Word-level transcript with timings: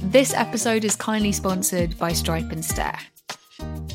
This 0.00 0.34
episode 0.34 0.84
is 0.84 0.94
kindly 0.94 1.32
sponsored 1.32 1.98
by 1.98 2.12
Stripe 2.12 2.52
and 2.52 2.64
Stare. 2.64 2.98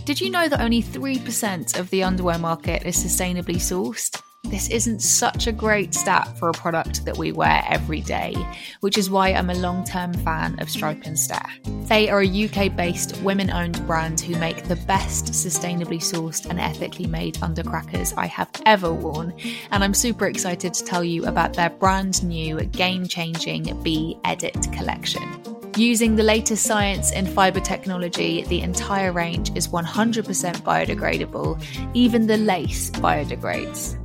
Did 0.03 0.19
you 0.19 0.29
know 0.29 0.49
that 0.49 0.59
only 0.59 0.81
3% 0.81 1.79
of 1.79 1.89
the 1.89 2.03
underwear 2.03 2.39
market 2.39 2.83
is 2.85 2.97
sustainably 2.97 3.55
sourced? 3.55 4.21
This 4.45 4.69
isn't 4.69 5.01
such 5.01 5.45
a 5.45 5.51
great 5.51 5.93
stat 5.93 6.37
for 6.39 6.49
a 6.49 6.53
product 6.53 7.05
that 7.05 7.17
we 7.17 7.31
wear 7.31 7.63
every 7.69 8.01
day, 8.01 8.35
which 8.79 8.97
is 8.97 9.09
why 9.09 9.29
I'm 9.29 9.51
a 9.51 9.55
long 9.55 9.83
term 9.83 10.13
fan 10.13 10.59
of 10.59 10.69
Stripe 10.69 11.03
and 11.05 11.17
Stare. 11.17 11.49
They 11.83 12.09
are 12.09 12.21
a 12.21 12.45
UK 12.45 12.75
based, 12.75 13.21
women 13.21 13.51
owned 13.51 13.85
brand 13.85 14.19
who 14.19 14.35
make 14.37 14.63
the 14.63 14.75
best 14.87 15.27
sustainably 15.27 15.99
sourced 15.99 16.49
and 16.49 16.59
ethically 16.59 17.05
made 17.05 17.35
undercrackers 17.35 18.13
I 18.17 18.25
have 18.25 18.49
ever 18.65 18.91
worn, 18.91 19.33
and 19.69 19.83
I'm 19.83 19.93
super 19.93 20.25
excited 20.25 20.73
to 20.73 20.83
tell 20.83 21.03
you 21.03 21.25
about 21.25 21.53
their 21.53 21.69
brand 21.69 22.23
new, 22.23 22.59
game 22.61 23.05
changing 23.05 23.81
Be 23.83 24.17
Edit 24.25 24.67
collection. 24.73 25.60
Using 25.77 26.17
the 26.17 26.23
latest 26.23 26.65
science 26.65 27.13
in 27.13 27.25
fibre 27.25 27.61
technology, 27.61 28.43
the 28.43 28.59
entire 28.59 29.13
range 29.13 29.55
is 29.55 29.69
100% 29.69 30.25
biodegradable. 30.63 31.63
Even 31.93 32.27
the 32.27 32.37
lace 32.37 32.89
biodegrades. 32.89 33.97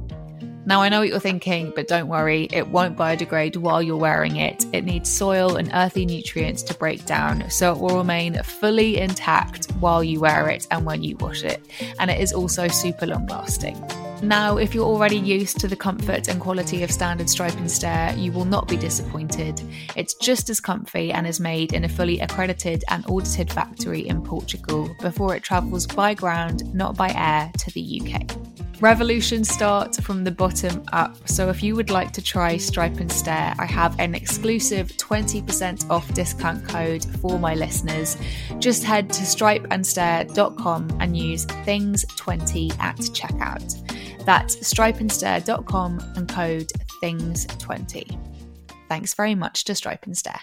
Now, 0.64 0.80
I 0.82 0.88
know 0.88 1.00
what 1.00 1.08
you're 1.08 1.18
thinking, 1.18 1.72
but 1.74 1.88
don't 1.88 2.06
worry, 2.06 2.48
it 2.52 2.68
won't 2.68 2.96
biodegrade 2.96 3.56
while 3.56 3.82
you're 3.82 3.96
wearing 3.96 4.36
it. 4.36 4.64
It 4.72 4.84
needs 4.84 5.10
soil 5.10 5.56
and 5.56 5.70
earthy 5.74 6.06
nutrients 6.06 6.62
to 6.64 6.74
break 6.74 7.04
down, 7.04 7.50
so 7.50 7.72
it 7.72 7.78
will 7.78 7.98
remain 7.98 8.40
fully 8.42 8.98
intact 8.98 9.70
while 9.80 10.04
you 10.04 10.20
wear 10.20 10.48
it 10.48 10.68
and 10.70 10.86
when 10.86 11.02
you 11.02 11.16
wash 11.16 11.42
it. 11.42 11.60
And 11.98 12.10
it 12.10 12.20
is 12.20 12.32
also 12.32 12.68
super 12.68 13.06
long 13.06 13.26
lasting. 13.26 13.76
Now, 14.22 14.56
if 14.56 14.74
you're 14.74 14.86
already 14.86 15.18
used 15.18 15.60
to 15.60 15.68
the 15.68 15.76
comfort 15.76 16.28
and 16.28 16.40
quality 16.40 16.82
of 16.82 16.90
standard 16.90 17.28
stripe 17.28 17.56
and 17.56 17.70
stare, 17.70 18.14
you 18.16 18.32
will 18.32 18.46
not 18.46 18.66
be 18.66 18.76
disappointed. 18.76 19.60
It's 19.94 20.14
just 20.14 20.48
as 20.48 20.58
comfy 20.58 21.12
and 21.12 21.26
is 21.26 21.38
made 21.38 21.74
in 21.74 21.84
a 21.84 21.88
fully 21.88 22.20
accredited 22.20 22.82
and 22.88 23.04
audited 23.08 23.52
factory 23.52 24.08
in 24.08 24.22
Portugal 24.22 24.88
before 25.00 25.36
it 25.36 25.42
travels 25.42 25.86
by 25.86 26.14
ground, 26.14 26.74
not 26.74 26.96
by 26.96 27.10
air, 27.10 27.52
to 27.58 27.70
the 27.72 28.00
UK. 28.00 28.36
Revolutions 28.80 29.48
start 29.48 29.96
from 29.96 30.24
the 30.24 30.30
bottom 30.30 30.84
up, 30.92 31.16
so 31.26 31.48
if 31.48 31.62
you 31.62 31.74
would 31.74 31.88
like 31.88 32.12
to 32.12 32.20
try 32.20 32.58
Stripe 32.58 33.00
and 33.00 33.10
Stare, 33.10 33.54
I 33.58 33.64
have 33.64 33.98
an 33.98 34.14
exclusive 34.14 34.88
20% 34.88 35.88
off 35.88 36.12
discount 36.12 36.68
code 36.68 37.02
for 37.22 37.38
my 37.38 37.54
listeners. 37.54 38.18
Just 38.58 38.84
head 38.84 39.10
to 39.14 39.22
stripeandstare.com 39.22 40.98
and 41.00 41.16
use 41.16 41.46
things20 41.46 42.78
at 42.78 42.96
checkout. 42.96 43.82
That's 44.26 44.56
stripeandstare.com 44.56 46.00
and 46.16 46.28
code 46.28 46.68
things20. 47.00 48.18
Thanks 48.88 49.14
very 49.14 49.36
much 49.36 49.64
to 49.64 49.74
Stripe 49.74 50.04
and 50.04 50.18
Stare. 50.18 50.40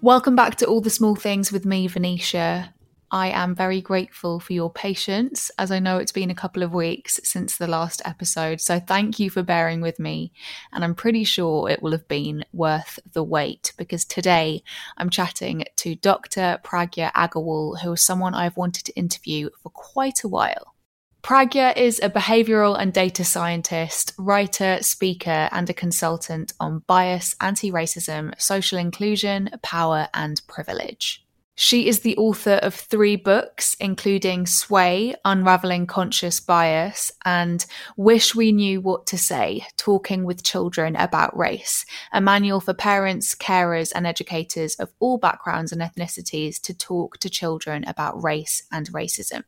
Welcome 0.00 0.36
back 0.36 0.54
to 0.56 0.66
All 0.66 0.80
the 0.80 0.90
Small 0.90 1.16
Things 1.16 1.50
with 1.50 1.66
me, 1.66 1.88
Venetia. 1.88 2.72
I 3.10 3.28
am 3.28 3.54
very 3.54 3.80
grateful 3.80 4.40
for 4.40 4.52
your 4.52 4.70
patience, 4.70 5.50
as 5.58 5.70
I 5.70 5.78
know 5.78 5.98
it's 5.98 6.12
been 6.12 6.30
a 6.30 6.34
couple 6.34 6.62
of 6.62 6.74
weeks 6.74 7.20
since 7.22 7.56
the 7.56 7.68
last 7.68 8.02
episode. 8.04 8.60
So 8.60 8.80
thank 8.80 9.20
you 9.20 9.30
for 9.30 9.42
bearing 9.42 9.80
with 9.80 10.00
me. 10.00 10.32
And 10.72 10.82
I'm 10.82 10.94
pretty 10.94 11.22
sure 11.24 11.70
it 11.70 11.82
will 11.82 11.92
have 11.92 12.08
been 12.08 12.44
worth 12.52 12.98
the 13.12 13.22
wait 13.22 13.72
because 13.76 14.04
today 14.04 14.62
I'm 14.96 15.10
chatting 15.10 15.64
to 15.76 15.94
Dr. 15.94 16.58
Pragya 16.64 17.12
Agarwal, 17.12 17.80
who 17.80 17.92
is 17.92 18.02
someone 18.02 18.34
I've 18.34 18.56
wanted 18.56 18.84
to 18.86 18.96
interview 18.96 19.50
for 19.62 19.70
quite 19.70 20.24
a 20.24 20.28
while. 20.28 20.74
Pragya 21.22 21.76
is 21.76 22.00
a 22.02 22.10
behavioral 22.10 22.78
and 22.78 22.92
data 22.92 23.24
scientist, 23.24 24.12
writer, 24.16 24.78
speaker, 24.80 25.48
and 25.50 25.68
a 25.68 25.74
consultant 25.74 26.52
on 26.60 26.84
bias, 26.86 27.34
anti 27.40 27.72
racism, 27.72 28.32
social 28.40 28.78
inclusion, 28.78 29.50
power, 29.62 30.08
and 30.14 30.40
privilege. 30.46 31.25
She 31.58 31.88
is 31.88 32.00
the 32.00 32.18
author 32.18 32.56
of 32.62 32.74
three 32.74 33.16
books, 33.16 33.76
including 33.80 34.46
Sway, 34.46 35.14
Unraveling 35.24 35.86
Conscious 35.86 36.38
Bias, 36.38 37.10
and 37.24 37.64
Wish 37.96 38.34
We 38.34 38.52
Knew 38.52 38.82
What 38.82 39.06
to 39.06 39.16
Say, 39.16 39.66
Talking 39.78 40.24
with 40.24 40.44
Children 40.44 40.96
About 40.96 41.34
Race, 41.34 41.86
a 42.12 42.20
manual 42.20 42.60
for 42.60 42.74
parents, 42.74 43.34
carers, 43.34 43.90
and 43.94 44.06
educators 44.06 44.74
of 44.74 44.92
all 45.00 45.16
backgrounds 45.16 45.72
and 45.72 45.80
ethnicities 45.80 46.60
to 46.60 46.74
talk 46.74 47.16
to 47.20 47.30
children 47.30 47.84
about 47.84 48.22
race 48.22 48.62
and 48.70 48.92
racism. 48.92 49.42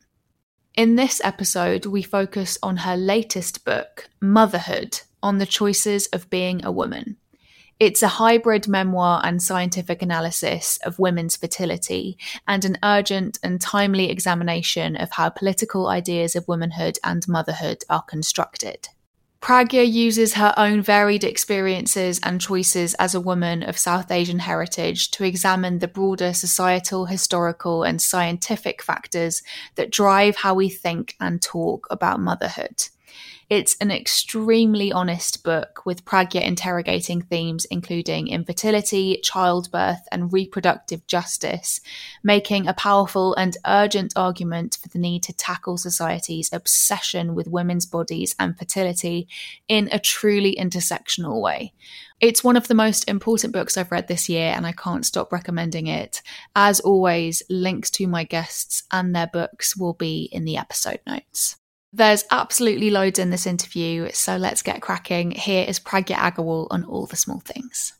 In 0.75 0.95
this 0.95 1.21
episode, 1.23 1.85
we 1.85 2.03
focus 2.03 2.57
on 2.63 2.79
her 2.79 2.97
latest 2.97 3.67
book, 3.67 4.09
Motherhood, 4.19 5.03
on 5.23 5.37
the 5.37 5.47
choices 5.47 6.07
of 6.07 6.31
being 6.31 6.65
a 6.65 6.73
woman. 6.73 7.19
It's 7.81 8.03
a 8.03 8.09
hybrid 8.09 8.66
memoir 8.66 9.21
and 9.22 9.41
scientific 9.41 10.03
analysis 10.03 10.81
of 10.83 10.99
women's 10.99 11.37
fertility 11.37 12.19
and 12.49 12.65
an 12.65 12.77
urgent 12.83 13.39
and 13.41 13.61
timely 13.61 14.11
examination 14.11 14.97
of 14.97 15.12
how 15.12 15.28
political 15.28 15.87
ideas 15.87 16.34
of 16.34 16.49
womanhood 16.49 16.99
and 17.05 17.27
motherhood 17.28 17.84
are 17.89 18.03
constructed. 18.03 18.89
Pragya 19.41 19.89
uses 19.89 20.34
her 20.34 20.53
own 20.56 20.83
varied 20.83 21.22
experiences 21.22 22.19
and 22.25 22.41
choices 22.41 22.94
as 22.94 23.15
a 23.15 23.21
woman 23.21 23.62
of 23.62 23.78
South 23.78 24.10
Asian 24.10 24.41
heritage 24.41 25.12
to 25.12 25.22
examine 25.22 25.78
the 25.78 25.87
broader 25.87 26.33
societal, 26.33 27.06
historical, 27.06 27.84
and 27.84 28.03
scientific 28.03 28.83
factors 28.83 29.45
that 29.77 29.93
drive 29.93 30.34
how 30.34 30.55
we 30.55 30.69
think 30.69 31.15
and 31.21 31.41
talk 31.41 31.87
about 31.91 32.19
motherhood. 32.19 32.89
It's 33.50 33.78
an 33.81 33.91
extremely 33.91 34.92
honest 34.92 35.42
book 35.42 35.81
with 35.86 36.04
Pragya 36.04 36.42
interrogating 36.42 37.22
themes 37.22 37.64
including 37.70 38.28
infertility, 38.28 39.20
childbirth, 39.22 40.06
and 40.12 40.31
reproductive 40.31 41.06
justice, 41.06 41.81
making 42.22 42.69
a 42.69 42.75
powerful 42.75 43.34
and 43.36 43.56
urgent 43.66 44.12
argument 44.16 44.76
for 44.82 44.88
the 44.88 44.98
need 44.98 45.22
to 45.22 45.32
tackle 45.32 45.78
society's 45.78 46.53
obsession 46.53 47.34
with 47.34 47.48
women's 47.48 47.86
bodies 47.86 48.36
and 48.38 48.59
fertility 48.59 49.26
in 49.66 49.88
a 49.92 49.98
truly 49.98 50.54
intersectional 50.60 51.41
way. 51.41 51.72
It's 52.20 52.44
one 52.44 52.56
of 52.59 52.69
the 52.69 52.75
most 52.75 53.09
important 53.09 53.54
books 53.54 53.78
I've 53.78 53.91
read 53.91 54.09
this 54.09 54.28
year, 54.28 54.53
and 54.54 54.66
I 54.66 54.72
can't 54.72 55.06
stop 55.06 55.32
recommending 55.32 55.86
it. 55.86 56.20
As 56.54 56.80
always, 56.80 57.42
links 57.48 57.88
to 57.92 58.06
my 58.06 58.25
guests 58.25 58.82
and 58.92 59.16
their 59.16 59.28
books 59.28 59.75
will 59.75 59.94
be 59.94 60.28
in 60.30 60.44
the 60.44 60.59
episode 60.59 61.00
notes. 61.06 61.56
There's 61.98 62.25
absolutely 62.31 62.91
loads 62.91 63.19
in 63.19 63.31
this 63.31 63.44
interview, 63.44 64.10
so 64.12 64.36
let's 64.36 64.62
get 64.62 64.81
cracking. 64.81 65.32
Here 65.32 65.64
is 65.66 65.81
Pragya 65.81 66.14
Agarwal 66.14 66.69
on 66.70 66.84
all 66.84 67.06
the 67.06 67.16
small 67.16 67.41
things. 67.41 67.92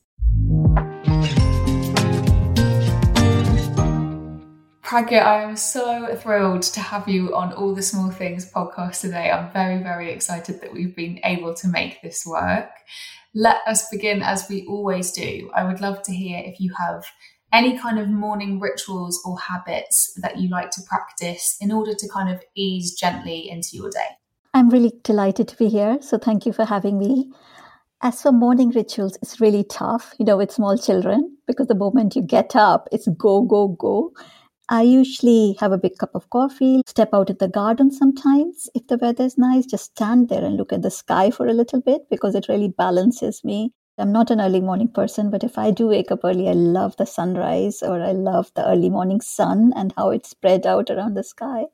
Pragya, 4.84 5.20
I 5.20 5.42
am 5.42 5.56
so 5.56 6.14
thrilled 6.14 6.62
to 6.62 6.81
have 6.81 7.09
you 7.09 7.34
on 7.34 7.53
All 7.53 7.75
the 7.75 7.82
Small 7.82 8.12
Things 8.12 8.48
podcast 8.53 9.00
today. 9.00 9.32
I'm 9.32 9.50
very, 9.50 9.82
very 9.82 10.12
excited 10.12 10.60
that 10.60 10.72
we've 10.72 10.94
been 10.94 11.19
able 11.25 11.54
to 11.54 11.66
make 11.66 12.00
this 12.00 12.25
work. 12.25 12.70
Let 13.34 13.62
us 13.66 13.89
begin 13.91 14.22
as 14.22 14.48
we 14.48 14.65
always 14.66 15.10
do. 15.10 15.51
I 15.56 15.65
would 15.65 15.80
love 15.80 16.04
to 16.04 16.15
hear 16.15 16.41
if 16.44 16.60
you 16.60 16.72
have 16.78 17.04
any 17.53 17.78
kind 17.78 17.98
of 17.98 18.09
morning 18.09 18.60
rituals 18.60 19.21
or 19.24 19.39
habits 19.39 20.12
that 20.22 20.39
you 20.39 20.48
like 20.48 20.71
to 20.72 20.83
practice 20.89 21.56
in 21.60 21.72
order 21.72 21.95
to 21.95 22.09
kind 22.09 22.28
of 22.28 22.42
ease 22.54 22.95
gently 22.95 23.48
into 23.48 23.71
your 23.72 23.91
day? 23.91 24.16
I'm 24.54 24.71
really 24.71 24.92
delighted 25.03 25.48
to 25.48 25.56
be 25.56 25.68
here. 25.68 25.98
So 26.00 26.18
thank 26.18 26.47
you 26.47 26.53
for 26.53 26.65
having 26.65 26.98
me. 26.98 27.30
As 28.00 28.22
for 28.22 28.33
morning 28.33 28.71
rituals, 28.71 29.18
it's 29.22 29.41
really 29.41 29.65
tough, 29.65 30.15
you 30.18 30.24
know, 30.24 30.36
with 30.36 30.53
small 30.53 30.78
children, 30.78 31.36
because 31.47 31.66
the 31.66 31.74
moment 31.74 32.15
you 32.15 32.22
get 32.22 32.54
up, 32.54 32.89
it's 32.92 33.09
go, 33.09 33.42
go, 33.42 33.68
go. 33.68 34.12
I 34.68 34.83
usually 34.83 35.56
have 35.60 35.72
a 35.72 35.78
big 35.78 35.97
cup 35.97 36.15
of 36.15 36.28
coffee, 36.28 36.83
step 36.86 37.09
out 37.15 37.30
in 37.30 37.39
the 37.41 37.48
garden 37.48 37.91
sometimes 37.91 38.68
if 38.74 38.86
the 38.86 38.98
weather 38.98 39.24
is 39.24 39.39
nice, 39.39 39.65
just 39.65 39.92
stand 39.97 40.28
there 40.28 40.44
and 40.44 40.56
look 40.56 40.72
at 40.74 40.83
the 40.83 40.91
sky 40.91 41.30
for 41.30 41.47
a 41.47 41.54
little 41.54 41.80
bit 41.80 42.03
because 42.10 42.34
it 42.34 42.47
really 42.48 42.68
balances 42.68 43.42
me. 43.42 43.72
I'm 43.98 44.12
not 44.12 44.30
an 44.30 44.41
early 44.41 44.60
morning 44.60 44.89
person, 44.89 45.28
but 45.28 45.42
if 45.42 45.59
I 45.59 45.72
do 45.72 45.89
wake 45.89 46.12
up 46.12 46.21
early, 46.22 46.48
I 46.48 46.53
love 46.53 46.97
the 46.97 47.04
sunrise 47.04 47.83
or 47.83 48.00
I 48.00 48.12
love 48.12 48.53
the 48.54 48.65
early 48.65 48.91
morning 48.91 49.21
sun 49.21 49.72
and 49.74 49.92
how 49.97 50.10
it's 50.10 50.30
spread 50.30 50.66
out 50.66 50.89
around 50.89 51.15
the 51.15 51.24
sky. 51.24 51.65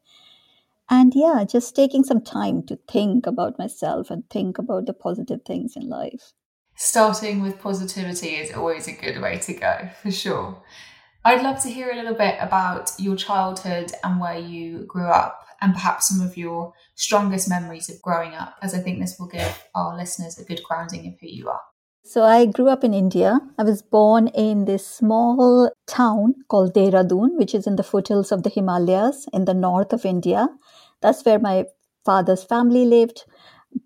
And 0.88 1.12
yeah, 1.14 1.44
just 1.44 1.76
taking 1.76 2.02
some 2.02 2.22
time 2.22 2.62
to 2.64 2.78
think 2.88 3.26
about 3.26 3.58
myself 3.58 4.10
and 4.10 4.28
think 4.30 4.56
about 4.56 4.86
the 4.86 4.94
positive 4.94 5.40
things 5.46 5.76
in 5.76 5.88
life. 5.88 6.32
Starting 6.76 7.42
with 7.42 7.60
positivity 7.60 8.36
is 8.36 8.54
always 8.54 8.88
a 8.88 8.92
good 8.92 9.20
way 9.20 9.38
to 9.38 9.52
go, 9.52 9.88
for 10.02 10.10
sure. 10.10 10.62
I'd 11.26 11.42
love 11.42 11.62
to 11.62 11.68
hear 11.68 11.90
a 11.90 11.96
little 11.96 12.14
bit 12.14 12.36
about 12.40 12.90
your 12.98 13.16
childhood 13.16 13.92
and 14.02 14.20
where 14.20 14.38
you 14.38 14.84
grew 14.86 15.08
up, 15.08 15.46
and 15.60 15.72
perhaps 15.72 16.08
some 16.08 16.26
of 16.26 16.36
your 16.36 16.72
strongest 16.94 17.48
memories 17.48 17.88
of 17.88 18.02
growing 18.02 18.34
up, 18.34 18.56
as 18.62 18.74
I 18.74 18.78
think 18.78 18.98
this 18.98 19.16
will 19.18 19.28
give 19.28 19.62
our 19.74 19.96
listeners 19.96 20.38
a 20.38 20.44
good 20.44 20.62
grounding 20.64 21.06
of 21.06 21.14
who 21.20 21.28
you 21.28 21.48
are. 21.48 21.60
So 22.04 22.22
I 22.22 22.46
grew 22.46 22.68
up 22.68 22.84
in 22.84 22.94
India. 22.94 23.40
I 23.58 23.64
was 23.64 23.82
born 23.82 24.28
in 24.28 24.64
this 24.64 24.86
small 24.86 25.70
town 25.86 26.34
called 26.48 26.74
Dehradun, 26.74 27.36
which 27.36 27.54
is 27.54 27.66
in 27.66 27.76
the 27.76 27.82
foothills 27.82 28.30
of 28.30 28.42
the 28.42 28.50
Himalayas 28.50 29.26
in 29.32 29.44
the 29.44 29.54
north 29.54 29.92
of 29.92 30.04
India. 30.04 30.48
That's 31.00 31.24
where 31.24 31.38
my 31.38 31.66
father's 32.04 32.44
family 32.44 32.84
lived. 32.84 33.24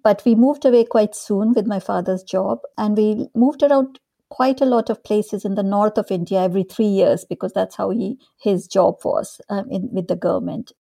But 0.03 0.23
we 0.27 0.35
moved 0.35 0.65
away 0.67 0.85
quite 0.85 1.15
soon 1.15 1.55
with 1.55 1.67
my 1.67 1.81
father's 1.81 2.23
job, 2.23 2.61
and 2.77 2.97
we 2.97 3.29
moved 3.35 3.63
around 3.63 4.01
quite 4.29 4.61
a 4.61 4.67
lot 4.67 4.91
of 4.91 5.03
places 5.05 5.45
in 5.45 5.55
the 5.55 5.63
north 5.63 5.97
of 5.97 6.11
India 6.11 6.41
every 6.41 6.65
three 6.65 6.87
years 6.87 7.25
because 7.25 7.53
that's 7.55 7.77
how 7.77 7.89
he 7.91 8.19
his 8.39 8.67
job 8.67 8.97
was 9.05 9.41
um, 9.49 9.71
in, 9.71 9.89
with 9.93 10.09
the 10.09 10.17
government. 10.17 10.73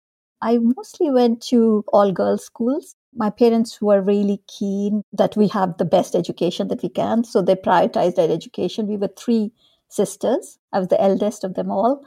I 0.40 0.58
mostly 0.58 1.10
went 1.10 1.42
to 1.48 1.84
all 1.92 2.10
girls 2.12 2.44
schools 2.44 2.94
my 3.16 3.30
parents 3.30 3.80
were 3.80 4.00
really 4.00 4.42
keen 4.46 5.02
that 5.12 5.36
we 5.36 5.48
have 5.48 5.78
the 5.78 5.84
best 5.84 6.14
education 6.14 6.68
that 6.68 6.82
we 6.82 6.88
can. 6.88 7.24
So 7.24 7.42
they 7.42 7.54
prioritized 7.54 8.18
our 8.18 8.32
education. 8.32 8.86
We 8.86 8.96
were 8.96 9.10
three 9.16 9.52
sisters. 9.88 10.58
I 10.72 10.78
was 10.80 10.88
the 10.88 11.00
eldest 11.00 11.44
of 11.44 11.54
them 11.54 11.70
all. 11.70 12.04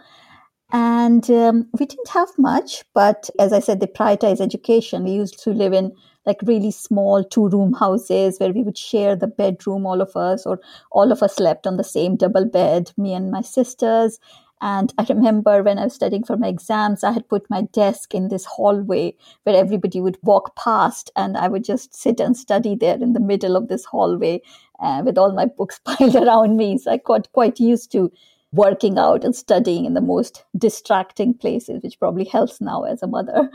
And 0.72 1.28
um, 1.32 1.68
we 1.80 1.88
didn't 1.88 2.10
have 2.10 2.30
much, 2.38 2.84
but 2.94 3.30
as 3.40 3.54
I 3.54 3.60
said, 3.60 3.80
they 3.80 3.88
prioritized 3.88 4.40
education. 4.40 5.04
We 5.04 5.12
used 5.12 5.42
to 5.44 5.50
live 5.50 5.74
in 5.74 5.96
like 6.28 6.38
really 6.44 6.70
small 6.70 7.24
two 7.24 7.50
room 7.50 7.74
houses 7.74 8.38
where 8.38 8.52
we 8.54 8.62
would 8.62 8.78
share 8.78 9.16
the 9.16 9.26
bedroom, 9.26 9.88
all 9.88 10.00
of 10.00 10.16
us, 10.16 10.46
or 10.46 10.62
all 10.92 11.12
of 11.12 11.24
us 11.24 11.38
slept 11.38 11.66
on 11.66 11.78
the 11.78 11.84
same 11.84 12.16
double 12.16 12.46
bed, 12.46 12.92
me 12.98 13.14
and 13.16 13.32
my 13.32 13.42
sisters. 13.42 14.20
And 14.62 14.94
I 14.98 15.06
remember 15.08 15.64
when 15.64 15.80
I 15.80 15.86
was 15.86 15.94
studying 15.94 16.24
for 16.24 16.36
my 16.36 16.48
exams, 16.48 17.04
I 17.04 17.12
had 17.12 17.30
put 17.30 17.50
my 17.50 17.62
desk 17.62 18.14
in 18.14 18.28
this 18.28 18.46
hallway 18.46 19.16
where 19.44 19.56
everybody 19.56 20.02
would 20.02 20.18
walk 20.22 20.56
past, 20.56 21.12
and 21.16 21.38
I 21.38 21.48
would 21.48 21.64
just 21.64 21.96
sit 21.96 22.20
and 22.20 22.36
study 22.36 22.76
there 22.76 22.96
in 22.96 23.14
the 23.14 23.20
middle 23.20 23.56
of 23.56 23.68
this 23.68 23.86
hallway 23.86 24.42
uh, 24.80 25.02
with 25.06 25.18
all 25.18 25.32
my 25.32 25.46
books 25.46 25.80
piled 25.86 26.16
around 26.16 26.58
me. 26.58 26.78
So 26.78 26.92
I 26.92 26.98
got 26.98 27.32
quite 27.32 27.60
used 27.60 27.92
to 27.94 28.12
working 28.52 28.98
out 28.98 29.24
and 29.24 29.36
studying 29.36 29.86
in 29.86 29.94
the 29.94 30.02
most 30.02 30.44
distracting 30.58 31.34
places, 31.34 31.82
which 31.84 32.00
probably 32.00 32.26
helps 32.26 32.60
now 32.60 32.84
as 32.84 33.02
a 33.04 33.08
mother. 33.08 33.50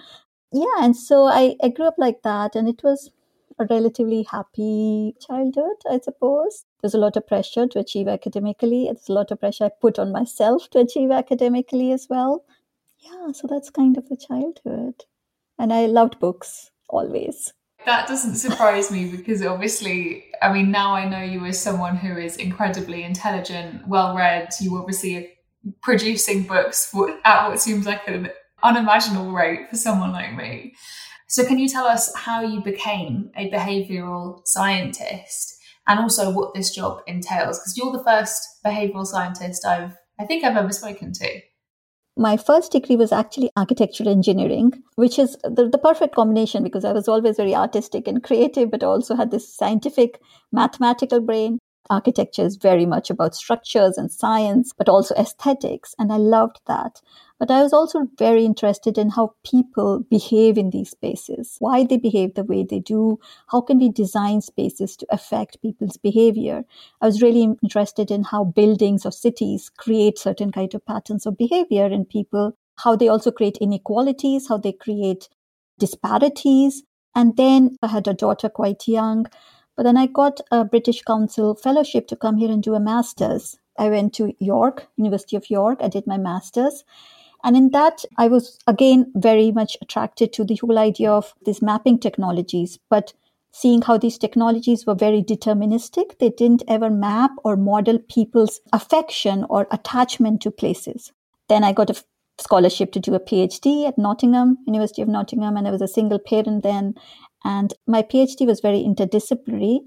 Yeah, 0.52 0.76
and 0.80 0.96
so 0.96 1.26
I, 1.26 1.56
I 1.62 1.68
grew 1.68 1.86
up 1.86 1.96
like 1.98 2.22
that, 2.22 2.54
and 2.54 2.68
it 2.68 2.82
was 2.84 3.10
a 3.58 3.66
relatively 3.66 4.22
happy 4.30 5.14
childhood, 5.20 5.76
I 5.90 5.98
suppose. 6.00 6.64
There's 6.84 6.92
a 6.92 6.98
lot 6.98 7.16
of 7.16 7.26
pressure 7.26 7.66
to 7.66 7.78
achieve 7.78 8.08
academically. 8.08 8.84
There's 8.84 9.08
a 9.08 9.14
lot 9.14 9.30
of 9.30 9.40
pressure 9.40 9.64
I 9.64 9.70
put 9.70 9.98
on 9.98 10.12
myself 10.12 10.68
to 10.72 10.80
achieve 10.80 11.10
academically 11.10 11.92
as 11.92 12.08
well. 12.10 12.44
Yeah, 12.98 13.32
so 13.32 13.46
that's 13.48 13.70
kind 13.70 13.96
of 13.96 14.06
the 14.10 14.18
childhood. 14.18 15.06
And 15.58 15.72
I 15.72 15.86
loved 15.86 16.20
books 16.20 16.72
always. 16.90 17.54
That 17.86 18.06
doesn't 18.06 18.34
surprise 18.34 18.90
me 18.90 19.06
because 19.06 19.42
obviously, 19.42 20.26
I 20.42 20.52
mean, 20.52 20.70
now 20.70 20.94
I 20.94 21.08
know 21.08 21.22
you 21.22 21.46
as 21.46 21.58
someone 21.58 21.96
who 21.96 22.18
is 22.18 22.36
incredibly 22.36 23.02
intelligent, 23.02 23.88
well 23.88 24.14
read. 24.14 24.50
You 24.60 24.76
obviously 24.76 25.16
are 25.16 25.72
producing 25.80 26.42
books 26.42 26.94
at 27.24 27.48
what 27.48 27.60
seems 27.60 27.86
like 27.86 28.06
an 28.08 28.28
unimaginable 28.62 29.32
rate 29.32 29.70
for 29.70 29.76
someone 29.76 30.12
like 30.12 30.36
me. 30.36 30.74
So, 31.28 31.46
can 31.46 31.58
you 31.58 31.66
tell 31.66 31.86
us 31.86 32.14
how 32.14 32.42
you 32.42 32.60
became 32.60 33.30
a 33.38 33.50
behavioral 33.50 34.46
scientist 34.46 35.53
and 35.86 36.00
also 36.00 36.30
what 36.30 36.54
this 36.54 36.74
job 36.74 37.00
entails? 37.06 37.58
Because 37.58 37.76
you're 37.76 37.92
the 37.92 38.04
first 38.04 38.60
behavioral 38.64 39.06
scientist 39.06 39.66
I've, 39.66 39.96
I 40.18 40.24
think 40.24 40.44
I've 40.44 40.56
ever 40.56 40.72
spoken 40.72 41.12
to. 41.14 41.40
My 42.16 42.36
first 42.36 42.70
degree 42.70 42.94
was 42.94 43.10
actually 43.10 43.50
architectural 43.56 44.08
engineering, 44.08 44.72
which 44.94 45.18
is 45.18 45.36
the, 45.42 45.68
the 45.68 45.78
perfect 45.78 46.14
combination 46.14 46.62
because 46.62 46.84
I 46.84 46.92
was 46.92 47.08
always 47.08 47.36
very 47.36 47.56
artistic 47.56 48.06
and 48.06 48.22
creative, 48.22 48.70
but 48.70 48.84
also 48.84 49.16
had 49.16 49.32
this 49.32 49.52
scientific, 49.52 50.20
mathematical 50.52 51.20
brain. 51.20 51.58
Architecture 51.90 52.44
is 52.44 52.56
very 52.56 52.86
much 52.86 53.10
about 53.10 53.34
structures 53.34 53.98
and 53.98 54.10
science, 54.10 54.72
but 54.76 54.88
also 54.88 55.14
aesthetics. 55.16 55.94
And 55.98 56.12
I 56.12 56.16
loved 56.16 56.60
that. 56.66 57.02
But 57.38 57.50
I 57.50 57.62
was 57.62 57.72
also 57.72 58.08
very 58.18 58.44
interested 58.44 58.96
in 58.96 59.10
how 59.10 59.34
people 59.44 60.00
behave 60.08 60.56
in 60.56 60.70
these 60.70 60.90
spaces, 60.90 61.56
why 61.58 61.84
they 61.84 61.98
behave 61.98 62.34
the 62.34 62.44
way 62.44 62.64
they 62.64 62.78
do, 62.78 63.18
how 63.48 63.60
can 63.60 63.78
we 63.78 63.90
design 63.90 64.40
spaces 64.40 64.96
to 64.96 65.06
affect 65.10 65.60
people's 65.60 65.96
behavior. 65.96 66.64
I 67.02 67.06
was 67.06 67.20
really 67.20 67.42
interested 67.42 68.10
in 68.10 68.22
how 68.22 68.44
buildings 68.44 69.04
or 69.04 69.12
cities 69.12 69.70
create 69.76 70.18
certain 70.18 70.52
kind 70.52 70.72
of 70.74 70.86
patterns 70.86 71.26
of 71.26 71.36
behavior 71.36 71.86
in 71.86 72.06
people, 72.06 72.56
how 72.76 72.96
they 72.96 73.08
also 73.08 73.30
create 73.30 73.58
inequalities, 73.58 74.48
how 74.48 74.56
they 74.56 74.72
create 74.72 75.28
disparities. 75.78 76.82
And 77.14 77.36
then 77.36 77.76
I 77.82 77.88
had 77.88 78.08
a 78.08 78.14
daughter 78.14 78.48
quite 78.48 78.88
young, 78.88 79.26
but 79.76 79.82
then 79.82 79.96
I 79.96 80.06
got 80.06 80.40
a 80.50 80.64
British 80.64 81.02
Council 81.02 81.54
fellowship 81.54 82.06
to 82.08 82.16
come 82.16 82.36
here 82.36 82.50
and 82.50 82.62
do 82.62 82.74
a 82.74 82.80
master's. 82.80 83.58
I 83.78 83.88
went 83.88 84.14
to 84.14 84.34
York, 84.38 84.86
University 84.96 85.36
of 85.36 85.50
York. 85.50 85.78
I 85.80 85.88
did 85.88 86.06
my 86.06 86.18
master's. 86.18 86.84
And 87.42 87.56
in 87.56 87.70
that, 87.70 88.04
I 88.16 88.28
was 88.28 88.58
again 88.66 89.12
very 89.14 89.52
much 89.52 89.76
attracted 89.82 90.32
to 90.34 90.44
the 90.44 90.56
whole 90.56 90.78
idea 90.78 91.10
of 91.10 91.34
these 91.44 91.60
mapping 91.60 91.98
technologies, 91.98 92.78
but 92.88 93.12
seeing 93.52 93.82
how 93.82 93.98
these 93.98 94.18
technologies 94.18 94.86
were 94.86 94.94
very 94.94 95.22
deterministic. 95.22 96.18
They 96.18 96.30
didn't 96.30 96.64
ever 96.66 96.90
map 96.90 97.30
or 97.44 97.56
model 97.56 97.98
people's 97.98 98.60
affection 98.72 99.44
or 99.48 99.68
attachment 99.70 100.42
to 100.42 100.50
places. 100.50 101.12
Then 101.48 101.62
I 101.62 101.72
got 101.72 101.90
a 101.90 102.02
scholarship 102.38 102.92
to 102.92 103.00
do 103.00 103.14
a 103.14 103.20
PhD 103.20 103.86
at 103.86 103.96
Nottingham, 103.96 104.58
University 104.66 105.02
of 105.02 105.08
Nottingham, 105.08 105.56
and 105.56 105.68
I 105.68 105.70
was 105.70 105.82
a 105.82 105.88
single 105.88 106.18
parent 106.18 106.62
then. 106.62 106.94
And 107.44 107.74
my 107.86 108.02
PhD 108.02 108.46
was 108.46 108.60
very 108.60 108.82
interdisciplinary. 108.82 109.80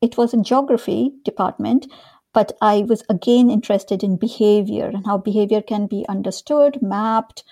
It 0.00 0.16
was 0.16 0.34
in 0.34 0.44
geography 0.44 1.12
department, 1.24 1.86
but 2.32 2.52
I 2.60 2.84
was 2.88 3.04
again 3.08 3.50
interested 3.50 4.02
in 4.02 4.16
behavior 4.16 4.86
and 4.86 5.06
how 5.06 5.18
behavior 5.18 5.62
can 5.62 5.86
be 5.86 6.04
understood, 6.08 6.82
mapped, 6.82 7.44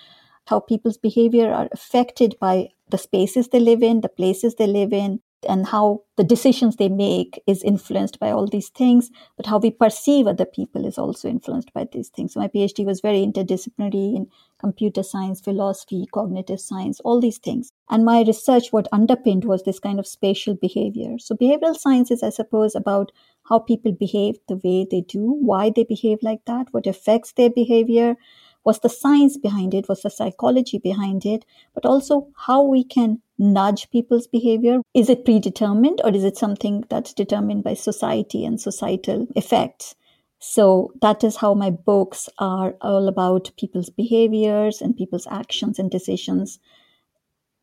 how 0.47 0.59
people's 0.59 0.97
behavior 0.97 1.51
are 1.51 1.69
affected 1.71 2.35
by 2.39 2.69
the 2.89 2.97
spaces 2.97 3.47
they 3.47 3.59
live 3.59 3.81
in, 3.81 4.01
the 4.01 4.09
places 4.09 4.55
they 4.55 4.67
live 4.67 4.93
in, 4.93 5.21
and 5.47 5.67
how 5.67 6.01
the 6.17 6.23
decisions 6.23 6.75
they 6.75 6.89
make 6.89 7.41
is 7.47 7.63
influenced 7.63 8.19
by 8.19 8.31
all 8.31 8.47
these 8.47 8.69
things, 8.69 9.09
but 9.37 9.45
how 9.45 9.57
we 9.57 9.71
perceive 9.71 10.27
other 10.27 10.45
people 10.45 10.85
is 10.85 10.97
also 10.97 11.27
influenced 11.27 11.73
by 11.73 11.87
these 11.91 12.09
things. 12.09 12.33
So 12.33 12.39
my 12.39 12.47
PhD 12.47 12.85
was 12.85 13.01
very 13.01 13.19
interdisciplinary 13.25 14.15
in 14.15 14.27
computer 14.59 15.03
science, 15.03 15.41
philosophy, 15.41 16.05
cognitive 16.13 16.59
science, 16.59 16.99
all 17.01 17.19
these 17.19 17.37
things. 17.37 17.71
And 17.89 18.05
my 18.05 18.23
research, 18.23 18.71
what 18.71 18.87
underpinned 18.91 19.45
was 19.45 19.63
this 19.63 19.79
kind 19.79 19.99
of 19.99 20.07
spatial 20.07 20.55
behavior. 20.55 21.17
So 21.19 21.35
behavioral 21.35 21.75
science 21.75 22.11
is, 22.11 22.23
I 22.23 22.29
suppose, 22.29 22.75
about 22.75 23.11
how 23.43 23.59
people 23.59 23.91
behave 23.91 24.37
the 24.47 24.59
way 24.63 24.87
they 24.89 25.01
do, 25.01 25.37
why 25.41 25.71
they 25.75 25.83
behave 25.83 26.19
like 26.21 26.45
that, 26.45 26.67
what 26.71 26.87
affects 26.87 27.33
their 27.33 27.49
behavior, 27.49 28.15
what's 28.63 28.79
the 28.79 28.89
science 28.89 29.37
behind 29.37 29.73
it, 29.73 29.87
what's 29.87 30.03
the 30.03 30.09
psychology 30.09 30.77
behind 30.77 31.25
it, 31.25 31.45
but 31.73 31.85
also 31.85 32.27
how 32.35 32.63
we 32.63 32.83
can 32.83 33.21
nudge 33.43 33.89
people's 33.91 34.27
behavior. 34.27 34.79
Is 34.93 35.09
it 35.09 35.25
predetermined 35.25 36.01
or 36.03 36.11
is 36.11 36.23
it 36.23 36.37
something 36.37 36.83
that's 36.89 37.13
determined 37.13 37.63
by 37.63 37.73
society 37.73 38.45
and 38.45 38.59
societal 38.59 39.27
effects? 39.35 39.95
So 40.39 40.91
that 41.01 41.23
is 41.23 41.37
how 41.37 41.53
my 41.53 41.69
books 41.69 42.29
are 42.39 42.75
all 42.81 43.07
about 43.07 43.51
people's 43.57 43.89
behaviors 43.89 44.81
and 44.81 44.97
people's 44.97 45.27
actions 45.27 45.79
and 45.79 45.89
decisions 45.89 46.59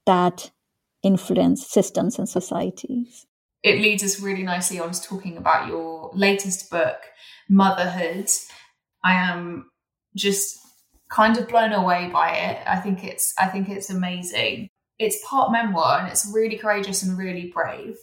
that 0.07 0.51
influence 1.03 1.67
systems 1.67 2.19
and 2.19 2.29
societies 2.29 3.27
it 3.63 3.81
leads 3.81 4.03
us 4.03 4.21
really 4.21 4.43
nicely 4.43 4.81
on 4.81 4.93
to 4.93 5.03
talking 5.03 5.37
about 5.37 5.69
your 5.69 6.11
latest 6.15 6.71
book, 6.71 6.97
Motherhood. 7.49 8.31
I 9.05 9.15
am 9.15 9.71
just 10.15 10.59
kind 11.11 11.37
of 11.37 11.49
blown 11.49 11.73
away 11.73 12.09
by 12.13 12.33
it. 12.33 12.59
I 12.67 12.77
think 12.77 13.05
it's 13.05 13.35
I 13.39 13.47
think 13.47 13.69
it's 13.69 13.91
amazing. 13.91 14.69
It's 15.01 15.25
part 15.27 15.51
memoir 15.51 16.01
and 16.01 16.09
it's 16.09 16.31
really 16.33 16.57
courageous 16.57 17.03
and 17.03 17.17
really 17.17 17.51
brave. 17.51 17.97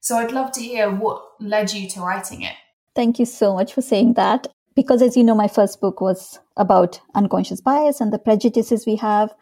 So 0.00 0.16
I'd 0.16 0.32
love 0.32 0.52
to 0.52 0.62
hear 0.62 0.90
what 0.90 1.22
led 1.38 1.72
you 1.74 1.86
to 1.90 2.00
writing 2.00 2.40
it. 2.42 2.54
Thank 2.96 3.18
you 3.18 3.26
so 3.26 3.52
much 3.54 3.74
for 3.74 3.82
saying 3.82 4.14
that. 4.14 4.46
Because 4.74 5.02
as 5.02 5.16
you 5.18 5.22
know, 5.22 5.34
my 5.34 5.48
first 5.48 5.82
book 5.82 6.00
was 6.00 6.40
about 6.56 6.98
unconscious 7.14 7.60
bias 7.60 8.00
and 8.00 8.10
the 8.10 8.18
prejudices 8.18 8.86
we 8.86 8.96
have. 8.96 9.34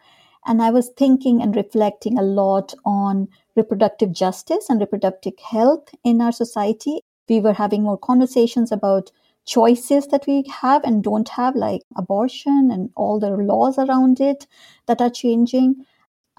And 0.45 0.61
I 0.61 0.71
was 0.71 0.89
thinking 0.97 1.41
and 1.41 1.55
reflecting 1.55 2.17
a 2.17 2.21
lot 2.21 2.73
on 2.83 3.29
reproductive 3.55 4.11
justice 4.11 4.69
and 4.69 4.81
reproductive 4.81 5.39
health 5.39 5.87
in 6.03 6.19
our 6.19 6.33
society. 6.33 6.99
We 7.29 7.39
were 7.39 7.53
having 7.53 7.83
more 7.83 7.97
conversations 7.97 8.73
about 8.73 9.11
choices 9.45 10.07
that 10.07 10.25
we 10.27 10.43
have 10.61 10.83
and 10.83 11.01
don't 11.03 11.29
have, 11.29 11.55
like 11.55 11.83
abortion 11.95 12.69
and 12.71 12.89
all 12.95 13.19
the 13.19 13.29
laws 13.29 13.77
around 13.77 14.19
it 14.19 14.47
that 14.87 15.01
are 15.01 15.09
changing. 15.09 15.85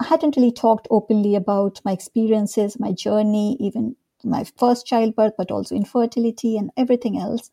I 0.01 0.05
hadn't 0.05 0.35
really 0.35 0.51
talked 0.51 0.87
openly 0.89 1.35
about 1.35 1.79
my 1.85 1.91
experiences, 1.91 2.79
my 2.79 2.91
journey, 2.91 3.55
even 3.59 3.95
my 4.23 4.43
first 4.57 4.87
childbirth, 4.87 5.33
but 5.37 5.51
also 5.51 5.75
infertility 5.75 6.57
and 6.57 6.71
everything 6.75 7.19
else. 7.19 7.51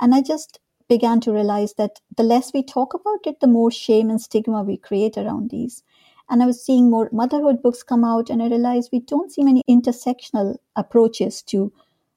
And 0.00 0.14
I 0.14 0.22
just 0.22 0.60
began 0.88 1.18
to 1.22 1.32
realize 1.32 1.74
that 1.74 2.00
the 2.16 2.22
less 2.22 2.52
we 2.52 2.62
talk 2.62 2.94
about 2.94 3.26
it, 3.26 3.40
the 3.40 3.48
more 3.48 3.72
shame 3.72 4.10
and 4.10 4.20
stigma 4.20 4.62
we 4.62 4.76
create 4.76 5.18
around 5.18 5.50
these. 5.50 5.82
And 6.30 6.40
I 6.40 6.46
was 6.46 6.64
seeing 6.64 6.88
more 6.88 7.08
motherhood 7.10 7.62
books 7.62 7.82
come 7.82 8.04
out, 8.04 8.30
and 8.30 8.44
I 8.44 8.46
realized 8.46 8.90
we 8.92 9.00
don't 9.00 9.32
see 9.32 9.42
many 9.42 9.64
intersectional 9.68 10.56
approaches 10.76 11.42
to 11.48 11.72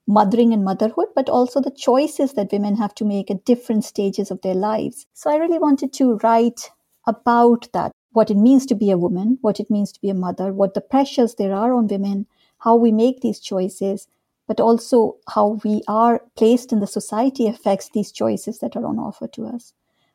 mothering 0.05 0.53
and 0.53 0.63
motherhood, 0.63 1.07
but 1.15 1.27
also 1.27 1.59
the 1.59 1.71
choices 1.71 2.33
that 2.33 2.51
women 2.51 2.75
have 2.75 2.93
to 2.95 3.05
make 3.05 3.31
at 3.31 3.45
different 3.45 3.83
stages 3.83 4.29
of 4.29 4.41
their 4.41 4.53
lives. 4.53 5.07
So 5.15 5.31
I 5.31 5.37
really 5.37 5.57
wanted 5.57 5.91
to 5.93 6.19
write 6.21 6.69
about 7.07 7.67
that 7.73 7.91
what 8.13 8.29
it 8.29 8.37
means 8.37 8.65
to 8.67 8.75
be 8.75 8.91
a 8.91 8.97
woman, 8.97 9.37
what 9.41 9.59
it 9.59 9.69
means 9.69 9.91
to 9.91 10.01
be 10.01 10.09
a 10.09 10.13
mother, 10.13 10.53
what 10.53 10.73
the 10.73 10.81
pressures 10.81 11.35
there 11.35 11.53
are 11.53 11.73
on 11.73 11.87
women, 11.87 12.27
how 12.59 12.75
we 12.75 12.91
make 12.91 13.21
these 13.21 13.39
choices, 13.39 14.07
but 14.47 14.59
also 14.59 15.17
how 15.29 15.59
we 15.63 15.81
are 15.87 16.21
placed 16.35 16.71
in 16.71 16.79
the 16.79 16.87
society 16.87 17.47
affects 17.47 17.89
these 17.89 18.11
choices 18.11 18.59
that 18.59 18.75
are 18.75 18.85
on 18.85 18.99
offer 18.99 19.27
to 19.27 19.45
us. 19.45 19.73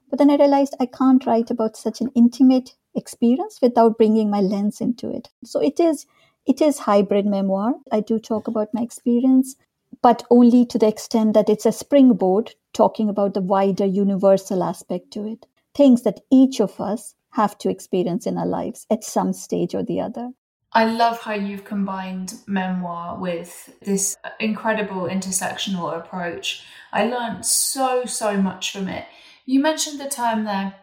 But 0.09 0.19
then 0.19 0.31
I 0.31 0.37
realized 0.37 0.77
I 0.79 0.87
can't 0.87 1.25
write 1.27 1.51
about 1.51 1.77
such 1.77 2.01
an 2.01 2.11
intimate 2.15 2.77
experience 2.95 3.61
without 3.61 3.99
bringing 3.99 4.31
my 4.31 4.41
lens 4.41 4.81
into 4.81 5.11
it. 5.11 5.31
So 5.45 5.61
it 5.61 5.81
is 5.81 6.07
it 6.47 6.63
is 6.63 6.79
hybrid 6.79 7.27
memoir. 7.27 7.75
I 7.91 8.01
do 8.01 8.21
talk 8.21 8.47
about 8.47 8.73
my 8.73 8.81
experience, 8.83 9.57
but 10.01 10.23
only 10.31 10.65
to 10.67 10.79
the 10.79 10.87
extent 10.87 11.35
that 11.35 11.49
it's 11.49 11.67
a 11.67 11.73
springboard 11.73 12.55
talking 12.73 13.09
about 13.09 13.35
the 13.35 13.41
wider 13.41 13.85
universal 13.85 14.63
aspect 14.63 15.11
to 15.13 15.27
it. 15.27 15.47
Things 15.75 16.03
that 16.03 16.21
each 16.31 16.61
of 16.61 16.81
us 16.81 17.16
have 17.37 17.57
to 17.59 17.71
experience 17.71 18.27
in 18.27 18.39
our 18.39 18.47
lives 18.47 18.87
at 18.91 19.05
some 19.05 19.33
stage 19.33 19.75
or 19.75 19.83
the 19.83 20.01
other. 20.01 20.31
I 20.73 20.85
love 20.85 21.21
how 21.21 21.35
you've 21.35 21.65
combined 21.65 22.35
memoir 22.47 23.19
with 23.19 23.73
this 23.81 24.17
incredible 24.41 25.03
intersectional 25.03 25.97
approach. 25.97 26.65
I 26.93 27.07
learned 27.07 27.47
so, 27.47 28.05
so 28.05 28.37
much 28.41 28.73
from 28.73 28.89
it. 28.89 29.05
You 29.45 29.61
mentioned 29.61 30.01
the 30.01 30.09
term 30.09 30.45
there, 30.45 30.75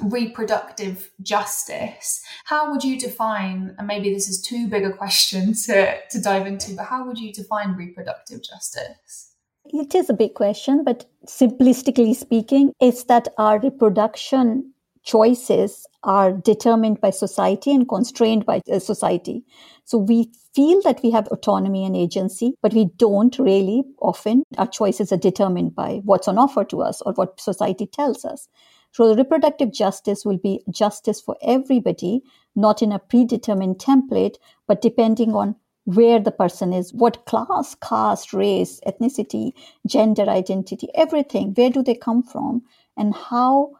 reproductive 0.00 1.10
justice. 1.22 2.22
How 2.44 2.70
would 2.70 2.82
you 2.82 2.98
define, 2.98 3.74
and 3.78 3.86
maybe 3.86 4.12
this 4.12 4.28
is 4.28 4.42
too 4.42 4.68
big 4.68 4.84
a 4.84 4.92
question 4.92 5.54
to, 5.66 5.98
to 6.10 6.20
dive 6.20 6.46
into, 6.46 6.74
but 6.74 6.86
how 6.86 7.06
would 7.06 7.18
you 7.18 7.32
define 7.32 7.76
reproductive 7.76 8.42
justice? 8.42 9.34
It 9.66 9.94
is 9.94 10.10
a 10.10 10.14
big 10.14 10.34
question, 10.34 10.84
but 10.84 11.06
simplistically 11.26 12.16
speaking, 12.16 12.72
it's 12.80 13.04
that 13.04 13.28
our 13.38 13.60
reproduction 13.60 14.72
choices 15.04 15.86
are 16.04 16.32
determined 16.32 17.00
by 17.00 17.10
society 17.10 17.70
and 17.72 17.88
constrained 17.88 18.44
by 18.44 18.60
uh, 18.70 18.78
society. 18.78 19.44
So 19.84 19.98
we 19.98 20.30
feel 20.54 20.80
that 20.82 21.02
we 21.02 21.10
have 21.10 21.28
autonomy 21.28 21.84
and 21.84 21.96
agency, 21.96 22.54
but 22.62 22.74
we 22.74 22.86
don't 22.96 23.38
really 23.38 23.84
often. 24.00 24.42
Our 24.58 24.66
choices 24.66 25.12
are 25.12 25.16
determined 25.16 25.74
by 25.74 26.00
what's 26.04 26.28
on 26.28 26.38
offer 26.38 26.64
to 26.64 26.82
us 26.82 27.02
or 27.02 27.12
what 27.14 27.40
society 27.40 27.86
tells 27.86 28.24
us. 28.24 28.48
So 28.92 29.14
reproductive 29.14 29.72
justice 29.72 30.24
will 30.24 30.38
be 30.38 30.62
justice 30.70 31.20
for 31.20 31.36
everybody, 31.42 32.22
not 32.54 32.82
in 32.82 32.92
a 32.92 32.98
predetermined 32.98 33.78
template, 33.78 34.36
but 34.66 34.82
depending 34.82 35.34
on 35.34 35.56
where 35.84 36.20
the 36.20 36.30
person 36.30 36.72
is, 36.72 36.92
what 36.92 37.24
class, 37.24 37.74
caste, 37.76 38.32
race, 38.32 38.80
ethnicity, 38.86 39.52
gender 39.86 40.28
identity, 40.28 40.88
everything, 40.94 41.54
where 41.54 41.70
do 41.70 41.82
they 41.82 41.94
come 41.94 42.22
from, 42.22 42.62
and 42.96 43.14
how 43.14 43.72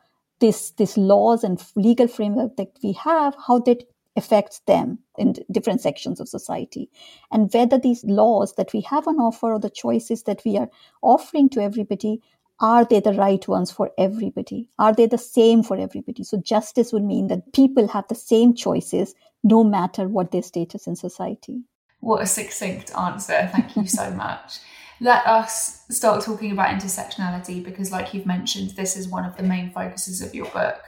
this 0.42 0.72
this 0.72 0.98
laws 0.98 1.44
and 1.44 1.64
legal 1.76 2.08
framework 2.08 2.56
that 2.56 2.76
we 2.82 2.92
have, 2.92 3.34
how 3.46 3.60
that 3.60 3.84
affects 4.16 4.60
them 4.66 4.98
in 5.16 5.34
different 5.50 5.80
sections 5.80 6.20
of 6.20 6.28
society, 6.28 6.90
and 7.30 7.50
whether 7.54 7.78
these 7.78 8.04
laws 8.04 8.54
that 8.56 8.72
we 8.74 8.82
have 8.82 9.08
on 9.08 9.18
offer 9.18 9.54
or 9.54 9.60
the 9.60 9.70
choices 9.70 10.24
that 10.24 10.42
we 10.44 10.58
are 10.58 10.68
offering 11.00 11.48
to 11.48 11.62
everybody 11.62 12.20
are 12.60 12.84
they 12.84 13.00
the 13.00 13.14
right 13.14 13.46
ones 13.48 13.72
for 13.72 13.90
everybody? 13.98 14.68
Are 14.78 14.94
they 14.94 15.06
the 15.06 15.18
same 15.18 15.64
for 15.64 15.76
everybody? 15.76 16.22
So 16.22 16.36
justice 16.36 16.92
would 16.92 17.02
mean 17.02 17.26
that 17.26 17.52
people 17.52 17.88
have 17.88 18.06
the 18.06 18.14
same 18.14 18.54
choices 18.54 19.16
no 19.42 19.64
matter 19.64 20.06
what 20.08 20.30
their 20.30 20.42
status 20.42 20.86
in 20.86 20.94
society. 20.94 21.62
What 21.98 22.22
a 22.22 22.26
succinct 22.26 22.92
answer. 22.96 23.50
Thank 23.52 23.74
you 23.74 23.86
so 23.88 24.10
much 24.26 24.60
let 25.00 25.26
us 25.26 25.84
start 25.90 26.22
talking 26.22 26.52
about 26.52 26.74
intersectionality 26.74 27.62
because, 27.62 27.90
like 27.90 28.14
you've 28.14 28.26
mentioned, 28.26 28.70
this 28.70 28.96
is 28.96 29.08
one 29.08 29.24
of 29.24 29.36
the 29.36 29.42
main 29.42 29.72
focuses 29.72 30.22
of 30.22 30.34
your 30.34 30.46
book 30.46 30.80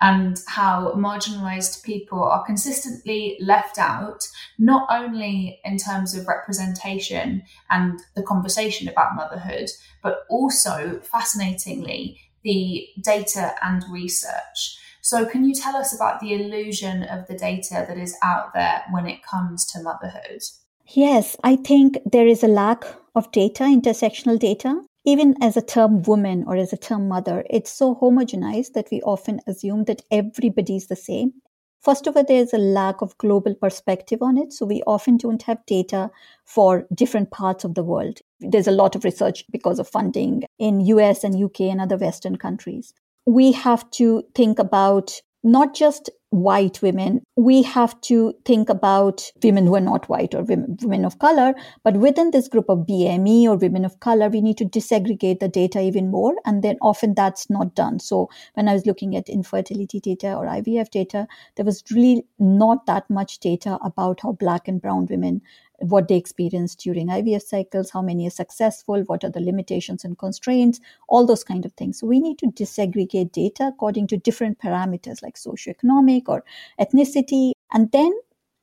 and 0.00 0.38
how 0.46 0.92
marginalized 0.92 1.82
people 1.82 2.22
are 2.22 2.44
consistently 2.44 3.36
left 3.40 3.78
out, 3.78 4.26
not 4.58 4.86
only 4.90 5.60
in 5.64 5.76
terms 5.76 6.16
of 6.16 6.26
representation 6.26 7.42
and 7.70 8.00
the 8.16 8.22
conversation 8.22 8.88
about 8.88 9.14
motherhood, 9.14 9.70
but 10.02 10.20
also, 10.28 11.00
fascinatingly, 11.02 12.18
the 12.42 12.88
data 13.02 13.54
and 13.62 13.84
research. 13.90 14.78
So, 15.02 15.24
can 15.26 15.44
you 15.44 15.54
tell 15.54 15.76
us 15.76 15.94
about 15.94 16.20
the 16.20 16.34
illusion 16.34 17.04
of 17.04 17.26
the 17.26 17.36
data 17.36 17.84
that 17.88 17.98
is 17.98 18.16
out 18.22 18.52
there 18.52 18.84
when 18.90 19.06
it 19.06 19.22
comes 19.22 19.64
to 19.66 19.82
motherhood? 19.82 20.42
Yes, 20.92 21.36
I 21.44 21.54
think 21.54 21.98
there 22.04 22.26
is 22.26 22.42
a 22.42 22.48
lack 22.48 22.84
of 23.14 23.30
data, 23.30 23.62
intersectional 23.62 24.36
data. 24.36 24.82
Even 25.04 25.36
as 25.40 25.56
a 25.56 25.62
term 25.62 26.02
woman 26.02 26.42
or 26.48 26.56
as 26.56 26.72
a 26.72 26.76
term 26.76 27.06
mother, 27.06 27.44
it's 27.48 27.70
so 27.70 27.94
homogenized 27.94 28.72
that 28.72 28.88
we 28.90 29.00
often 29.02 29.40
assume 29.46 29.84
that 29.84 30.02
everybody 30.10 30.74
is 30.74 30.88
the 30.88 30.96
same. 30.96 31.32
First 31.80 32.08
of 32.08 32.16
all, 32.16 32.24
there's 32.26 32.52
a 32.52 32.58
lack 32.58 33.02
of 33.02 33.16
global 33.18 33.54
perspective 33.54 34.20
on 34.20 34.36
it. 34.36 34.52
So 34.52 34.66
we 34.66 34.82
often 34.84 35.16
don't 35.16 35.42
have 35.42 35.64
data 35.64 36.10
for 36.44 36.86
different 36.92 37.30
parts 37.30 37.62
of 37.62 37.76
the 37.76 37.84
world. 37.84 38.18
There's 38.40 38.68
a 38.68 38.72
lot 38.72 38.96
of 38.96 39.04
research 39.04 39.44
because 39.52 39.78
of 39.78 39.88
funding 39.88 40.42
in 40.58 40.80
US 40.80 41.22
and 41.22 41.40
UK 41.40 41.62
and 41.62 41.80
other 41.80 41.98
Western 41.98 42.34
countries. 42.34 42.92
We 43.26 43.52
have 43.52 43.88
to 43.92 44.24
think 44.34 44.58
about 44.58 45.22
not 45.42 45.74
just 45.74 46.10
white 46.30 46.80
women, 46.80 47.22
we 47.36 47.62
have 47.62 48.00
to 48.02 48.32
think 48.44 48.68
about 48.68 49.30
women 49.42 49.66
who 49.66 49.74
are 49.74 49.80
not 49.80 50.08
white 50.08 50.34
or 50.34 50.42
women, 50.42 51.04
of 51.04 51.18
color. 51.18 51.54
But 51.82 51.96
within 51.96 52.30
this 52.30 52.46
group 52.46 52.68
of 52.68 52.86
BME 52.86 53.44
or 53.44 53.56
women 53.56 53.84
of 53.84 53.98
color, 54.00 54.28
we 54.28 54.40
need 54.40 54.58
to 54.58 54.64
disaggregate 54.64 55.40
the 55.40 55.48
data 55.48 55.80
even 55.80 56.10
more. 56.10 56.34
And 56.44 56.62
then 56.62 56.76
often 56.80 57.14
that's 57.14 57.50
not 57.50 57.74
done. 57.74 57.98
So 57.98 58.28
when 58.54 58.68
I 58.68 58.74
was 58.74 58.86
looking 58.86 59.16
at 59.16 59.28
infertility 59.28 59.98
data 59.98 60.34
or 60.34 60.46
IVF 60.46 60.90
data, 60.90 61.26
there 61.56 61.64
was 61.64 61.82
really 61.90 62.24
not 62.38 62.86
that 62.86 63.10
much 63.10 63.40
data 63.40 63.78
about 63.82 64.20
how 64.22 64.32
black 64.32 64.68
and 64.68 64.80
brown 64.80 65.06
women 65.06 65.42
what 65.80 66.08
they 66.08 66.16
experience 66.16 66.74
during 66.74 67.08
IVF 67.08 67.42
cycles, 67.42 67.90
how 67.90 68.02
many 68.02 68.26
are 68.26 68.30
successful, 68.30 69.02
what 69.02 69.24
are 69.24 69.30
the 69.30 69.40
limitations 69.40 70.04
and 70.04 70.18
constraints, 70.18 70.80
all 71.08 71.26
those 71.26 71.44
kind 71.44 71.64
of 71.64 71.72
things. 71.72 71.98
So 71.98 72.06
we 72.06 72.20
need 72.20 72.38
to 72.38 72.46
disaggregate 72.46 73.32
data 73.32 73.68
according 73.68 74.06
to 74.08 74.16
different 74.16 74.58
parameters 74.58 75.22
like 75.22 75.36
socioeconomic 75.36 76.22
or 76.26 76.44
ethnicity. 76.78 77.52
And 77.72 77.90
then 77.92 78.12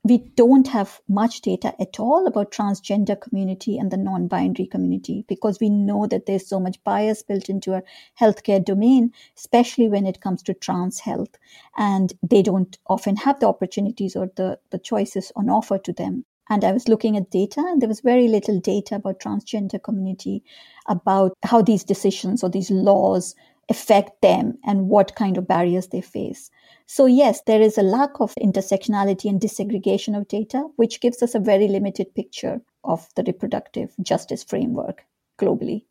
we 0.03 0.19
don't 0.19 0.67
have 0.67 1.01
much 1.09 1.41
data 1.41 1.73
at 1.81 1.99
all 1.99 2.27
about 2.27 2.51
transgender 2.51 3.19
community 3.19 3.77
and 3.77 3.91
the 3.91 3.97
non-binary 3.97 4.67
community 4.67 5.25
because 5.27 5.59
we 5.59 5.69
know 5.69 6.07
that 6.07 6.25
there's 6.25 6.47
so 6.47 6.59
much 6.59 6.81
bias 6.83 7.23
built 7.23 7.49
into 7.49 7.73
our 7.73 7.83
healthcare 8.19 8.63
domain 8.63 9.11
especially 9.35 9.89
when 9.89 10.05
it 10.05 10.21
comes 10.21 10.41
to 10.43 10.53
trans 10.53 10.99
health 10.99 11.37
and 11.77 12.13
they 12.23 12.41
don't 12.41 12.77
often 12.87 13.17
have 13.17 13.39
the 13.39 13.47
opportunities 13.47 14.15
or 14.15 14.31
the, 14.35 14.57
the 14.69 14.79
choices 14.79 15.31
on 15.35 15.49
offer 15.49 15.77
to 15.77 15.91
them 15.91 16.23
and 16.49 16.63
I 16.63 16.71
was 16.71 16.87
looking 16.87 17.17
at 17.17 17.31
data, 17.31 17.59
and 17.59 17.81
there 17.81 17.89
was 17.89 18.01
very 18.01 18.27
little 18.27 18.59
data 18.59 18.95
about 18.95 19.19
transgender 19.19 19.81
community, 19.81 20.43
about 20.87 21.33
how 21.43 21.61
these 21.61 21.83
decisions 21.83 22.43
or 22.43 22.49
these 22.49 22.71
laws 22.71 23.35
affect 23.69 24.21
them 24.21 24.57
and 24.65 24.87
what 24.87 25.15
kind 25.15 25.37
of 25.37 25.47
barriers 25.47 25.87
they 25.87 26.01
face. 26.01 26.49
So, 26.85 27.05
yes, 27.05 27.41
there 27.45 27.61
is 27.61 27.77
a 27.77 27.83
lack 27.83 28.11
of 28.19 28.33
intersectionality 28.41 29.29
and 29.29 29.41
disaggregation 29.41 30.17
of 30.17 30.27
data, 30.29 30.67
which 30.77 31.01
gives 31.01 31.21
us 31.21 31.35
a 31.35 31.39
very 31.39 31.67
limited 31.67 32.15
picture 32.15 32.61
of 32.83 33.07
the 33.15 33.23
reproductive 33.23 33.93
justice 34.01 34.43
framework 34.43 35.03
globally. 35.37 35.83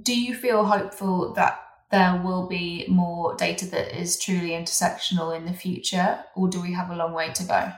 Do 0.00 0.18
you 0.18 0.34
feel 0.34 0.64
hopeful 0.64 1.32
that 1.34 1.60
there 1.90 2.20
will 2.22 2.46
be 2.46 2.84
more 2.88 3.34
data 3.36 3.66
that 3.66 3.98
is 3.98 4.18
truly 4.18 4.50
intersectional 4.50 5.36
in 5.36 5.46
the 5.46 5.52
future, 5.52 6.24
or 6.36 6.48
do 6.48 6.60
we 6.60 6.72
have 6.74 6.90
a 6.90 6.96
long 6.96 7.12
way 7.12 7.32
to 7.32 7.44
go? 7.44 7.72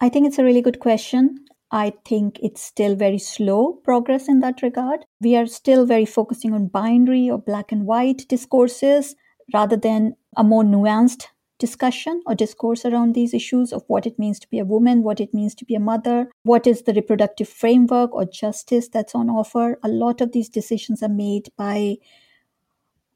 I 0.00 0.08
think 0.08 0.26
it's 0.26 0.38
a 0.38 0.44
really 0.44 0.62
good 0.62 0.78
question. 0.78 1.44
I 1.70 1.92
think 2.04 2.38
it's 2.42 2.62
still 2.62 2.94
very 2.94 3.18
slow 3.18 3.74
progress 3.84 4.28
in 4.28 4.40
that 4.40 4.62
regard. 4.62 5.04
We 5.20 5.36
are 5.36 5.46
still 5.46 5.84
very 5.86 6.06
focusing 6.06 6.54
on 6.54 6.68
binary 6.68 7.28
or 7.28 7.38
black 7.38 7.72
and 7.72 7.84
white 7.84 8.26
discourses 8.28 9.16
rather 9.52 9.76
than 9.76 10.16
a 10.36 10.44
more 10.44 10.62
nuanced 10.62 11.26
discussion 11.58 12.22
or 12.26 12.34
discourse 12.34 12.84
around 12.84 13.14
these 13.14 13.34
issues 13.34 13.72
of 13.72 13.82
what 13.88 14.06
it 14.06 14.18
means 14.18 14.38
to 14.38 14.48
be 14.48 14.60
a 14.60 14.64
woman, 14.64 15.02
what 15.02 15.20
it 15.20 15.34
means 15.34 15.54
to 15.56 15.64
be 15.64 15.74
a 15.74 15.80
mother, 15.80 16.30
what 16.44 16.66
is 16.66 16.82
the 16.82 16.94
reproductive 16.94 17.48
framework 17.48 18.14
or 18.14 18.24
justice 18.24 18.88
that's 18.88 19.14
on 19.14 19.28
offer. 19.28 19.78
A 19.82 19.88
lot 19.88 20.20
of 20.20 20.32
these 20.32 20.48
decisions 20.48 21.02
are 21.02 21.08
made 21.08 21.50
by 21.56 21.96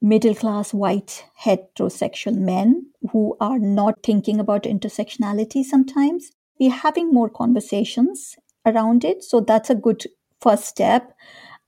middle 0.01 0.35
class 0.35 0.73
white 0.73 1.23
heterosexual 1.45 2.35
men 2.35 2.87
who 3.13 3.37
are 3.39 3.57
not 3.57 4.03
thinking 4.03 4.39
about 4.39 4.63
intersectionality 4.63 5.63
sometimes. 5.63 6.31
We're 6.59 6.71
having 6.71 7.11
more 7.13 7.29
conversations 7.29 8.35
around 8.65 9.03
it. 9.03 9.23
So 9.23 9.41
that's 9.41 9.69
a 9.69 9.75
good 9.75 10.05
first 10.39 10.65
step. 10.65 11.13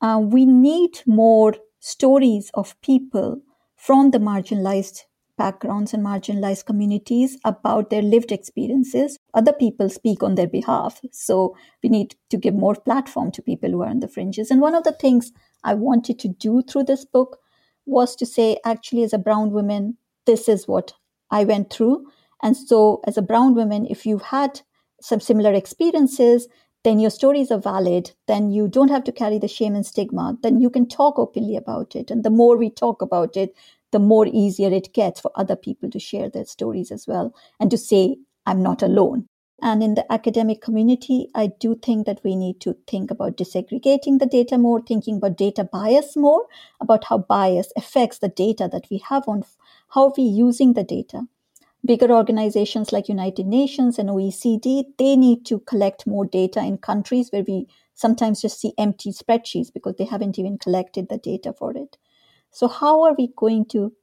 Uh, 0.02 0.20
we 0.22 0.46
need 0.46 1.02
more 1.06 1.56
stories 1.80 2.52
of 2.54 2.80
people 2.82 3.42
from 3.76 4.12
the 4.12 4.18
marginalized 4.20 5.02
backgrounds 5.38 5.94
and 5.94 6.06
marginalized 6.06 6.66
communities 6.66 7.38
about 7.44 7.90
their 7.90 8.02
lived 8.02 8.32
experiences. 8.32 9.18
Other 9.34 9.54
people 9.54 9.90
speak 9.90 10.24
on 10.24 10.36
their 10.36 10.48
behalf. 10.48 11.02
So 11.12 11.56
we 11.84 11.90
need 11.90 12.16
to 12.30 12.38
give 12.38 12.54
more 12.54 12.76
platform 12.76 13.32
to 13.32 13.42
people 13.42 13.70
who 13.72 13.82
are 13.82 13.90
on 13.90 14.00
the 14.00 14.08
fringes. 14.08 14.50
And 14.50 14.62
one 14.62 14.76
of 14.76 14.84
the 14.84 14.94
things 14.94 15.32
I 15.64 15.74
wanted 15.74 16.20
to 16.20 16.30
do 16.30 16.62
through 16.62 16.86
this 16.86 17.06
book 17.06 17.38
was 17.86 18.16
to 18.16 18.26
say, 18.26 18.58
actually, 18.66 19.04
as 19.04 19.14
a 19.14 19.18
brown 19.18 19.52
woman, 19.52 19.98
this 20.26 20.48
is 20.48 20.68
what 20.68 20.94
I 21.30 21.44
went 21.44 21.70
through. 21.70 22.08
And 22.42 22.56
so, 22.56 23.02
as 23.06 23.18
a 23.18 23.22
brown 23.22 23.56
woman, 23.56 23.86
if 23.90 24.06
you've 24.06 24.24
had 24.24 24.62
some 25.02 25.20
similar 25.20 25.54
experiences, 25.54 26.48
then 26.84 27.00
your 27.00 27.10
stories 27.10 27.52
are 27.52 27.60
valid. 27.60 28.12
Then 28.28 28.52
you 28.52 28.68
don't 28.68 28.92
have 28.92 29.04
to 29.06 29.12
carry 29.12 29.40
the 29.40 29.48
shame 29.48 29.76
and 29.76 29.86
stigma. 29.86 30.38
Then 30.44 30.62
you 30.62 30.70
can 30.70 30.88
talk 30.88 31.18
openly 31.18 31.56
about 31.56 31.96
it. 31.96 32.12
And 32.12 32.24
the 32.24 32.30
more 32.30 32.58
we 32.58 32.70
talk 32.70 33.02
about 33.02 33.36
it, 33.36 33.56
the 33.92 34.00
more 34.00 34.28
easier 34.28 34.72
it 34.72 34.94
gets 34.94 35.20
for 35.20 35.32
other 35.36 35.56
people 35.56 35.90
to 35.90 36.00
share 36.00 36.30
their 36.30 36.46
stories 36.46 36.92
as 36.92 37.08
well 37.08 37.34
and 37.60 37.72
to 37.72 37.78
say, 37.78 38.18
I'm 38.46 38.62
not 38.62 38.84
alone. 38.84 39.28
And 39.62 39.82
in 39.82 39.96
the 39.96 40.12
academic 40.12 40.62
community, 40.62 41.30
I 41.34 41.48
do 41.48 41.76
think 41.76 42.06
that 42.06 42.22
we 42.24 42.36
need 42.36 42.60
to 42.62 42.76
think 42.88 43.10
about 43.10 43.38
disaggregating 43.38 44.20
the 44.20 44.28
data 44.30 44.58
more, 44.58 44.82
thinking 44.82 45.18
about 45.18 45.38
data 45.38 45.64
bias 45.64 46.16
more, 46.16 46.46
about 46.82 47.06
how 47.06 47.20
bias 47.20 47.72
affects 47.76 48.20
the 48.20 48.28
data 48.28 48.70
that 48.72 48.86
we 48.92 49.02
have 49.10 49.28
on 49.28 49.44
how 49.90 50.14
we're 50.16 50.30
using 50.30 50.74
the 50.74 50.84
data. 50.84 51.28
Bigger 51.86 52.12
organizations 52.12 52.92
like 52.92 53.10
United 53.10 53.46
Nations 53.46 54.00
and 54.00 54.10
OECD, 54.10 54.86
they 54.98 55.16
need 55.16 55.46
to 55.46 55.60
collect 55.60 56.08
more 56.08 56.26
data 56.26 56.60
in 56.60 56.80
countries 56.80 57.30
where 57.30 57.44
we 57.48 57.68
sometimes 57.94 58.42
just 58.42 58.60
see 58.60 58.74
empty 58.78 59.12
spreadsheets 59.12 59.72
because 59.72 59.96
they 59.98 60.06
haven't 60.06 60.40
even 60.40 60.58
collected 60.58 61.10
the 61.10 61.18
data 61.18 61.54
for 61.54 61.78
it. 61.78 61.98
So, 62.50 62.68
how 62.68 63.04
are 63.04 63.14
we 63.16 63.34
going 63.36 63.66
to 63.66 63.94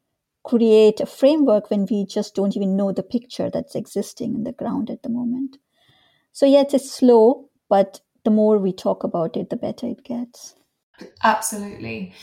create 0.45 1.01
a 1.01 1.07
framework 1.07 1.71
when 1.71 1.87
we 1.91 2.05
just 2.05 2.35
don't 2.35 2.57
even 2.57 2.77
know 2.77 2.93
the 2.93 3.03
picture 3.03 3.51
that's 3.51 3.75
existing 3.75 4.35
in 4.35 4.45
the 4.45 4.53
ground 4.53 4.89
at 4.89 5.03
the 5.03 5.09
moment? 5.09 5.59
So, 6.31 6.47
yes, 6.47 6.75
it's 6.75 6.93
slow, 6.93 7.49
but 7.69 8.01
the 8.25 8.31
more 8.31 8.59
we 8.59 8.73
talk 8.73 9.03
about 9.03 9.37
it, 9.37 9.51
the 9.51 9.57
better 9.57 9.87
it 9.87 10.05
gets. 10.05 10.55
Absolutely. 11.25 12.15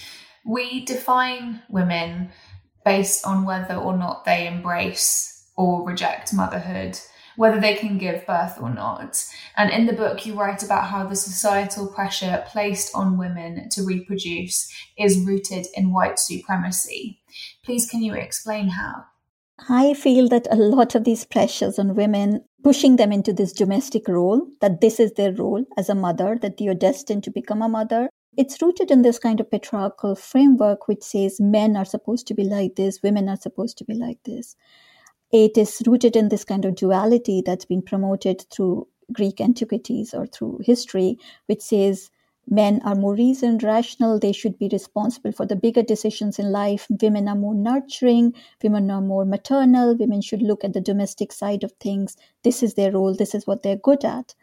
We 0.46 0.86
define 0.86 1.64
women 1.70 2.32
based 2.86 3.26
on 3.28 3.44
whether 3.44 3.76
or 3.76 3.98
not 3.98 4.24
they 4.24 4.48
embrace 4.48 5.39
or 5.60 5.86
reject 5.86 6.34
motherhood 6.34 6.98
whether 7.36 7.62
they 7.62 7.74
can 7.74 7.98
give 7.98 8.28
birth 8.28 8.58
or 8.60 8.70
not. 8.70 9.26
And 9.56 9.72
in 9.72 9.86
the 9.86 9.94
book, 9.94 10.26
you 10.26 10.38
write 10.38 10.62
about 10.62 10.90
how 10.90 11.06
the 11.06 11.16
societal 11.16 11.88
pressure 11.88 12.44
placed 12.48 12.94
on 12.94 13.18
women 13.18 13.70
to 13.70 13.84
reproduce 13.84 14.70
is 14.98 15.26
rooted 15.26 15.68
in 15.74 15.94
white 15.94 16.20
supremacy. 16.20 17.22
Please, 17.64 17.90
can 17.90 18.04
you 18.04 18.14
explain 18.14 18.68
how? 18.68 19.06
I 19.70 19.94
feel 19.94 20.28
that 20.28 20.50
a 20.52 20.58
lot 20.58 20.96
of 20.96 21.06
these 21.06 21.24
pressures 21.24 21.80
on 21.80 21.96
women, 21.96 22.44
pushing 22.62 22.98
them 22.98 23.14
into 23.14 23.32
this 23.32 23.54
domestic 23.54 24.10
role, 24.10 24.46
that 24.60 24.82
this 24.82 25.00
is 25.00 25.14
their 25.14 25.32
role 25.32 25.64
as 25.78 25.88
a 25.88 25.96
mother, 25.96 26.38
that 26.42 26.60
you're 26.60 26.74
destined 26.74 27.24
to 27.24 27.32
become 27.32 27.62
a 27.62 27.70
mother, 27.70 28.10
it's 28.38 28.62
rooted 28.62 28.92
in 28.92 29.02
this 29.02 29.18
kind 29.18 29.40
of 29.40 29.50
patriarchal 29.50 30.16
framework 30.16 30.90
which 30.90 31.04
says 31.04 31.40
men 31.40 31.78
are 31.78 31.86
supposed 31.86 32.28
to 32.28 32.34
be 32.34 32.44
like 32.44 32.76
this, 32.76 33.02
women 33.02 33.30
are 33.30 33.38
supposed 33.38 33.78
to 33.78 33.86
be 33.86 33.94
like 33.94 34.20
this 34.26 34.58
it 35.32 35.58
is 35.58 35.82
rooted 35.86 36.16
in 36.16 36.30
this 36.30 36.44
kind 36.44 36.66
of 36.66 36.76
duality 36.76 37.42
that's 37.46 37.66
been 37.66 37.82
promoted 37.82 38.46
through 38.52 38.88
Greek 39.14 39.42
antiquities 39.42 40.14
or 40.14 40.26
through 40.28 40.60
history, 40.64 41.18
which 41.48 41.62
says 41.62 42.10
men 42.48 42.82
are 42.84 42.96
more 42.96 43.14
reasoned, 43.14 43.62
rational, 43.62 44.20
they 44.20 44.32
should 44.32 44.58
be 44.58 44.70
responsible 44.72 45.32
for 45.32 45.46
the 45.46 45.56
bigger 45.56 45.84
decisions 45.84 46.40
in 46.40 46.52
life. 46.52 46.88
Women 47.02 47.28
are 47.28 47.36
more 47.36 47.54
nurturing, 47.54 48.34
women 48.64 48.90
are 48.90 49.02
more 49.02 49.26
maternal, 49.26 49.96
women 49.96 50.22
should 50.22 50.42
look 50.42 50.64
at 50.64 50.74
the 50.74 50.82
domestic 50.82 51.32
side 51.32 51.64
of 51.64 51.72
things. 51.74 52.18
This 52.44 52.64
is 52.64 52.74
their 52.74 52.92
role, 52.92 53.14
this 53.14 53.36
is 53.36 53.46
what 53.46 53.62
they're 53.62 53.76
good 53.76 54.04
at. 54.04 54.34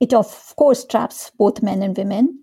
It, 0.00 0.12
of 0.12 0.54
course, 0.56 0.84
traps 0.84 1.30
both 1.38 1.62
men 1.62 1.82
and 1.82 1.96
women, 1.96 2.40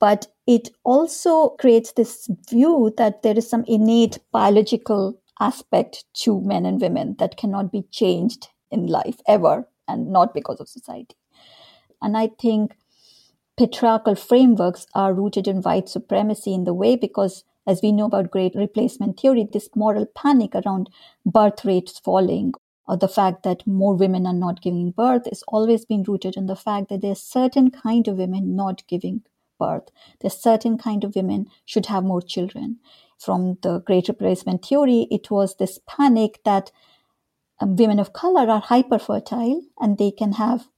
but 0.00 0.28
it 0.46 0.70
also 0.84 1.50
creates 1.50 1.92
this 1.92 2.28
view 2.48 2.92
that 2.96 3.22
there 3.22 3.36
is 3.36 3.48
some 3.48 3.64
innate 3.66 4.18
biological 4.32 5.18
aspect 5.42 6.04
to 6.14 6.40
men 6.40 6.64
and 6.64 6.80
women 6.80 7.16
that 7.18 7.36
cannot 7.36 7.72
be 7.72 7.82
changed 7.90 8.48
in 8.70 8.86
life 8.86 9.20
ever 9.26 9.68
and 9.88 10.08
not 10.08 10.32
because 10.32 10.60
of 10.60 10.68
society. 10.68 11.16
And 12.00 12.16
I 12.16 12.28
think 12.40 12.76
patriarchal 13.58 14.14
frameworks 14.14 14.86
are 14.94 15.12
rooted 15.12 15.48
in 15.48 15.62
white 15.62 15.88
supremacy 15.88 16.54
in 16.54 16.64
the 16.64 16.74
way 16.74 16.96
because 16.96 17.44
as 17.66 17.80
we 17.82 17.92
know 17.92 18.06
about 18.06 18.30
great 18.30 18.54
replacement 18.54 19.20
theory, 19.20 19.46
this 19.52 19.68
moral 19.74 20.06
panic 20.06 20.54
around 20.54 20.90
birth 21.24 21.64
rates 21.64 21.98
falling 21.98 22.54
or 22.88 22.96
the 22.96 23.08
fact 23.08 23.42
that 23.44 23.66
more 23.66 23.94
women 23.94 24.26
are 24.26 24.40
not 24.46 24.62
giving 24.62 24.90
birth 24.90 25.26
is 25.26 25.44
always 25.48 25.84
been 25.84 26.02
rooted 26.02 26.36
in 26.36 26.46
the 26.46 26.56
fact 26.56 26.88
that 26.88 27.00
there's 27.00 27.22
certain 27.22 27.70
kind 27.70 28.08
of 28.08 28.16
women 28.16 28.56
not 28.56 28.86
giving 28.88 29.22
birth. 29.58 29.90
There's 30.20 30.36
certain 30.36 30.76
kind 30.76 31.04
of 31.04 31.14
women 31.14 31.46
should 31.64 31.86
have 31.86 32.04
more 32.04 32.22
children 32.22 32.78
from 33.24 33.58
the 33.62 33.80
great 33.80 34.08
replacement 34.08 34.64
theory, 34.64 35.06
it 35.10 35.30
was 35.30 35.56
this 35.56 35.78
panic 35.86 36.40
that 36.44 36.70
um, 37.60 37.76
women 37.76 37.98
of 37.98 38.12
color 38.12 38.50
are 38.50 38.60
hyper 38.60 38.98
fertile 38.98 39.62
and 39.78 39.98
they 39.98 40.10
can 40.10 40.32
have 40.32 40.68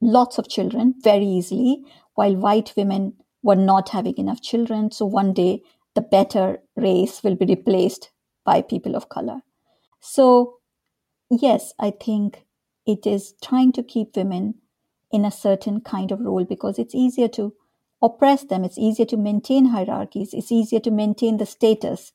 lots 0.00 0.38
of 0.38 0.48
children 0.48 0.94
very 1.02 1.26
easily, 1.26 1.84
while 2.14 2.36
white 2.36 2.72
women 2.76 3.14
were 3.42 3.56
not 3.56 3.90
having 3.90 4.16
enough 4.16 4.40
children. 4.40 4.90
So 4.90 5.06
one 5.06 5.32
day 5.32 5.62
the 5.94 6.00
better 6.00 6.58
race 6.76 7.22
will 7.22 7.34
be 7.34 7.46
replaced 7.46 8.10
by 8.44 8.62
people 8.62 8.96
of 8.96 9.08
color. 9.08 9.40
So, 10.00 10.58
yes, 11.30 11.74
I 11.78 11.90
think 11.90 12.44
it 12.86 13.06
is 13.06 13.34
trying 13.42 13.72
to 13.72 13.82
keep 13.82 14.16
women 14.16 14.54
in 15.12 15.24
a 15.24 15.30
certain 15.30 15.80
kind 15.80 16.12
of 16.12 16.20
role 16.20 16.44
because 16.44 16.78
it's 16.78 16.94
easier 16.94 17.28
to 17.28 17.52
oppress 18.02 18.44
them. 18.44 18.64
It's 18.64 18.78
easier 18.78 19.06
to 19.06 19.16
maintain 19.16 19.66
hierarchies. 19.66 20.32
It's 20.32 20.52
easier 20.52 20.80
to 20.80 20.90
maintain 20.90 21.36
the 21.36 21.46
status 21.46 22.12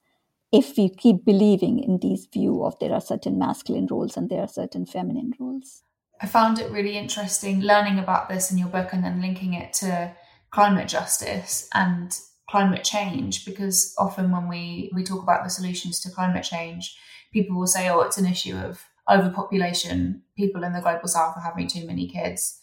if 0.52 0.78
we 0.78 0.90
keep 0.90 1.26
believing 1.26 1.80
in 1.80 2.00
these 2.00 2.28
view 2.32 2.64
of 2.64 2.80
there 2.80 2.94
are 2.94 3.02
certain 3.02 3.38
masculine 3.38 3.88
roles 3.90 4.16
and 4.16 4.30
there 4.30 4.42
are 4.42 4.48
certain 4.48 4.86
feminine 4.86 5.34
roles. 5.40 5.84
I 6.22 6.28
found 6.28 6.60
it 6.60 6.72
really 6.72 6.98
interesting 6.98 7.62
learning 7.62 8.00
about 8.00 8.30
this 8.30 8.52
in 8.52 8.58
your 8.58 8.70
book 8.70 8.94
and 8.94 9.04
then 9.04 9.22
linking 9.22 9.54
it 9.54 9.74
to 9.74 10.16
climate 10.52 10.88
justice 10.88 11.68
and 11.74 12.18
climate 12.50 12.84
change 12.84 13.44
because 13.44 13.94
often 13.98 14.32
when 14.32 14.48
we 14.48 14.90
we 14.96 15.04
talk 15.04 15.22
about 15.22 15.44
the 15.44 15.50
solutions 15.50 16.00
to 16.00 16.12
climate 16.12 16.44
change 16.44 16.96
people 17.34 17.58
will 17.58 17.68
say 17.68 17.90
oh 17.90 18.02
it's 18.02 18.18
an 18.18 18.26
issue 18.26 18.56
of 18.56 18.82
overpopulation 19.12 20.22
people 20.38 20.64
in 20.64 20.72
the 20.72 20.80
global 20.80 21.08
south 21.08 21.36
are 21.36 21.42
having 21.42 21.68
too 21.68 21.86
many 21.86 22.08
kids 22.08 22.60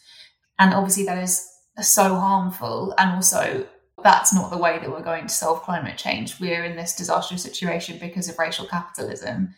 and 0.58 0.72
obviously 0.72 1.04
that 1.04 1.18
is 1.18 1.46
so 1.80 2.14
harmful 2.14 2.94
and 2.98 3.12
also 3.12 3.66
that's 4.02 4.34
not 4.34 4.50
the 4.50 4.58
way 4.58 4.78
that 4.78 4.90
we're 4.90 5.02
going 5.02 5.26
to 5.26 5.32
solve 5.32 5.62
climate 5.62 5.96
change. 5.96 6.40
We're 6.40 6.64
in 6.64 6.76
this 6.76 6.94
disastrous 6.94 7.42
situation 7.42 7.98
because 8.00 8.28
of 8.28 8.38
racial 8.38 8.66
capitalism, 8.66 9.54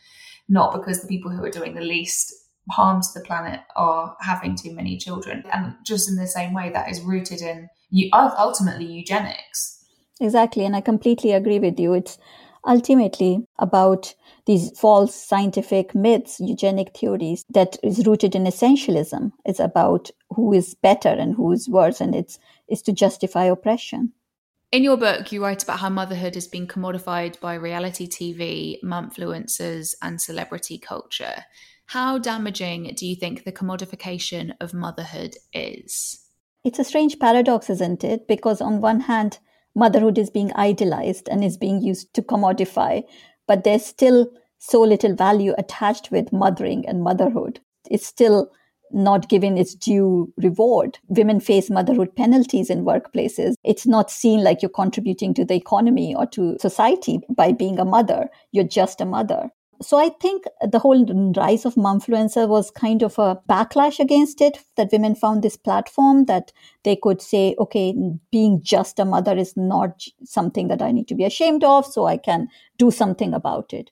not 0.48 0.72
because 0.72 1.00
the 1.00 1.08
people 1.08 1.30
who 1.30 1.42
are 1.44 1.50
doing 1.50 1.74
the 1.74 1.80
least 1.80 2.32
harm 2.70 3.00
to 3.00 3.08
the 3.14 3.24
planet 3.24 3.60
are 3.76 4.16
having 4.20 4.54
too 4.54 4.74
many 4.74 4.96
children. 4.98 5.44
And 5.52 5.74
just 5.84 6.08
in 6.08 6.16
the 6.16 6.26
same 6.26 6.52
way, 6.52 6.70
that 6.70 6.90
is 6.90 7.00
rooted 7.00 7.40
in 7.40 7.68
ultimately 8.12 8.86
eugenics. 8.86 9.84
Exactly. 10.20 10.64
And 10.64 10.76
I 10.76 10.80
completely 10.80 11.32
agree 11.32 11.58
with 11.58 11.78
you. 11.80 11.94
It's 11.94 12.18
ultimately 12.66 13.46
about 13.58 14.14
these 14.46 14.78
false 14.78 15.14
scientific 15.14 15.94
myths, 15.94 16.38
eugenic 16.40 16.96
theories 16.96 17.44
that 17.50 17.76
is 17.82 18.06
rooted 18.06 18.34
in 18.34 18.44
essentialism. 18.44 19.32
It's 19.44 19.60
about 19.60 20.10
who 20.30 20.52
is 20.52 20.74
better 20.74 21.08
and 21.08 21.34
who 21.34 21.52
is 21.52 21.68
worse, 21.68 22.00
and 22.00 22.14
it's, 22.14 22.38
it's 22.68 22.82
to 22.82 22.92
justify 22.92 23.44
oppression. 23.44 24.12
In 24.70 24.82
your 24.82 24.96
book, 24.96 25.30
you 25.30 25.42
write 25.42 25.62
about 25.62 25.78
how 25.78 25.88
motherhood 25.88 26.34
has 26.34 26.48
been 26.48 26.66
commodified 26.66 27.38
by 27.40 27.54
reality 27.54 28.08
TV, 28.08 28.76
influencers, 28.82 29.94
and 30.02 30.20
celebrity 30.20 30.78
culture. 30.78 31.44
How 31.86 32.18
damaging 32.18 32.92
do 32.96 33.06
you 33.06 33.14
think 33.14 33.44
the 33.44 33.52
commodification 33.52 34.52
of 34.60 34.74
motherhood 34.74 35.36
is? 35.52 36.26
It's 36.64 36.78
a 36.78 36.84
strange 36.84 37.18
paradox, 37.18 37.70
isn't 37.70 38.02
it? 38.02 38.26
Because 38.26 38.60
on 38.60 38.80
one 38.80 39.00
hand, 39.00 39.38
motherhood 39.74 40.18
is 40.18 40.30
being 40.30 40.52
idolized 40.54 41.28
and 41.28 41.44
is 41.44 41.56
being 41.56 41.82
used 41.82 42.12
to 42.14 42.22
commodify, 42.22 43.04
but 43.46 43.64
there's 43.64 43.84
still 43.84 44.28
so 44.58 44.80
little 44.80 45.14
value 45.14 45.54
attached 45.58 46.10
with 46.10 46.32
mothering 46.32 46.86
and 46.88 47.02
motherhood. 47.02 47.60
It's 47.90 48.06
still 48.06 48.50
not 48.90 49.28
given 49.28 49.58
its 49.58 49.74
due 49.74 50.32
reward. 50.36 50.98
Women 51.08 51.40
face 51.40 51.68
motherhood 51.68 52.14
penalties 52.16 52.70
in 52.70 52.84
workplaces. 52.84 53.54
It's 53.64 53.86
not 53.86 54.10
seen 54.10 54.42
like 54.42 54.62
you're 54.62 54.68
contributing 54.70 55.34
to 55.34 55.44
the 55.44 55.54
economy 55.54 56.14
or 56.14 56.26
to 56.26 56.56
society 56.60 57.20
by 57.28 57.52
being 57.52 57.78
a 57.78 57.84
mother. 57.84 58.28
You're 58.52 58.64
just 58.64 59.00
a 59.00 59.06
mother. 59.06 59.50
So 59.82 59.98
I 59.98 60.10
think 60.20 60.44
the 60.62 60.78
whole 60.78 61.04
rise 61.36 61.64
of 61.64 61.74
momfluencer 61.74 62.48
was 62.48 62.70
kind 62.70 63.02
of 63.02 63.18
a 63.18 63.40
backlash 63.48 63.98
against 63.98 64.40
it 64.40 64.58
that 64.76 64.92
women 64.92 65.14
found 65.14 65.42
this 65.42 65.56
platform 65.56 66.24
that 66.26 66.52
they 66.84 66.96
could 66.96 67.20
say, 67.20 67.54
okay, 67.58 67.94
being 68.30 68.62
just 68.62 68.98
a 68.98 69.04
mother 69.04 69.36
is 69.36 69.56
not 69.56 70.06
something 70.24 70.68
that 70.68 70.82
I 70.82 70.92
need 70.92 71.08
to 71.08 71.14
be 71.14 71.24
ashamed 71.24 71.64
of, 71.64 71.86
so 71.86 72.06
I 72.06 72.16
can 72.16 72.48
do 72.78 72.90
something 72.90 73.34
about 73.34 73.72
it. 73.72 73.90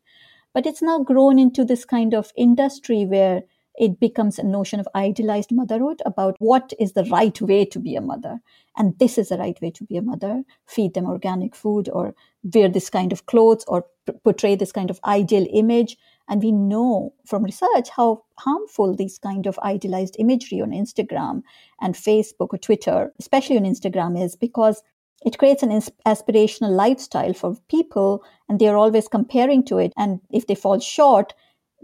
But 0.54 0.66
it's 0.66 0.82
now 0.82 1.00
grown 1.00 1.38
into 1.38 1.64
this 1.64 1.84
kind 1.84 2.14
of 2.14 2.32
industry 2.36 3.04
where 3.06 3.42
it 3.76 3.98
becomes 3.98 4.38
a 4.38 4.44
notion 4.44 4.80
of 4.80 4.88
idealized 4.94 5.50
motherhood 5.50 6.02
about 6.04 6.36
what 6.38 6.72
is 6.78 6.92
the 6.92 7.04
right 7.04 7.40
way 7.40 7.64
to 7.64 7.78
be 7.78 7.96
a 7.96 8.00
mother. 8.02 8.40
And 8.76 8.98
this 8.98 9.16
is 9.16 9.30
the 9.30 9.38
right 9.38 9.60
way 9.62 9.70
to 9.70 9.84
be 9.84 9.96
a 9.96 10.02
mother 10.02 10.44
feed 10.66 10.94
them 10.94 11.06
organic 11.06 11.54
food 11.54 11.88
or 11.90 12.14
wear 12.42 12.68
this 12.68 12.90
kind 12.90 13.12
of 13.12 13.26
clothes 13.26 13.64
or 13.66 13.86
portray 14.24 14.54
this 14.54 14.72
kind 14.72 14.90
of 14.90 15.00
ideal 15.04 15.46
image. 15.52 15.96
And 16.28 16.42
we 16.42 16.52
know 16.52 17.14
from 17.26 17.44
research 17.44 17.88
how 17.96 18.24
harmful 18.38 18.94
these 18.94 19.18
kind 19.18 19.46
of 19.46 19.58
idealized 19.60 20.16
imagery 20.18 20.60
on 20.60 20.70
Instagram 20.70 21.42
and 21.80 21.94
Facebook 21.94 22.48
or 22.52 22.58
Twitter, 22.58 23.12
especially 23.18 23.56
on 23.56 23.64
Instagram, 23.64 24.20
is 24.22 24.36
because 24.36 24.82
it 25.24 25.38
creates 25.38 25.62
an 25.62 25.70
aspirational 26.06 26.70
lifestyle 26.70 27.32
for 27.32 27.56
people 27.68 28.24
and 28.48 28.58
they're 28.58 28.76
always 28.76 29.08
comparing 29.08 29.64
to 29.64 29.78
it. 29.78 29.92
And 29.96 30.20
if 30.30 30.46
they 30.46 30.54
fall 30.54 30.80
short, 30.80 31.34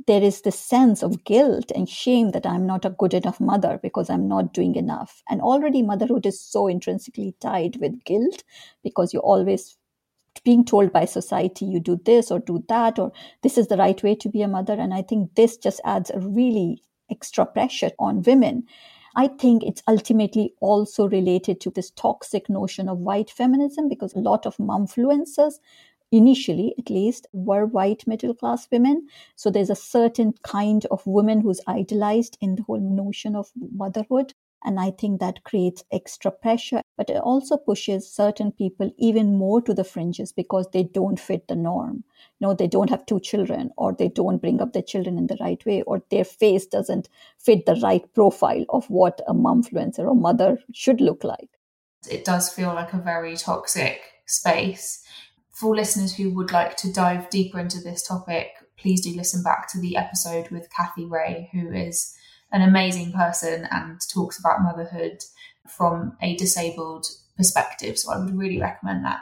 there 0.06 0.22
is 0.22 0.42
this 0.42 0.58
sense 0.58 1.02
of 1.02 1.24
guilt 1.24 1.72
and 1.74 1.88
shame 1.88 2.30
that 2.30 2.46
I'm 2.46 2.66
not 2.66 2.84
a 2.84 2.90
good 2.90 3.14
enough 3.14 3.40
mother 3.40 3.80
because 3.82 4.08
I'm 4.08 4.28
not 4.28 4.54
doing 4.54 4.76
enough. 4.76 5.22
And 5.28 5.40
already 5.40 5.82
motherhood 5.82 6.26
is 6.26 6.40
so 6.40 6.68
intrinsically 6.68 7.34
tied 7.40 7.78
with 7.80 8.04
guilt 8.04 8.44
because 8.82 9.12
you're 9.12 9.22
always 9.22 9.76
being 10.40 10.64
told 10.64 10.92
by 10.92 11.04
society 11.04 11.64
you 11.64 11.80
do 11.80 12.00
this 12.04 12.30
or 12.30 12.38
do 12.38 12.64
that 12.68 12.98
or 12.98 13.12
this 13.42 13.58
is 13.58 13.68
the 13.68 13.76
right 13.76 14.02
way 14.02 14.14
to 14.16 14.28
be 14.28 14.42
a 14.42 14.48
mother. 14.48 14.74
And 14.74 14.94
I 14.94 15.02
think 15.02 15.34
this 15.34 15.56
just 15.56 15.80
adds 15.84 16.10
a 16.10 16.20
really 16.20 16.82
extra 17.10 17.46
pressure 17.46 17.90
on 17.98 18.22
women. 18.22 18.64
I 19.16 19.28
think 19.28 19.64
it's 19.64 19.82
ultimately 19.88 20.54
also 20.60 21.08
related 21.08 21.60
to 21.62 21.70
this 21.70 21.90
toxic 21.90 22.48
notion 22.48 22.88
of 22.88 22.98
white 22.98 23.30
feminism 23.30 23.88
because 23.88 24.14
a 24.14 24.20
lot 24.20 24.46
of 24.46 24.56
momfluencers 24.58 25.54
initially 26.12 26.74
at 26.78 26.88
least 26.88 27.26
were 27.32 27.66
white 27.66 28.06
middle 28.06 28.34
class 28.34 28.66
women 28.72 29.06
so 29.36 29.50
there's 29.50 29.68
a 29.68 29.76
certain 29.76 30.32
kind 30.42 30.86
of 30.90 31.06
woman 31.06 31.40
who's 31.40 31.60
idolized 31.66 32.38
in 32.40 32.54
the 32.54 32.62
whole 32.62 32.80
notion 32.80 33.36
of 33.36 33.50
motherhood 33.74 34.32
and 34.64 34.80
i 34.80 34.90
think 34.90 35.20
that 35.20 35.44
creates 35.44 35.84
extra 35.92 36.30
pressure 36.30 36.82
but 36.98 37.08
it 37.08 37.16
also 37.16 37.56
pushes 37.56 38.12
certain 38.12 38.50
people 38.50 38.90
even 38.98 39.38
more 39.38 39.62
to 39.62 39.72
the 39.72 39.84
fringes 39.84 40.32
because 40.32 40.66
they 40.72 40.82
don't 40.82 41.20
fit 41.20 41.46
the 41.46 41.54
norm. 41.54 42.02
No 42.40 42.52
they 42.54 42.66
don't 42.66 42.90
have 42.90 43.06
two 43.06 43.20
children 43.20 43.70
or 43.76 43.92
they 43.92 44.08
don't 44.08 44.42
bring 44.42 44.60
up 44.60 44.72
their 44.72 44.82
children 44.82 45.16
in 45.16 45.28
the 45.28 45.38
right 45.40 45.64
way 45.64 45.82
or 45.82 46.02
their 46.10 46.24
face 46.24 46.66
doesn't 46.66 47.08
fit 47.38 47.66
the 47.66 47.76
right 47.76 48.12
profile 48.14 48.64
of 48.70 48.90
what 48.90 49.20
a 49.28 49.32
momfluencer 49.32 50.00
or 50.00 50.16
mother 50.16 50.58
should 50.72 51.00
look 51.00 51.22
like. 51.22 51.50
It 52.10 52.24
does 52.24 52.52
feel 52.52 52.74
like 52.74 52.92
a 52.92 52.98
very 52.98 53.36
toxic 53.36 54.00
space. 54.26 55.04
For 55.52 55.74
listeners 55.74 56.16
who 56.16 56.30
would 56.34 56.52
like 56.52 56.76
to 56.78 56.92
dive 56.92 57.30
deeper 57.30 57.60
into 57.60 57.80
this 57.80 58.06
topic, 58.06 58.50
please 58.76 59.00
do 59.02 59.14
listen 59.14 59.42
back 59.42 59.70
to 59.72 59.80
the 59.80 59.96
episode 59.96 60.50
with 60.50 60.70
Kathy 60.70 61.04
Ray, 61.04 61.48
who 61.52 61.72
is 61.72 62.16
an 62.52 62.62
amazing 62.62 63.12
person 63.12 63.66
and 63.70 64.00
talks 64.12 64.38
about 64.38 64.62
motherhood 64.62 65.22
from 65.66 66.16
a 66.22 66.36
disabled 66.36 67.06
perspective. 67.36 67.98
So 67.98 68.12
I 68.12 68.18
would 68.18 68.36
really 68.36 68.60
recommend 68.60 69.04
that. 69.04 69.20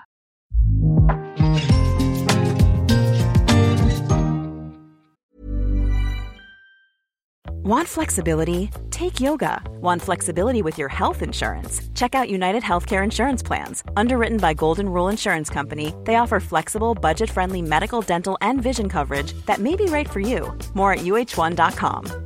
Want 7.67 7.89
flexibility? 7.89 8.71
Take 8.93 9.21
yoga. 9.21 9.61
Want 9.81 10.01
flexibility 10.01 10.62
with 10.62 10.79
your 10.79 10.89
health 10.89 11.21
insurance? 11.21 11.83
Check 11.97 12.15
out 12.15 12.31
United 12.31 12.62
Healthcare 12.62 13.03
Insurance 13.03 13.43
Plans. 13.43 13.83
Underwritten 13.97 14.39
by 14.39 14.55
Golden 14.55 14.89
Rule 14.89 15.09
Insurance 15.09 15.51
Company, 15.51 15.93
they 16.05 16.15
offer 16.15 16.39
flexible, 16.39 16.95
budget 16.95 17.29
friendly 17.29 17.62
medical, 17.62 18.03
dental, 18.03 18.39
and 18.41 18.62
vision 18.62 18.89
coverage 18.89 19.33
that 19.47 19.59
may 19.59 19.75
be 19.75 19.87
right 19.87 20.09
for 20.09 20.21
you. 20.21 20.57
More 20.75 20.93
at 20.93 21.01
uh1.com. 21.01 22.26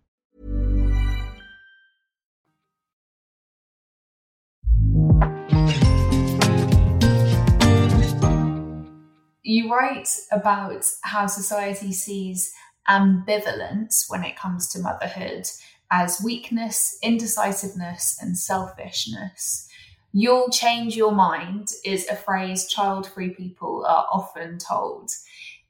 You 9.51 9.69
write 9.69 10.07
about 10.31 10.85
how 11.01 11.27
society 11.27 11.91
sees 11.91 12.53
ambivalence 12.87 14.05
when 14.07 14.23
it 14.23 14.37
comes 14.37 14.69
to 14.69 14.79
motherhood 14.79 15.45
as 15.91 16.23
weakness, 16.23 16.97
indecisiveness, 17.03 18.17
and 18.21 18.37
selfishness. 18.37 19.67
You'll 20.13 20.51
change 20.51 20.95
your 20.95 21.11
mind 21.11 21.67
is 21.83 22.07
a 22.07 22.15
phrase 22.15 22.65
child 22.65 23.11
free 23.11 23.31
people 23.31 23.85
are 23.85 24.07
often 24.09 24.57
told. 24.57 25.11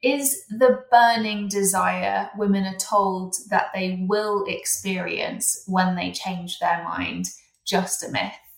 Is 0.04 0.46
the 0.52 0.84
burning 0.92 1.48
desire 1.48 2.30
women 2.38 2.66
are 2.66 2.78
told 2.78 3.34
that 3.50 3.72
they 3.74 4.06
will 4.08 4.46
experience 4.48 5.64
when 5.66 5.96
they 5.96 6.12
change 6.12 6.60
their 6.60 6.84
mind 6.84 7.30
just 7.66 8.04
a 8.04 8.10
myth? 8.12 8.51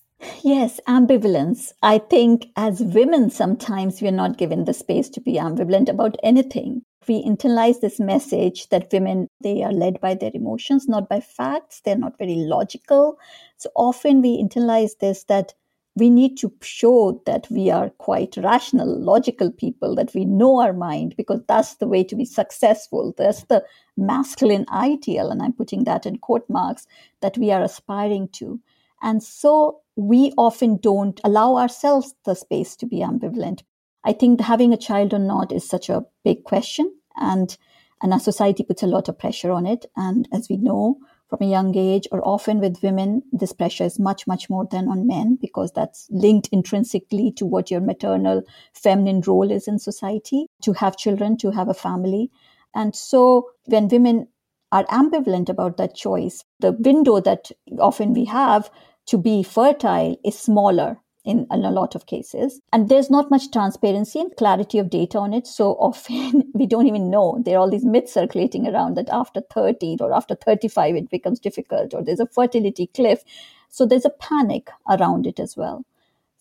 Yes, 0.44 0.80
ambivalence. 0.88 1.74
I 1.82 1.98
think 1.98 2.48
as 2.56 2.82
women, 2.82 3.30
sometimes 3.30 4.02
we're 4.02 4.12
not 4.12 4.38
given 4.38 4.66
the 4.66 4.74
space 4.74 5.10
to 5.10 5.22
be 5.22 5.34
ambivalent 5.34 5.90
about 5.90 6.16
anything. 6.24 6.84
We 7.08 7.24
internalize 7.24 7.82
this 7.82 8.00
message 8.00 8.70
that 8.70 8.92
women 8.94 9.28
they 9.42 9.64
are 9.64 9.74
led 9.74 10.00
by 10.00 10.16
their 10.16 10.32
emotions 10.34 10.88
not 10.88 11.10
by 11.10 11.20
facts. 11.20 11.82
They're 11.84 11.98
not 11.98 12.18
very 12.18 12.36
logical. 12.36 13.18
So 13.58 13.70
often 13.76 14.22
we 14.22 14.42
internalize 14.42 14.98
this 15.00 15.26
that 15.26 15.54
we 15.96 16.10
need 16.10 16.38
to 16.38 16.52
show 16.62 17.22
that 17.26 17.48
we 17.52 17.70
are 17.70 17.90
quite 17.90 18.38
rational 18.38 19.00
logical 19.00 19.52
people 19.52 19.96
that 19.96 20.14
we 20.16 20.26
know 20.26 20.60
our 20.62 20.74
mind 20.74 21.16
because 21.18 21.42
that's 21.48 21.76
the 21.76 21.88
way 21.88 22.04
to 22.06 22.16
be 22.16 22.26
successful. 22.26 23.14
That's 23.18 23.44
the 23.44 23.64
masculine 23.98 24.66
ideal 24.72 25.30
and 25.30 25.40
i'm 25.42 25.54
putting 25.54 25.84
that 25.84 26.06
in 26.08 26.18
quote 26.18 26.50
marks 26.50 26.88
that 27.22 27.38
we 27.38 27.52
are 27.52 27.62
aspiring 27.62 28.28
to 28.30 28.60
and 29.04 29.22
so 29.22 29.82
we 29.96 30.34
often 30.38 30.78
don't 30.78 31.22
allow 31.24 31.56
ourselves 31.58 32.16
the 32.26 32.34
space 32.34 32.76
to 32.76 32.88
be 32.88 32.98
ambivalent 33.00 33.62
I 34.04 34.14
think 34.14 34.42
having 34.42 34.74
a 34.74 34.78
child 34.78 35.14
or 35.14 35.20
not 35.20 35.52
is 35.52 35.68
such 35.68 35.90
a 35.90 36.06
big 36.24 36.44
question, 36.44 36.94
and 37.16 37.56
and 38.02 38.12
our 38.12 38.20
society 38.20 38.64
puts 38.64 38.84
a 38.84 38.88
lot 38.88 39.08
of 39.08 39.18
pressure 39.18 39.52
on 39.52 39.66
it. 39.66 39.86
And 39.96 40.28
as 40.34 40.50
we 40.50 40.58
know 40.58 40.98
from 41.30 41.40
a 41.42 41.50
young 41.50 41.76
age, 41.78 42.06
or 42.12 42.22
often 42.28 42.60
with 42.60 42.84
women, 42.84 43.24
this 43.32 43.54
pressure 43.54 43.86
is 43.86 44.00
much 44.00 44.28
much 44.28 44.50
more 44.50 44.68
than 44.70 44.90
on 44.90 45.08
men 45.08 45.38
because 45.40 45.72
that's 45.72 46.08
linked 46.12 46.50
intrinsically 46.52 47.32
to 47.38 47.46
what 47.46 47.72
your 47.72 47.80
maternal 47.80 48.44
feminine 48.74 49.22
role 49.22 49.50
is 49.50 49.68
in 49.68 49.80
society 49.80 50.48
to 50.64 50.74
have 50.74 50.98
children, 50.98 51.38
to 51.38 51.52
have 51.52 51.70
a 51.70 51.74
family. 51.74 52.30
And 52.76 52.94
so 52.96 53.50
when 53.66 53.88
women 53.88 54.28
are 54.72 54.86
ambivalent 54.86 55.50
about 55.50 55.78
that 55.78 55.96
choice, 55.96 56.44
the 56.60 56.74
window 56.74 57.22
that 57.22 57.52
often 57.80 58.14
we 58.14 58.26
have 58.26 58.70
to 59.08 59.18
be 59.18 59.44
fertile 59.44 60.18
is 60.24 60.38
smaller 60.38 61.00
in, 61.26 61.48
a 61.50 61.58
lot 61.58 61.96
of 61.96 62.06
cases. 62.06 62.60
And 62.72 62.90
there's 62.90 63.10
not 63.10 63.32
much 63.32 63.52
transparency 63.52 64.20
and 64.20 64.36
clarity 64.36 64.78
of 64.80 64.90
data 64.90 65.18
on 65.18 65.34
it. 65.34 65.48
So 65.48 65.72
often 65.74 66.44
we 66.54 66.66
don't 66.66 66.88
even 66.88 67.10
know. 67.10 67.42
There 67.44 67.56
are 67.58 67.62
all 67.62 67.70
these 67.70 67.86
myths 67.86 68.14
circulating 68.14 68.68
around 68.68 68.96
that 68.98 69.10
after 69.10 69.42
30 69.54 69.98
or 70.02 70.14
after 70.14 70.36
35 70.36 70.96
it 70.96 71.10
becomes 71.10 71.40
difficult 71.40 71.94
or 71.94 72.04
there's 72.04 72.20
a 72.20 72.28
fertility 72.28 72.88
cliff. 72.88 73.24
So 73.70 73.86
there's 73.86 74.06
a 74.06 74.10
panic 74.10 74.70
around 74.90 75.26
it 75.26 75.40
as 75.40 75.58
well. 75.58 75.86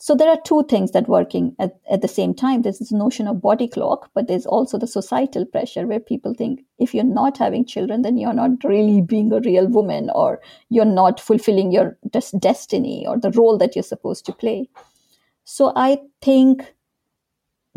So 0.04 0.16
there 0.16 0.30
are 0.30 0.40
two 0.44 0.64
things 0.64 0.90
that 0.90 1.06
working 1.06 1.54
at, 1.60 1.78
at 1.88 2.02
the 2.02 2.08
same 2.08 2.34
time. 2.34 2.62
There's 2.62 2.80
this 2.80 2.90
notion 2.90 3.28
of 3.28 3.40
body 3.40 3.68
clock, 3.68 4.10
but 4.14 4.26
there's 4.26 4.46
also 4.46 4.76
the 4.76 4.88
societal 4.88 5.46
pressure 5.46 5.86
where 5.86 6.00
people 6.00 6.34
think 6.34 6.64
if 6.80 6.92
you're 6.92 7.04
not 7.04 7.38
having 7.38 7.64
children, 7.64 8.02
then 8.02 8.18
you're 8.18 8.32
not 8.32 8.64
really 8.64 9.00
being 9.00 9.32
a 9.32 9.38
real 9.38 9.68
woman 9.68 10.10
or 10.12 10.40
you're 10.70 10.84
not 10.84 11.20
fulfilling 11.20 11.70
your 11.70 11.96
des- 12.10 12.36
destiny 12.40 13.06
or 13.06 13.16
the 13.16 13.30
role 13.30 13.56
that 13.58 13.76
you're 13.76 13.84
supposed 13.84 14.26
to 14.26 14.32
play. 14.32 14.68
So 15.44 15.72
I 15.76 15.98
think 16.20 16.74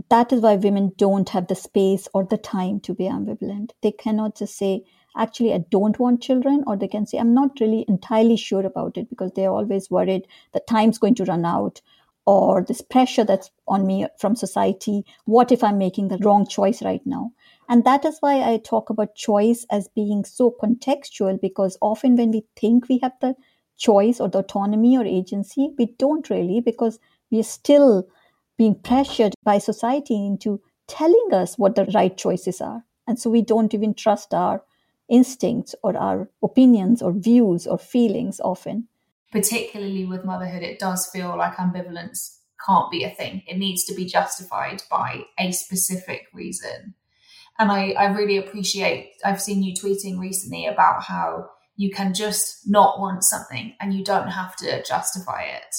that 0.09 0.33
is 0.33 0.41
why 0.41 0.55
women 0.55 0.93
don't 0.97 1.29
have 1.29 1.45
the 1.45 1.53
space 1.53 2.07
or 2.15 2.25
the 2.25 2.39
time 2.39 2.79
to 2.79 2.95
be 2.95 3.03
ambivalent. 3.03 3.73
They 3.83 3.91
cannot 3.91 4.35
just 4.35 4.57
say, 4.57 4.81
actually, 5.15 5.53
I 5.53 5.63
don't 5.69 5.99
want 5.99 6.23
children, 6.23 6.63
or 6.65 6.75
they 6.75 6.87
can 6.87 7.05
say, 7.05 7.19
I'm 7.19 7.35
not 7.35 7.59
really 7.61 7.85
entirely 7.87 8.35
sure 8.35 8.65
about 8.65 8.97
it 8.97 9.11
because 9.11 9.31
they're 9.35 9.51
always 9.51 9.91
worried 9.91 10.25
that 10.53 10.65
time's 10.65 10.97
going 10.97 11.13
to 11.15 11.25
run 11.25 11.45
out 11.45 11.81
or 12.25 12.63
this 12.63 12.81
pressure 12.81 13.23
that's 13.23 13.51
on 13.67 13.85
me 13.85 14.07
from 14.17 14.35
society. 14.35 15.05
What 15.25 15.51
if 15.51 15.63
I'm 15.63 15.77
making 15.77 16.07
the 16.07 16.17
wrong 16.17 16.47
choice 16.47 16.81
right 16.81 17.01
now? 17.05 17.31
And 17.69 17.83
that 17.83 18.05
is 18.05 18.17
why 18.19 18.41
I 18.41 18.57
talk 18.57 18.89
about 18.89 19.15
choice 19.15 19.65
as 19.71 19.87
being 19.89 20.25
so 20.25 20.55
contextual 20.61 21.39
because 21.39 21.77
often 21.81 22.15
when 22.15 22.31
we 22.31 22.45
think 22.55 22.89
we 22.89 22.99
have 22.99 23.13
the 23.21 23.35
choice 23.77 24.19
or 24.19 24.29
the 24.29 24.39
autonomy 24.39 24.97
or 24.97 25.05
agency, 25.05 25.73
we 25.77 25.87
don't 25.97 26.29
really 26.29 26.61
because 26.61 26.99
we 27.31 27.39
are 27.39 27.43
still 27.43 28.07
being 28.57 28.75
pressured 28.75 29.33
by 29.43 29.57
society 29.57 30.15
into 30.15 30.61
telling 30.87 31.29
us 31.31 31.57
what 31.57 31.75
the 31.75 31.85
right 31.93 32.17
choices 32.17 32.61
are. 32.61 32.83
And 33.07 33.19
so 33.19 33.29
we 33.29 33.41
don't 33.41 33.73
even 33.73 33.93
trust 33.93 34.33
our 34.33 34.63
instincts 35.09 35.75
or 35.83 35.95
our 35.95 36.29
opinions 36.43 37.01
or 37.01 37.11
views 37.11 37.67
or 37.67 37.77
feelings 37.77 38.39
often 38.39 38.87
particularly 39.35 40.05
with 40.05 40.23
motherhood, 40.23 40.63
it 40.63 40.79
does 40.79 41.07
feel 41.07 41.37
like 41.37 41.57
ambivalence 41.57 42.37
can't 42.65 42.89
be 42.89 43.03
a 43.03 43.09
thing. 43.09 43.43
It 43.45 43.57
needs 43.57 43.83
to 43.83 43.93
be 43.93 44.05
justified 44.05 44.81
by 44.89 45.25
a 45.37 45.51
specific 45.51 46.27
reason. 46.33 46.95
And 47.59 47.69
I, 47.69 47.91
I 47.91 48.05
really 48.05 48.37
appreciate, 48.37 49.11
I've 49.25 49.41
seen 49.41 49.61
you 49.61 49.73
tweeting 49.73 50.19
recently 50.19 50.67
about 50.67 51.03
how 51.03 51.49
you 51.75 51.91
can 51.91 52.13
just 52.13 52.61
not 52.65 53.01
want 53.01 53.25
something 53.25 53.73
and 53.81 53.93
you 53.93 54.05
don't 54.05 54.29
have 54.29 54.55
to 54.57 54.81
justify 54.83 55.41
it. 55.41 55.75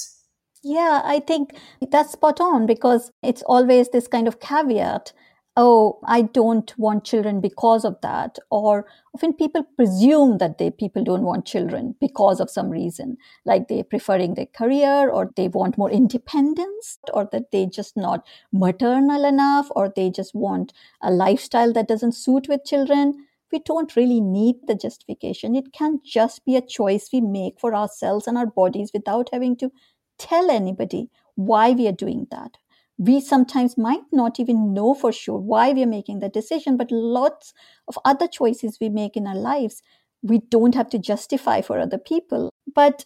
Yeah, 0.63 1.01
I 1.03 1.19
think 1.19 1.57
that's 1.89 2.11
spot 2.11 2.39
on 2.39 2.67
because 2.67 3.11
it's 3.23 3.41
always 3.41 3.89
this 3.89 4.07
kind 4.07 4.27
of 4.27 4.39
caveat 4.39 5.13
oh 5.59 5.99
i 6.05 6.21
don't 6.21 6.73
want 6.77 7.03
children 7.03 7.39
because 7.41 7.83
of 7.83 7.95
that 8.01 8.37
or 8.51 8.85
often 9.15 9.33
people 9.33 9.63
presume 9.75 10.37
that 10.37 10.57
they 10.59 10.69
people 10.69 11.03
don't 11.03 11.23
want 11.23 11.45
children 11.45 11.95
because 11.99 12.39
of 12.39 12.49
some 12.49 12.69
reason 12.69 13.17
like 13.45 13.67
they're 13.67 13.83
preferring 13.83 14.35
their 14.35 14.45
career 14.59 15.09
or 15.09 15.31
they 15.35 15.47
want 15.47 15.77
more 15.77 15.89
independence 15.89 16.99
or 17.13 17.27
that 17.31 17.51
they 17.51 17.65
just 17.65 17.97
not 17.97 18.25
maternal 18.51 19.25
enough 19.25 19.67
or 19.75 19.91
they 19.95 20.09
just 20.11 20.35
want 20.35 20.73
a 21.01 21.09
lifestyle 21.11 21.73
that 21.73 21.87
doesn't 21.87 22.11
suit 22.11 22.47
with 22.47 22.63
children. 22.65 23.25
We 23.51 23.59
don't 23.59 23.95
really 23.95 24.19
need 24.21 24.55
the 24.67 24.75
justification. 24.75 25.55
It 25.55 25.71
can 25.73 26.01
just 26.03 26.43
be 26.45 26.55
a 26.57 26.61
choice 26.61 27.09
we 27.13 27.21
make 27.21 27.59
for 27.59 27.73
ourselves 27.73 28.27
and 28.27 28.37
our 28.37 28.45
bodies 28.45 28.91
without 28.93 29.29
having 29.31 29.55
to 29.57 29.71
tell 30.17 30.51
anybody 30.51 31.09
why 31.35 31.71
we 31.71 31.87
are 31.87 31.91
doing 31.93 32.27
that 32.31 32.57
we 32.97 33.21
sometimes 33.21 33.77
might 33.77 34.03
not 34.11 34.39
even 34.39 34.73
know 34.73 34.93
for 34.93 35.11
sure 35.11 35.37
why 35.37 35.71
we 35.71 35.83
are 35.83 35.87
making 35.87 36.19
that 36.19 36.33
decision, 36.33 36.77
but 36.77 36.91
lots 36.91 37.53
of 37.87 37.97
other 38.05 38.27
choices 38.27 38.77
we 38.81 38.89
make 38.89 39.15
in 39.15 39.27
our 39.27 39.35
lives, 39.35 39.81
we 40.23 40.39
don't 40.39 40.75
have 40.75 40.89
to 40.89 40.97
justify 40.99 41.61
for 41.61 41.79
other 41.79 41.99
people. 41.99 42.49
But 42.73 43.05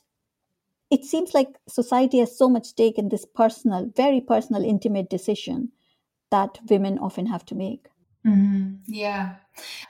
it 0.90 1.04
seems 1.06 1.34
like 1.34 1.58
society 1.68 2.20
has 2.20 2.38
so 2.38 2.50
much 2.50 2.68
stake 2.68 2.98
in 2.98 3.10
this 3.10 3.26
personal, 3.26 3.92
very 3.96 4.22
personal, 4.22 4.64
intimate 4.64 5.10
decision 5.10 5.72
that 6.32 6.60
women 6.70 6.98
often 7.00 7.26
have 7.26 7.46
to 7.46 7.56
make. 7.56 7.88
Mm-hmm. 8.26 8.76
Yeah. 8.88 9.36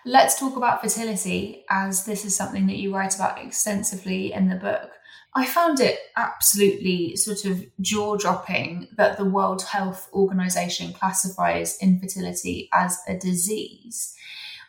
Let's 0.05 0.39
talk 0.39 0.55
about 0.55 0.81
fertility, 0.81 1.63
as 1.69 2.05
this 2.05 2.25
is 2.25 2.35
something 2.35 2.65
that 2.67 2.77
you 2.77 2.95
write 2.95 3.15
about 3.15 3.43
extensively 3.43 4.33
in 4.33 4.49
the 4.49 4.55
book. 4.55 4.91
I 5.33 5.45
found 5.45 5.79
it 5.79 5.97
absolutely 6.17 7.15
sort 7.15 7.45
of 7.45 7.63
jaw 7.79 8.17
dropping 8.17 8.89
that 8.97 9.17
the 9.17 9.25
World 9.25 9.63
Health 9.63 10.09
Organization 10.13 10.91
classifies 10.91 11.77
infertility 11.81 12.69
as 12.73 12.99
a 13.07 13.17
disease. 13.17 14.13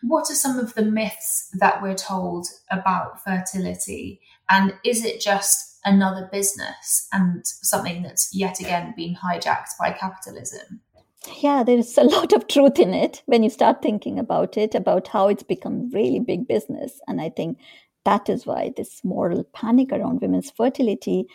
What 0.03 0.31
are 0.31 0.35
some 0.35 0.59
of 0.59 0.75
the 0.75 0.85
myths 0.85 1.48
that 1.55 1.83
we're 1.83 1.96
told 1.96 2.46
about 2.70 3.22
fertility? 3.25 4.20
And 4.48 4.75
is 4.85 5.05
it 5.05 5.20
just 5.20 5.81
another 5.85 6.29
business 6.31 7.09
and 7.12 7.44
something 7.44 8.03
that's 8.03 8.33
yet 8.33 8.61
again 8.61 8.94
been 8.96 9.16
hijacked 9.16 9.77
by 9.81 9.90
capitalism? 9.90 10.81
Yeah, 11.40 11.62
there's 11.62 11.96
a 11.98 12.05
lot 12.05 12.33
of 12.33 12.48
truth 12.48 12.79
in 12.81 12.94
it 12.94 13.22
when 13.27 13.42
you 13.42 13.51
start 13.51 13.81
thinking 13.81 14.18
about 14.18 14.57
it, 14.57 14.75
about 14.75 15.09
how 15.09 15.29
it's 15.29 15.44
become 15.44 15.90
really 15.90 16.18
big 16.18 16.48
business. 16.48 17.01
And 17.07 17.20
I 17.20 17.31
think 17.31 17.59
that 18.04 18.28
is 18.28 18.46
why 18.46 18.72
this 18.76 19.02
moral 19.04 19.44
panic 19.52 19.92
around 19.92 20.20
women's 20.20 20.50
fertility 20.50 21.26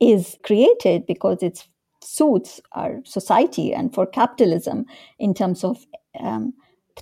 is 0.00 0.38
created 0.42 1.06
because 1.06 1.42
it 1.42 1.66
suits 2.02 2.60
our 2.72 3.00
society 3.04 3.72
and 3.74 3.94
for 3.94 4.06
capitalism 4.06 4.86
in 5.18 5.34
terms 5.34 5.62
of 5.62 5.86
um, 6.18 6.54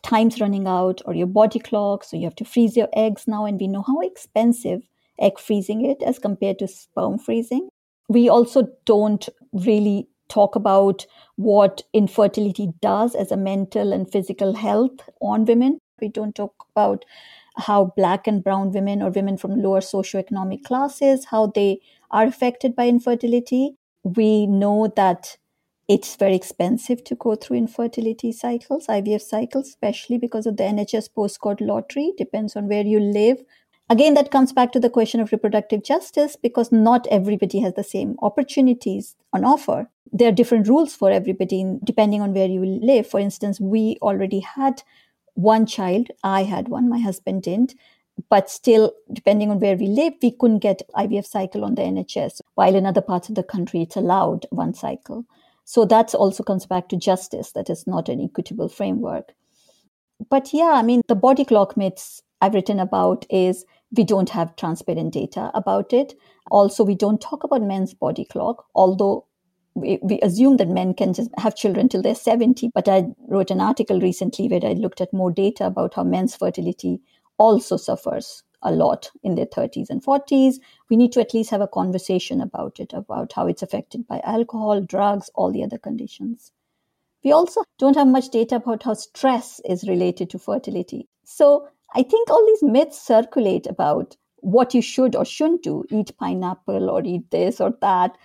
time's 0.02 0.40
running 0.40 0.66
out 0.66 1.00
or 1.06 1.14
your 1.14 1.26
body 1.26 1.58
clock. 1.58 2.04
So 2.04 2.16
you 2.16 2.24
have 2.24 2.34
to 2.36 2.44
freeze 2.44 2.76
your 2.76 2.88
eggs 2.94 3.24
now, 3.26 3.44
and 3.44 3.60
we 3.60 3.68
know 3.68 3.82
how 3.82 4.00
expensive 4.00 4.82
egg 5.20 5.38
freezing 5.38 5.84
it 5.84 6.02
as 6.02 6.18
compared 6.18 6.58
to 6.60 6.68
sperm 6.68 7.18
freezing. 7.18 7.68
We 8.08 8.28
also 8.28 8.68
don't 8.84 9.28
really 9.52 10.08
talk 10.28 10.54
about 10.54 11.06
what 11.36 11.82
infertility 11.92 12.72
does 12.80 13.14
as 13.14 13.32
a 13.32 13.36
mental 13.36 13.92
and 13.92 14.10
physical 14.10 14.54
health 14.54 15.08
on 15.20 15.44
women. 15.44 15.78
We 16.00 16.08
don't 16.08 16.34
talk 16.34 16.54
about 16.70 17.04
how 17.58 17.92
black 17.96 18.26
and 18.26 18.42
brown 18.42 18.72
women 18.72 19.02
or 19.02 19.10
women 19.10 19.36
from 19.36 19.60
lower 19.62 19.80
socioeconomic 19.80 20.64
classes 20.64 21.26
how 21.26 21.46
they 21.46 21.80
are 22.10 22.24
affected 22.24 22.74
by 22.74 22.88
infertility. 22.88 23.74
We 24.04 24.46
know 24.46 24.92
that 24.96 25.36
it's 25.88 26.16
very 26.16 26.34
expensive 26.36 27.02
to 27.04 27.14
go 27.14 27.34
through 27.34 27.56
infertility 27.56 28.30
cycles 28.30 28.86
ivf 28.86 29.22
cycles 29.22 29.68
especially 29.68 30.18
because 30.18 30.46
of 30.46 30.56
the 30.56 30.62
nhs 30.64 31.08
postcode 31.16 31.60
lottery. 31.60 32.12
Depends 32.16 32.56
on 32.56 32.68
where 32.68 32.84
you 32.84 33.00
live. 33.00 33.42
Again 33.90 34.14
that 34.14 34.30
comes 34.30 34.52
back 34.52 34.72
to 34.72 34.80
the 34.80 34.90
question 34.90 35.20
of 35.20 35.32
reproductive 35.32 35.82
justice 35.82 36.36
because 36.36 36.70
not 36.70 37.06
everybody 37.10 37.60
has 37.60 37.74
the 37.74 37.84
same 37.84 38.16
opportunities 38.22 39.16
on 39.32 39.44
offer. 39.44 39.88
There 40.12 40.28
are 40.28 40.32
different 40.32 40.68
rules 40.68 40.94
for 40.94 41.10
everybody 41.10 41.78
depending 41.84 42.22
on 42.22 42.34
where 42.34 42.48
you 42.48 42.64
live. 42.64 43.06
For 43.06 43.18
instance 43.18 43.58
we 43.60 43.96
already 44.02 44.40
had 44.40 44.82
one 45.38 45.66
child. 45.66 46.08
I 46.24 46.42
had 46.42 46.68
one, 46.68 46.88
my 46.88 46.98
husband 46.98 47.44
didn't. 47.44 47.74
But 48.28 48.50
still, 48.50 48.92
depending 49.12 49.50
on 49.50 49.60
where 49.60 49.76
we 49.76 49.86
live, 49.86 50.14
we 50.20 50.32
couldn't 50.32 50.58
get 50.58 50.82
IVF 50.96 51.24
cycle 51.24 51.64
on 51.64 51.76
the 51.76 51.82
NHS, 51.82 52.40
while 52.56 52.74
in 52.74 52.84
other 52.84 53.00
parts 53.00 53.28
of 53.28 53.36
the 53.36 53.44
country, 53.44 53.82
it's 53.82 53.94
allowed 53.94 54.46
one 54.50 54.74
cycle. 54.74 55.24
So 55.64 55.84
that 55.84 56.14
also 56.16 56.42
comes 56.42 56.66
back 56.66 56.88
to 56.88 56.96
justice, 56.96 57.52
that 57.52 57.70
is 57.70 57.86
not 57.86 58.08
an 58.08 58.20
equitable 58.20 58.68
framework. 58.68 59.34
But 60.28 60.52
yeah, 60.52 60.72
I 60.74 60.82
mean, 60.82 61.02
the 61.06 61.14
body 61.14 61.44
clock 61.44 61.76
myths 61.76 62.20
I've 62.40 62.54
written 62.54 62.80
about 62.80 63.24
is 63.30 63.64
we 63.96 64.02
don't 64.02 64.30
have 64.30 64.56
transparent 64.56 65.12
data 65.14 65.52
about 65.54 65.92
it. 65.92 66.14
Also, 66.50 66.82
we 66.82 66.96
don't 66.96 67.20
talk 67.20 67.44
about 67.44 67.62
men's 67.62 67.94
body 67.94 68.24
clock, 68.24 68.66
although 68.74 69.26
we, 69.80 69.98
we 70.02 70.20
assume 70.20 70.56
that 70.58 70.68
men 70.68 70.94
can 70.94 71.12
just 71.12 71.30
have 71.38 71.56
children 71.56 71.88
till 71.88 72.02
they're 72.02 72.14
70. 72.14 72.70
But 72.74 72.88
I 72.88 73.04
wrote 73.28 73.50
an 73.50 73.60
article 73.60 74.00
recently 74.00 74.48
where 74.48 74.64
I 74.64 74.74
looked 74.74 75.00
at 75.00 75.12
more 75.12 75.30
data 75.30 75.66
about 75.66 75.94
how 75.94 76.04
men's 76.04 76.36
fertility 76.36 77.00
also 77.38 77.76
suffers 77.76 78.42
a 78.62 78.72
lot 78.72 79.10
in 79.22 79.34
their 79.34 79.46
30s 79.46 79.90
and 79.90 80.02
40s. 80.02 80.56
We 80.90 80.96
need 80.96 81.12
to 81.12 81.20
at 81.20 81.32
least 81.34 81.50
have 81.50 81.60
a 81.60 81.68
conversation 81.68 82.40
about 82.40 82.80
it, 82.80 82.92
about 82.92 83.32
how 83.32 83.46
it's 83.46 83.62
affected 83.62 84.06
by 84.06 84.20
alcohol, 84.24 84.80
drugs, 84.80 85.30
all 85.34 85.52
the 85.52 85.62
other 85.62 85.78
conditions. 85.78 86.52
We 87.24 87.32
also 87.32 87.62
don't 87.78 87.96
have 87.96 88.08
much 88.08 88.30
data 88.30 88.56
about 88.56 88.82
how 88.82 88.94
stress 88.94 89.60
is 89.64 89.88
related 89.88 90.30
to 90.30 90.38
fertility. 90.38 91.08
So 91.24 91.68
I 91.94 92.02
think 92.02 92.30
all 92.30 92.44
these 92.46 92.62
myths 92.62 93.00
circulate 93.00 93.66
about 93.66 94.16
what 94.36 94.74
you 94.74 94.82
should 94.82 95.16
or 95.16 95.24
shouldn't 95.24 95.62
do 95.62 95.84
eat 95.90 96.16
pineapple 96.18 96.90
or 96.90 97.02
eat 97.04 97.30
this 97.30 97.60
or 97.60 97.74
that 97.80 98.16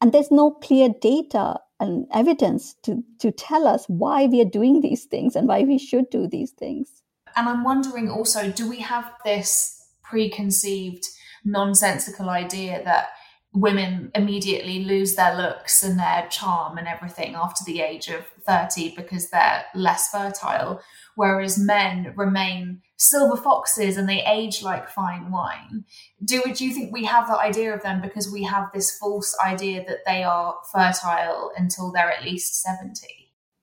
and 0.00 0.12
there's 0.12 0.30
no 0.30 0.50
clear 0.50 0.88
data 1.00 1.60
and 1.78 2.06
evidence 2.12 2.74
to, 2.82 3.02
to 3.18 3.30
tell 3.30 3.66
us 3.66 3.86
why 3.86 4.26
we 4.26 4.40
are 4.40 4.46
doing 4.46 4.80
these 4.80 5.04
things 5.04 5.34
and 5.34 5.48
why 5.48 5.62
we 5.62 5.78
should 5.78 6.10
do 6.10 6.26
these 6.26 6.50
things. 6.52 7.02
And 7.36 7.48
I'm 7.48 7.64
wondering 7.64 8.10
also 8.10 8.50
do 8.50 8.68
we 8.68 8.78
have 8.80 9.12
this 9.24 9.88
preconceived, 10.02 11.06
nonsensical 11.44 12.28
idea 12.28 12.82
that 12.84 13.10
women 13.52 14.12
immediately 14.14 14.84
lose 14.84 15.14
their 15.14 15.36
looks 15.36 15.82
and 15.82 15.98
their 15.98 16.26
charm 16.30 16.78
and 16.78 16.86
everything 16.86 17.34
after 17.34 17.64
the 17.64 17.80
age 17.80 18.08
of 18.08 18.24
30 18.46 18.94
because 18.94 19.30
they're 19.30 19.64
less 19.74 20.08
fertile, 20.10 20.80
whereas 21.16 21.58
men 21.58 22.12
remain 22.16 22.80
silver 22.96 23.36
foxes 23.36 23.96
and 23.96 24.08
they 24.08 24.22
age 24.24 24.62
like 24.62 24.88
fine 24.88 25.32
wine. 25.32 25.84
Do, 26.24 26.42
do 26.54 26.64
you 26.64 26.72
think 26.72 26.92
we 26.92 27.04
have 27.04 27.26
that 27.26 27.40
idea 27.40 27.74
of 27.74 27.82
them 27.82 28.00
because 28.00 28.30
we 28.30 28.44
have 28.44 28.68
this 28.72 28.96
false 28.96 29.36
idea 29.44 29.84
that 29.86 30.04
they 30.06 30.22
are 30.22 30.54
fertile 30.72 31.50
until 31.56 31.90
they're 31.90 32.12
at 32.12 32.24
least 32.24 32.62
70? 32.62 33.06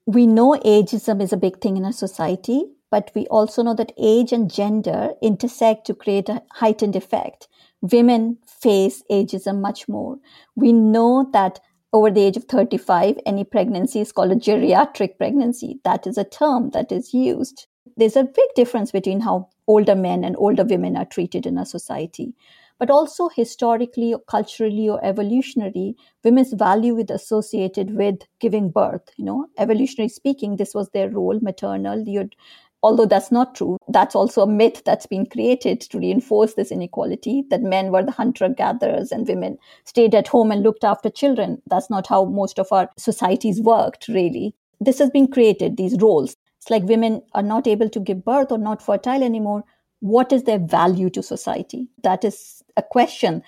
We 0.06 0.26
know 0.26 0.52
ageism 0.64 1.22
is 1.22 1.32
a 1.32 1.38
big 1.38 1.60
thing 1.60 1.78
in 1.78 1.84
our 1.84 1.92
society, 1.92 2.64
but 2.90 3.10
we 3.14 3.26
also 3.28 3.62
know 3.62 3.74
that 3.74 3.92
age 3.96 4.32
and 4.32 4.50
gender 4.50 5.10
intersect 5.22 5.86
to 5.86 5.94
create 5.94 6.28
a 6.28 6.42
heightened 6.52 6.96
effect 6.96 7.48
women 7.80 8.38
face 8.60 9.02
ageism 9.10 9.60
much 9.60 9.88
more. 9.88 10.18
We 10.56 10.72
know 10.72 11.28
that 11.32 11.60
over 11.92 12.10
the 12.10 12.22
age 12.22 12.36
of 12.36 12.44
35, 12.44 13.18
any 13.24 13.44
pregnancy 13.44 14.00
is 14.00 14.12
called 14.12 14.32
a 14.32 14.36
geriatric 14.36 15.16
pregnancy. 15.16 15.80
That 15.84 16.06
is 16.06 16.18
a 16.18 16.24
term 16.24 16.70
that 16.70 16.92
is 16.92 17.14
used. 17.14 17.66
There's 17.96 18.16
a 18.16 18.24
big 18.24 18.48
difference 18.54 18.92
between 18.92 19.20
how 19.20 19.48
older 19.66 19.94
men 19.94 20.22
and 20.24 20.36
older 20.38 20.64
women 20.64 20.96
are 20.96 21.06
treated 21.06 21.46
in 21.46 21.58
our 21.58 21.64
society. 21.64 22.34
But 22.78 22.90
also 22.90 23.28
historically, 23.28 24.14
or 24.14 24.20
culturally, 24.20 24.88
or 24.88 25.04
evolutionary, 25.04 25.96
women's 26.22 26.52
value 26.52 26.96
is 26.98 27.10
associated 27.10 27.96
with 27.96 28.20
giving 28.38 28.70
birth. 28.70 29.02
You 29.16 29.24
know, 29.24 29.46
evolutionary 29.58 30.10
speaking, 30.10 30.56
this 30.56 30.74
was 30.74 30.88
their 30.90 31.10
role, 31.10 31.40
maternal. 31.42 32.06
You'd 32.06 32.36
although 32.82 33.06
that's 33.06 33.32
not 33.32 33.54
true, 33.54 33.76
that's 33.88 34.14
also 34.14 34.42
a 34.42 34.46
myth 34.46 34.82
that's 34.84 35.06
been 35.06 35.26
created 35.26 35.80
to 35.80 35.98
reinforce 35.98 36.54
this 36.54 36.70
inequality 36.70 37.44
that 37.50 37.62
men 37.62 37.90
were 37.90 38.04
the 38.04 38.12
hunter 38.12 38.48
gatherers 38.48 39.10
and 39.12 39.26
women 39.26 39.58
stayed 39.84 40.14
at 40.14 40.28
home 40.28 40.50
and 40.50 40.62
looked 40.62 40.84
after 40.84 41.10
children. 41.10 41.60
That's 41.66 41.90
not 41.90 42.06
how 42.06 42.24
most 42.26 42.58
of 42.58 42.68
our 42.70 42.88
societies 42.96 43.60
worked, 43.60 44.08
really. 44.08 44.54
This 44.80 44.98
has 44.98 45.10
been 45.10 45.28
created, 45.28 45.76
these 45.76 45.96
roles. 46.00 46.36
It's 46.58 46.70
like 46.70 46.84
women 46.84 47.22
are 47.34 47.42
not 47.42 47.66
able 47.66 47.88
to 47.90 48.00
give 48.00 48.24
birth 48.24 48.52
or 48.52 48.58
not 48.58 48.82
fertile 48.82 49.22
anymore. 49.22 49.64
What 50.00 50.32
is 50.32 50.44
their 50.44 50.58
value 50.58 51.10
to 51.10 51.22
society? 51.22 51.88
That 52.04 52.24
is 52.24 52.62
a 52.76 52.82
question 52.82 53.42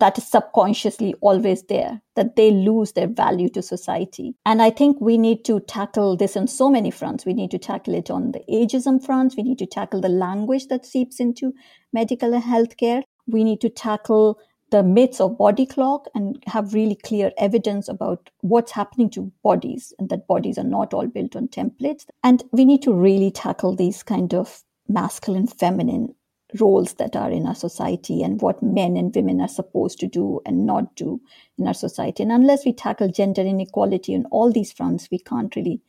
that 0.00 0.18
is 0.18 0.26
subconsciously 0.26 1.14
always 1.20 1.62
there, 1.64 2.00
that 2.16 2.36
they 2.36 2.50
lose 2.50 2.92
their 2.92 3.06
value 3.06 3.48
to 3.50 3.62
society. 3.62 4.34
And 4.44 4.62
I 4.62 4.70
think 4.70 5.00
we 5.00 5.18
need 5.18 5.44
to 5.46 5.60
tackle 5.60 6.16
this 6.16 6.36
on 6.36 6.46
so 6.46 6.70
many 6.70 6.90
fronts. 6.90 7.24
We 7.24 7.34
need 7.34 7.50
to 7.52 7.58
tackle 7.58 7.94
it 7.94 8.10
on 8.10 8.32
the 8.32 8.40
ageism 8.50 9.04
front. 9.04 9.34
We 9.36 9.42
need 9.42 9.58
to 9.58 9.66
tackle 9.66 10.00
the 10.00 10.08
language 10.08 10.68
that 10.68 10.86
seeps 10.86 11.20
into 11.20 11.54
medical 11.92 12.34
and 12.34 12.42
healthcare. 12.42 13.02
We 13.26 13.44
need 13.44 13.60
to 13.62 13.68
tackle 13.68 14.38
the 14.70 14.82
myths 14.82 15.20
of 15.20 15.38
body 15.38 15.66
clock 15.66 16.08
and 16.14 16.42
have 16.46 16.74
really 16.74 16.96
clear 16.96 17.30
evidence 17.38 17.88
about 17.88 18.30
what's 18.40 18.72
happening 18.72 19.08
to 19.10 19.30
bodies 19.42 19.92
and 19.98 20.08
that 20.08 20.26
bodies 20.26 20.58
are 20.58 20.64
not 20.64 20.92
all 20.92 21.06
built 21.06 21.36
on 21.36 21.48
templates. 21.48 22.06
And 22.24 22.42
we 22.50 22.64
need 22.64 22.82
to 22.82 22.92
really 22.92 23.30
tackle 23.30 23.76
these 23.76 24.02
kind 24.02 24.34
of 24.34 24.62
masculine 24.88 25.46
feminine 25.46 26.14
roles 26.60 26.94
that 26.94 27.16
are 27.16 27.30
in 27.30 27.46
our 27.46 27.54
society 27.54 28.22
and 28.22 28.40
what 28.40 28.62
men 28.62 28.96
and 28.96 29.14
women 29.14 29.40
are 29.40 29.48
supposed 29.48 29.98
to 30.00 30.06
do 30.06 30.40
and 30.46 30.66
not 30.66 30.94
do 30.96 31.20
in 31.58 31.66
our 31.66 31.74
society. 31.74 32.22
And 32.22 32.32
unless 32.32 32.64
we 32.64 32.72
tackle 32.72 33.10
gender 33.10 33.42
inequality 33.42 34.14
on 34.14 34.26
all 34.26 34.52
these 34.52 34.72
fronts, 34.72 35.08
we 35.10 35.18
can't 35.18 35.54
really 35.56 35.80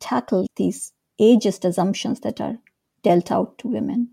tackle 0.00 0.46
these 0.56 0.92
ageist 1.20 1.64
assumptions 1.64 2.20
that 2.20 2.40
are 2.40 2.58
dealt 3.02 3.30
out 3.30 3.58
to 3.58 3.68
women. 3.68 4.10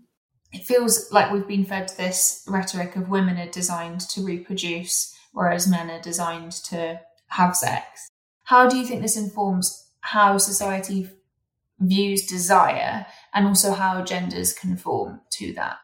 It 0.52 0.64
feels 0.64 1.10
like 1.10 1.32
we've 1.32 1.48
been 1.48 1.64
fed 1.64 1.92
this 1.96 2.44
rhetoric 2.46 2.94
of 2.96 3.08
women 3.08 3.38
are 3.38 3.50
designed 3.50 4.00
to 4.10 4.22
reproduce, 4.22 5.16
whereas 5.32 5.66
men 5.66 5.90
are 5.90 6.00
designed 6.00 6.52
to 6.64 7.00
have 7.28 7.56
sex. 7.56 8.08
How 8.44 8.68
do 8.68 8.76
you 8.76 8.84
think 8.84 9.00
this 9.00 9.16
informs 9.16 9.88
how 10.00 10.36
society 10.36 11.08
views 11.80 12.26
desire 12.26 13.06
and 13.34 13.46
also 13.46 13.72
how 13.72 14.02
genders 14.02 14.52
conform 14.52 15.20
to 15.30 15.52
that. 15.54 15.78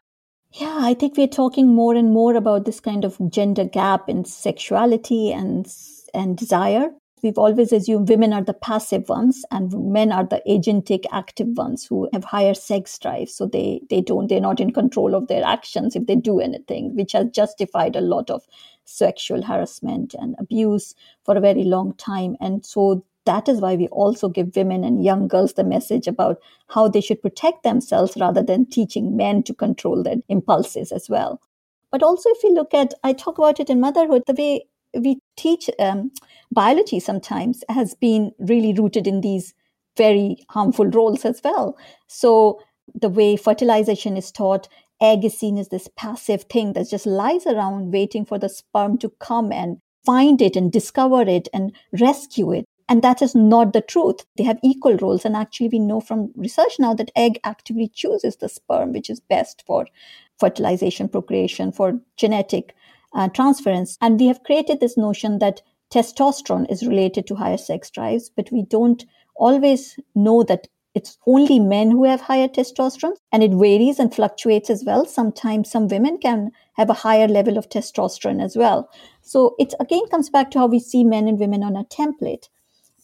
Yeah, 0.53 0.79
I 0.81 0.95
think 0.95 1.17
we're 1.17 1.27
talking 1.29 1.75
more 1.75 1.95
and 1.95 2.13
more 2.13 2.35
about 2.35 2.65
this 2.65 2.81
kind 2.81 3.05
of 3.05 3.19
gender 3.31 3.65
gap 3.65 4.09
in 4.09 4.25
sexuality 4.25 5.33
and 5.33 5.67
and 6.15 6.37
desire. 6.37 6.91
We've 7.23 7.39
always 7.39 7.73
assumed 7.73 8.09
women 8.09 8.33
are 8.33 8.45
the 8.45 8.55
passive 8.55 9.09
ones 9.09 9.45
and 9.51 9.93
men 9.93 10.13
are 10.13 10.25
the 10.25 10.43
agentic 10.49 11.05
active 11.13 11.49
ones 11.57 11.85
who 11.85 12.09
have 12.13 12.25
higher 12.25 12.55
sex 12.55 12.99
drive. 12.99 13.29
So 13.29 13.47
they, 13.47 13.81
they 13.91 14.01
don't, 14.01 14.29
they're 14.29 14.41
not 14.41 14.61
in 14.61 14.73
control 14.73 15.15
of 15.15 15.27
their 15.27 15.45
actions 15.45 15.97
if 15.97 16.07
they 16.07 16.17
do 16.17 16.41
anything, 16.41 16.95
which 16.95 17.13
has 17.13 17.27
justified 17.31 17.97
a 17.97 18.01
lot 18.01 18.31
of 18.31 18.47
sexual 18.85 19.43
harassment 19.43 20.15
and 20.15 20.37
abuse 20.39 20.95
for 21.25 21.37
a 21.37 21.41
very 21.41 21.65
long 21.65 21.95
time. 21.95 22.37
And 22.41 22.65
so 22.65 23.05
that 23.29 23.47
is 23.47 23.61
why 23.61 23.77
we 23.77 23.88
also 23.88 24.31
give 24.31 24.57
women 24.57 24.85
and 24.85 25.05
young 25.05 25.29
girls 25.29 25.53
the 25.53 25.62
message 25.62 26.07
about 26.07 26.38
how 26.69 26.88
they 26.88 27.03
should 27.03 27.21
protect 27.21 27.62
themselves 27.62 28.17
rather 28.19 28.43
than 28.43 28.64
teaching 28.64 29.17
men 29.19 29.43
to 29.43 29.53
control 29.53 30.03
their 30.03 30.17
impulses 30.31 30.91
as 30.91 31.11
well. 31.11 31.38
But 31.93 32.03
also, 32.03 32.31
if 32.31 32.43
you 32.43 32.55
look 32.55 32.73
at, 32.73 32.95
I 33.05 33.12
talk 33.12 33.37
about 33.37 33.61
it 33.61 33.69
in 33.69 33.81
motherhood, 33.81 34.23
the 34.27 34.33
way 34.33 34.64
we 34.99 35.21
teach 35.37 35.69
um, 35.79 36.11
biology 36.51 37.01
sometimes 37.01 37.62
has 37.69 37.95
been 37.95 38.33
really 38.38 38.73
rooted 38.73 39.07
in 39.07 39.21
these 39.21 39.53
very 39.99 40.38
harmful 40.49 40.87
roles 40.87 41.27
as 41.27 41.43
well. 41.45 41.77
So, 42.07 42.61
the 42.95 43.11
way 43.11 43.37
fertilization 43.37 44.17
is 44.17 44.33
taught, 44.33 44.69
egg 45.03 45.23
is 45.27 45.37
seen 45.37 45.59
as 45.59 45.69
this 45.69 45.91
passive 45.97 46.45
thing 46.45 46.73
that 46.73 46.88
just 46.88 47.05
lies 47.05 47.47
around 47.47 47.93
waiting 47.93 48.25
for 48.25 48.38
the 48.38 48.49
sperm 48.49 48.97
to 48.99 49.11
come 49.21 49.53
and 49.53 49.79
find 50.07 50.41
it 50.41 50.57
and 50.57 50.73
discover 50.73 51.21
it 51.23 51.49
and 51.53 51.77
rescue 51.93 52.53
it. 52.53 52.64
And 52.88 53.03
that 53.03 53.20
is 53.20 53.35
not 53.35 53.72
the 53.72 53.83
truth. 53.83 54.24
They 54.37 54.44
have 54.44 54.59
equal 54.62 54.96
roles. 54.96 55.24
And 55.24 55.37
actually, 55.37 55.68
we 55.68 55.79
know 55.79 56.01
from 56.01 56.33
research 56.37 56.77
now 56.79 56.94
that 56.94 57.11
egg 57.14 57.38
actively 57.44 57.88
chooses 57.88 58.37
the 58.37 58.48
sperm, 58.48 58.92
which 58.92 59.11
is 59.11 59.20
best 59.20 59.62
for 59.66 59.87
fertilization, 60.38 61.09
procreation, 61.09 61.70
for 61.72 62.01
genetic 62.16 62.74
uh, 63.12 63.29
transference. 63.29 63.98
And 64.01 64.18
we 64.18 64.27
have 64.29 64.42
created 64.42 64.81
this 64.81 64.96
notion 64.96 65.38
that 65.40 65.62
testosterone 65.90 66.70
is 66.70 66.87
related 66.87 67.27
to 67.27 67.35
higher 67.35 67.57
sex 67.57 67.90
drives, 67.90 68.31
but 68.35 68.51
we 68.53 68.62
don't 68.62 69.05
always 69.37 69.98
know 70.14 70.42
that 70.44 70.68
it's 70.94 71.18
only 71.27 71.59
men 71.59 71.90
who 71.90 72.05
have 72.05 72.22
higher 72.22 72.48
testosterone 72.48 73.14
and 73.31 73.42
it 73.42 73.53
varies 73.53 73.98
and 73.98 74.12
fluctuates 74.12 74.68
as 74.68 74.83
well. 74.85 75.07
Sometimes 75.07 75.70
some 75.70 75.87
women 75.88 76.18
can 76.18 76.51
have 76.74 76.90
a 76.90 76.94
higher 76.94 77.29
level 77.29 77.57
of 77.57 77.68
testosterone 77.68 78.42
as 78.42 78.57
well. 78.57 78.90
So 79.22 79.55
it 79.59 79.74
again 79.79 80.07
comes 80.11 80.31
back 80.31 80.51
to 80.53 80.59
how 80.59 80.66
we 80.66 80.81
see 80.81 81.05
men 81.05 81.29
and 81.29 81.38
women 81.38 81.62
on 81.62 81.77
a 81.77 81.85
template. 81.85 82.48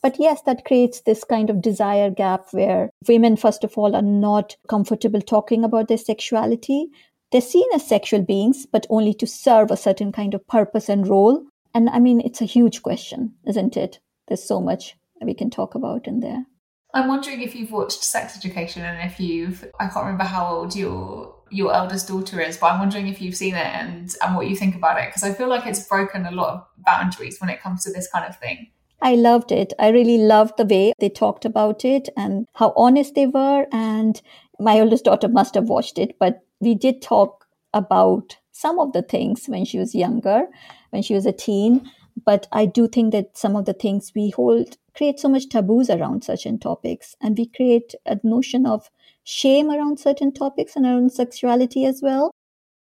But 0.05 0.21
yes, 0.21 0.43
that 0.43 0.67
creates 0.67 1.01
this 1.01 1.25
kind 1.25 1.49
of 1.49 1.63
desire 1.63 2.11
gap 2.11 2.49
where 2.51 2.91
women, 3.09 3.37
first 3.37 3.65
of 3.65 3.79
all, 3.79 3.97
are 3.97 4.03
not 4.03 4.55
comfortable 4.69 5.23
talking 5.23 5.65
about 5.65 5.89
their 5.89 5.97
sexuality. 5.97 6.89
They're 7.33 7.41
seen 7.41 7.65
as 7.75 7.89
sexual 7.89 8.21
beings, 8.21 8.67
but 8.71 8.87
only 8.91 9.15
to 9.15 9.27
serve 9.27 9.71
a 9.71 9.79
certain 9.79 10.13
kind 10.13 10.35
of 10.35 10.47
purpose 10.47 10.91
and 10.91 11.09
role. 11.09 11.47
And 11.73 11.89
I 11.89 12.01
mean, 12.01 12.21
it's 12.21 12.43
a 12.43 12.45
huge 12.45 12.83
question, 12.83 13.33
isn't 13.47 13.79
it? 13.79 13.99
There's 14.29 14.47
so 14.47 14.61
much 14.61 14.95
we 15.23 15.33
can 15.33 15.49
talk 15.49 15.75
about 15.75 16.07
in 16.07 16.21
there. 16.21 16.45
I'm 16.93 17.09
wondering 17.09 17.41
if 17.41 17.55
you've 17.55 17.73
watched 17.73 18.05
Sex 18.05 18.37
Education 18.37 18.83
and 18.83 19.11
if 19.11 19.19
you've 19.19 19.65
I 19.81 19.87
can't 19.87 20.05
remember 20.05 20.25
how 20.25 20.55
old 20.55 20.77
your 20.77 21.35
your 21.51 21.75
eldest 21.75 22.09
daughter 22.09 22.43
is, 22.43 22.59
but 22.59 22.73
I'm 22.73 22.79
wondering 22.79 23.09
if 23.09 23.23
you've 23.23 23.37
seen 23.37 23.55
it 23.55 23.67
and 23.67 24.15
and 24.23 24.37
what 24.37 24.49
you 24.49 24.55
think 24.55 24.75
about 24.75 25.01
it 25.01 25.09
because 25.09 25.25
I 25.25 25.33
feel 25.33 25.49
like 25.49 25.65
it's 25.65 25.89
broken 25.89 26.27
a 26.27 26.31
lot 26.31 26.53
of 26.53 26.67
boundaries 26.85 27.41
when 27.41 27.49
it 27.49 27.63
comes 27.63 27.85
to 27.85 27.91
this 27.91 28.07
kind 28.07 28.27
of 28.29 28.37
thing. 28.39 28.71
I 29.05 29.17
loved 29.17 29.53
it. 29.53 29.75
I 29.79 29.89
really 29.89 30.17
loved 30.17 30.57
the 30.57 30.65
way 30.65 30.95
they 30.99 31.11
talked 31.11 31.45
about 31.45 31.85
it 31.85 32.09
and 32.17 32.47
how 32.55 32.73
honest 32.75 33.15
they 33.15 33.27
were. 33.27 33.67
And 33.71 34.21
my 34.59 34.81
oldest 34.81 35.05
daughter 35.05 35.29
must 35.29 35.55
have 35.57 35.69
watched 35.69 35.99
it, 35.99 36.19
but 36.19 36.41
we 36.59 36.75
did 36.75 37.03
talk 37.03 37.47
about 37.75 38.39
some 38.53 38.79
of 38.79 38.95
the 38.95 39.03
things 39.03 39.45
when 39.47 39.67
she 39.67 39.79
was 39.79 39.95
younger, 39.95 40.47
when 40.89 41.03
she 41.03 41.13
was 41.13 41.27
a 41.27 41.33
teen. 41.33 41.91
But 42.25 42.47
I 42.51 42.65
do 42.65 42.89
think 42.89 43.13
that 43.13 43.37
some 43.37 43.57
of 43.57 43.67
the 43.67 43.75
things 43.75 44.13
we 44.17 44.31
hold 44.31 44.79
create 44.97 45.21
so 45.21 45.29
much 45.29 45.51
taboos 45.51 45.91
around 45.91 46.25
certain 46.25 46.59
topics. 46.59 47.15
And 47.21 47.37
we 47.37 47.45
create 47.45 47.95
a 48.07 48.19
notion 48.23 48.65
of 48.65 48.89
shame 49.23 49.71
around 49.71 50.01
certain 50.01 50.33
topics 50.33 50.77
and 50.77 50.87
around 50.87 51.13
sexuality 51.13 51.85
as 51.85 52.01
well 52.03 52.34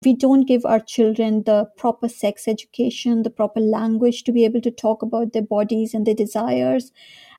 we 0.04 0.14
don't 0.14 0.46
give 0.46 0.64
our 0.64 0.80
children 0.80 1.42
the 1.44 1.66
proper 1.76 2.08
sex 2.08 2.46
education, 2.48 3.22
the 3.22 3.30
proper 3.30 3.60
language 3.60 4.24
to 4.24 4.32
be 4.32 4.44
able 4.44 4.60
to 4.60 4.70
talk 4.70 5.02
about 5.02 5.32
their 5.32 5.42
bodies 5.42 5.94
and 5.94 6.06
their 6.06 6.14
desires. 6.14 6.92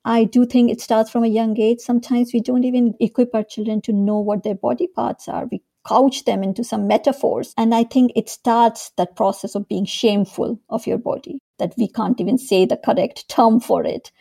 I 0.04 0.24
do 0.24 0.46
think 0.46 0.70
it 0.70 0.80
starts 0.80 1.10
from 1.10 1.24
a 1.24 1.28
young 1.28 1.58
age. 1.58 1.80
Sometimes 1.80 2.32
we 2.32 2.40
don't 2.40 2.64
even 2.64 2.94
equip 3.00 3.34
our 3.34 3.42
children 3.42 3.80
to 3.82 3.92
know 3.92 4.18
what 4.18 4.44
their 4.44 4.54
body 4.54 4.86
parts 4.86 5.28
are. 5.28 5.46
We 5.50 5.62
couch 5.86 6.24
them 6.24 6.42
into 6.42 6.64
some 6.64 6.86
metaphors. 6.86 7.54
And 7.56 7.74
I 7.74 7.84
think 7.84 8.12
it 8.14 8.28
starts 8.28 8.90
that 8.96 9.16
process 9.16 9.54
of 9.54 9.68
being 9.68 9.84
shameful 9.84 10.60
of 10.70 10.86
your 10.86 10.98
body, 10.98 11.38
that 11.58 11.74
we 11.76 11.88
can't 11.88 12.20
even 12.20 12.38
say 12.38 12.66
the 12.66 12.76
correct 12.76 13.28
term 13.28 13.60
for 13.60 13.84
it. 13.84 14.12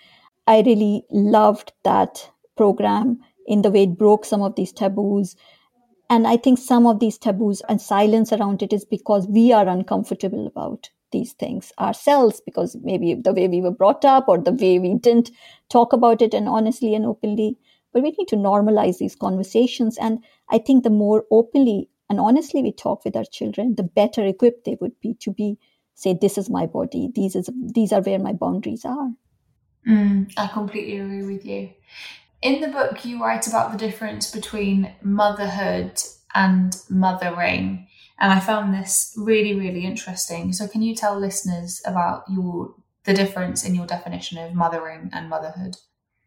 I 0.48 0.62
really 0.62 1.04
loved 1.12 1.74
that 1.84 2.30
program 2.56 3.20
in 3.48 3.62
the 3.62 3.72
way 3.72 3.84
it 3.84 3.98
broke 3.98 4.26
some 4.26 4.42
of 4.42 4.56
these 4.56 4.72
taboos 4.72 5.36
and 6.10 6.28
I 6.28 6.38
think 6.38 6.60
some 6.60 6.86
of 6.86 7.00
these 7.00 7.18
taboos 7.18 7.62
and 7.68 7.82
silence 7.82 8.32
around 8.32 8.62
it 8.62 8.74
is 8.74 8.86
because 8.86 9.28
we 9.28 9.52
are 9.52 9.68
uncomfortable 9.68 10.48
about 10.48 10.90
these 11.12 11.34
things 11.34 11.72
ourselves 11.80 12.42
because 12.46 12.76
maybe 12.82 13.14
the 13.14 13.34
way 13.34 13.48
we 13.48 13.62
were 13.62 13.72
brought 13.72 14.04
up 14.04 14.28
or 14.28 14.38
the 14.38 14.52
way 14.52 14.80
we 14.80 14.96
didn't 14.96 15.32
talk 15.70 15.94
about 15.94 16.22
it 16.22 16.34
and 16.34 16.50
honestly 16.50 16.94
and 16.94 17.06
openly. 17.06 17.58
But 17.94 18.04
we 18.04 18.12
need 18.12 18.28
to 18.28 18.36
normalize 18.36 18.98
these 18.98 19.16
conversations. 19.16 19.98
And 19.98 20.24
I 20.50 20.58
think 20.58 20.84
the 20.84 20.90
more 20.90 21.26
openly 21.32 21.90
and 22.10 22.20
honestly 22.20 22.62
we 22.62 22.72
talk 22.72 23.06
with 23.06 23.16
our 23.16 23.24
children, 23.24 23.76
the 23.76 23.84
better 23.84 24.26
equipped 24.26 24.66
they 24.66 24.78
would 24.82 25.00
be 25.00 25.14
to 25.22 25.32
be 25.32 25.58
say, 25.96 26.14
this 26.14 26.38
is 26.38 26.50
my 26.50 26.66
body, 26.66 27.10
these 27.16 27.36
is 27.36 27.50
these 27.74 27.94
are 27.94 28.02
where 28.02 28.20
my 28.20 28.34
boundaries 28.34 28.84
are. 28.84 29.12
Mm, 29.88 30.32
I 30.36 30.48
completely 30.48 31.00
agree 31.00 31.24
with 31.24 31.46
you. 31.46 31.70
In 32.42 32.62
the 32.62 32.68
book, 32.68 33.04
you 33.06 33.22
write 33.22 33.48
about 33.48 33.72
the 33.72 33.78
difference 33.78 34.32
between 34.32 34.94
motherhood 35.02 36.00
and 36.34 36.76
mothering. 36.90 37.88
And 38.20 38.32
I 38.32 38.40
found 38.40 38.74
this 38.74 39.14
really, 39.18 39.60
really 39.60 39.86
interesting. 39.86 40.54
So 40.54 40.68
can 40.68 40.82
you 40.82 40.96
tell 40.96 41.20
listeners 41.20 41.82
about 41.86 42.24
your 42.30 42.76
the 43.04 43.14
difference 43.14 43.64
in 43.64 43.76
your 43.76 43.86
definition 43.86 44.38
of 44.40 44.54
mothering 44.54 45.10
and 45.14 45.30
motherhood? 45.30 45.78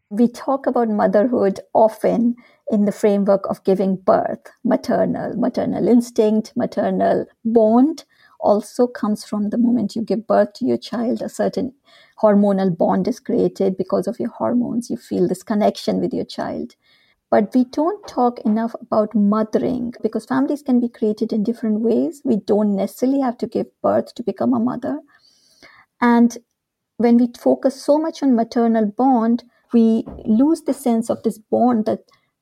We 0.09 0.27
talk 0.27 0.65
about 0.65 0.89
motherhood 0.89 1.59
often 1.73 2.35
in 2.71 2.85
the 2.85 2.91
framework 2.91 3.47
of 3.47 3.63
giving 3.63 3.97
birth, 3.97 4.39
maternal, 4.63 5.35
maternal 5.35 5.87
instinct, 5.87 6.53
maternal 6.55 7.25
bond 7.45 8.05
also 8.39 8.87
comes 8.87 9.25
from 9.25 9.49
the 9.49 9.57
moment 9.57 9.95
you 9.95 10.01
give 10.01 10.25
birth 10.25 10.53
to 10.53 10.65
your 10.65 10.77
child. 10.77 11.21
A 11.21 11.29
certain 11.29 11.73
hormonal 12.21 12.77
bond 12.77 13.07
is 13.07 13.19
created 13.19 13.77
because 13.77 14.07
of 14.07 14.19
your 14.19 14.29
hormones. 14.29 14.89
You 14.89 14.97
feel 14.97 15.27
this 15.27 15.43
connection 15.43 15.99
with 15.99 16.13
your 16.13 16.25
child. 16.25 16.75
But 17.31 17.53
we 17.53 17.65
don't 17.65 18.07
talk 18.07 18.39
enough 18.39 18.75
about 18.81 19.13
mothering 19.13 19.93
because 20.01 20.25
families 20.25 20.63
can 20.63 20.79
be 20.79 20.89
created 20.89 21.31
in 21.31 21.43
different 21.43 21.81
ways. 21.81 22.21
We 22.25 22.37
don't 22.37 22.75
necessarily 22.75 23.21
have 23.21 23.37
to 23.39 23.47
give 23.47 23.67
birth 23.83 24.15
to 24.15 24.23
become 24.23 24.53
a 24.53 24.59
mother. 24.59 24.99
And 26.01 26.37
when 26.97 27.17
we 27.17 27.29
focus 27.39 27.81
so 27.81 27.97
much 27.97 28.23
on 28.23 28.35
maternal 28.35 28.85
bond, 28.85 29.43
we 29.73 30.05
lose 30.25 30.63
the 30.63 30.73
sense 30.73 31.09
of 31.09 31.21
this 31.23 31.37
bond 31.37 31.85
that 31.85 31.99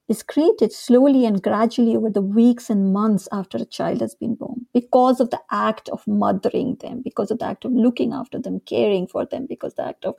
is 0.08 0.24
created 0.24 0.72
slowly 0.72 1.26
and 1.26 1.43
gradually 1.43 1.95
over 1.95 2.10
the 2.10 2.22
weeks 2.22 2.70
and 2.70 2.93
months 2.93 3.28
after 3.32 3.58
a 3.58 3.66
child 3.66 3.99
has 3.99 4.16
been 4.16 4.36
born 4.36 4.66
because 4.74 5.20
of 5.20 5.30
the 5.32 5.41
act 5.51 5.89
of 5.89 6.08
mothering 6.08 6.76
them, 6.76 7.01
because 7.01 7.30
of 7.30 7.39
the 7.39 7.45
act 7.45 7.66
of 7.66 7.74
looking 7.74 8.14
after 8.14 8.39
them, 8.39 8.62
caring 8.62 9.05
for 9.05 9.26
them, 9.26 9.45
because 9.45 9.74
the 9.76 9.86
act 9.86 10.05
of 10.05 10.16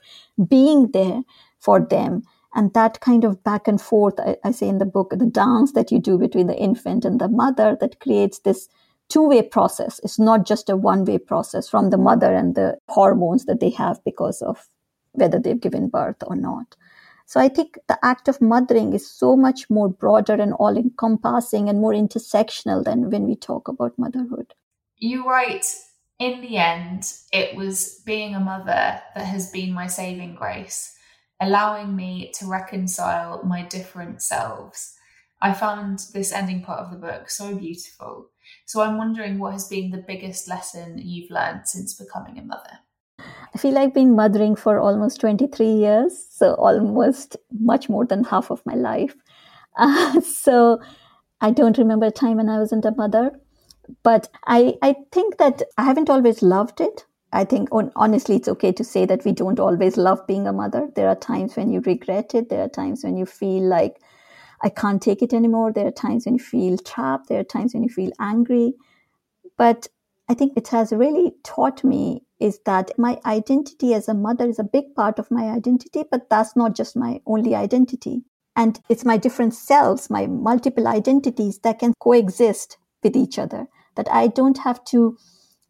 being 0.47 0.91
there 0.93 1.23
for 1.59 1.81
them. 1.81 2.23
And 2.55 2.73
that 2.75 3.01
kind 3.01 3.25
of 3.25 3.43
back 3.45 3.67
and 3.67 3.81
forth 3.81 4.19
I, 4.19 4.37
I, 4.45 4.51
say 4.51 4.69
in 4.69 4.79
the 4.79 4.85
book 4.85 5.11
the 5.11 5.27
dance 5.27 5.73
that 5.73 5.91
you 5.91 5.99
do 5.99 6.19
between 6.19 6.49
the 6.49 6.57
infant 6.57 7.05
and 7.05 7.21
the 7.21 7.29
mother 7.29 7.77
that 7.81 8.01
creates 8.01 8.41
this 8.41 8.69
two-way 9.09 9.43
process. 9.43 10.01
It's 10.03 10.19
not 10.19 10.47
just 10.47 10.69
a 10.69 10.77
one-way 10.77 11.19
process 11.19 11.69
from 11.69 11.91
the 11.91 11.99
mother 11.99 12.35
and 12.35 12.55
the 12.55 12.79
hormones 12.89 13.47
that 13.47 13.61
they 13.61 13.71
have 13.71 14.03
because 14.05 14.43
of 14.43 14.69
whether 15.13 15.39
they've 15.39 15.61
given 15.61 15.89
birth 15.89 16.23
or 16.27 16.37
not 16.37 16.77
so 17.29 17.41
i 17.45 17.49
think 17.49 17.79
the 17.93 17.99
act 18.11 18.29
of 18.33 18.41
mothering 18.53 18.93
is 18.99 19.09
so 19.23 19.31
much 19.45 19.65
more 19.79 19.89
broader 20.05 20.39
and 20.47 20.55
all 20.55 20.83
encompassing 20.83 21.69
and 21.69 21.81
more 21.87 21.93
intersectional 21.93 22.85
than 22.85 23.11
when 23.11 23.27
we 23.31 23.37
talk 23.49 23.69
about 23.69 23.99
motherhood 24.05 24.55
you 24.97 25.25
write 25.29 25.67
in 26.19 26.41
the 26.41 26.57
end 26.57 27.13
it 27.33 27.57
was 27.63 28.03
being 28.05 28.35
a 28.35 28.47
mother 28.53 28.85
that 29.15 29.27
has 29.35 29.51
been 29.51 29.73
my 29.73 29.87
saving 29.87 30.35
grace 30.35 30.99
allowing 31.41 31.95
me 31.95 32.33
to 32.35 32.47
reconcile 32.47 33.43
my 33.45 33.63
different 33.63 34.23
selves. 34.23 34.95
I 35.41 35.55
found 35.55 36.01
this 36.13 36.33
ending 36.33 36.63
part 36.63 36.81
of 36.81 36.91
the 36.91 36.99
book 36.99 37.31
so 37.31 37.55
beautiful. 37.55 38.31
So 38.67 38.81
I'm 38.83 38.99
wondering 38.99 39.39
what 39.39 39.53
has 39.53 39.69
been 39.69 39.91
the 39.91 40.05
biggest 40.07 40.49
lesson 40.49 40.99
you've 40.99 41.31
learned 41.31 41.69
since 41.69 41.95
becoming 41.95 42.39
a 42.39 42.43
mother? 42.43 42.81
I 43.19 43.59
feel 43.59 43.73
like 43.73 43.95
been 43.95 44.15
mothering 44.15 44.57
for 44.57 44.79
almost 44.79 45.21
23 45.21 45.67
years, 45.67 46.27
so 46.31 46.55
almost 46.55 47.37
much 47.59 47.89
more 47.89 48.05
than 48.07 48.25
half 48.25 48.51
of 48.51 48.65
my 48.67 48.75
life. 48.75 49.15
Uh, 49.81 50.21
so 50.23 50.81
I 51.41 51.53
don't 51.53 51.79
remember 51.79 52.07
a 52.07 52.11
time 52.11 52.39
when 52.39 52.49
I 52.49 52.59
wasn't 52.59 52.85
a 52.85 52.91
mother, 52.91 53.31
but 54.03 54.29
I, 54.45 54.75
I 54.83 54.97
think 55.13 55.37
that 55.39 55.63
I 55.77 55.85
haven't 55.85 56.11
always 56.11 56.43
loved 56.43 56.81
it. 56.81 57.07
I 57.33 57.45
think 57.45 57.69
honestly, 57.95 58.37
it's 58.37 58.49
okay 58.49 58.73
to 58.73 58.83
say 58.83 59.05
that 59.07 59.25
we 59.25 59.31
don't 59.31 59.61
always 59.61 59.97
love 59.97 60.27
being 60.27 60.49
a 60.49 60.53
mother. 60.53 60.89
There 60.97 61.09
are 61.09 61.15
times 61.15 61.55
when 61.57 61.71
you 61.71 61.81
regret 61.83 62.35
it. 62.35 62.49
There 62.49 62.63
are 62.63 62.69
times 62.69 63.05
when 63.05 63.17
you 63.17 63.25
feel 63.25 63.63
like 63.63 64.01
I 64.63 64.69
can't 64.71 65.01
take 65.01 65.23
it 65.23 65.33
anymore. 65.33 65.73
There 65.73 65.87
are 65.87 65.93
times 65.93 66.25
when 66.25 66.35
you 66.35 66.43
feel 66.43 66.79
trapped. 66.79 67.29
There 67.29 67.41
are 67.41 67.45
times 67.45 67.75
when 67.75 67.85
you 67.85 67.91
feel 67.91 68.11
angry. 68.19 68.75
But 69.57 69.87
I 70.29 70.35
think 70.35 70.55
it 70.57 70.69
has 70.69 70.93
really 70.93 71.35
taught 71.45 71.85
me 71.85 72.23
is 72.41 72.61
that 72.67 72.91
my 72.99 73.19
identity 73.25 73.95
as 73.95 74.09
a 74.09 74.15
mother 74.15 74.49
is 74.49 74.59
a 74.59 74.65
big 74.65 74.95
part 74.95 75.19
of 75.19 75.31
my 75.31 75.49
identity, 75.49 76.05
but 76.11 76.31
that's 76.31 76.57
not 76.57 76.75
just 76.75 76.97
my 76.97 77.21
only 77.27 77.55
identity. 77.55 78.23
And 78.55 78.81
it's 78.89 79.05
my 79.05 79.17
different 79.17 79.55
selves, 79.55 80.11
my 80.11 80.27
multiple 80.27 80.89
identities 80.89 81.59
that 81.61 81.79
can 81.79 81.95
coexist 82.01 82.77
with 83.03 83.17
each 83.17 83.39
other, 83.39 83.67
that 83.97 84.11
I 84.11 84.29
don't 84.29 84.59
have 84.59 84.85
to 84.87 85.17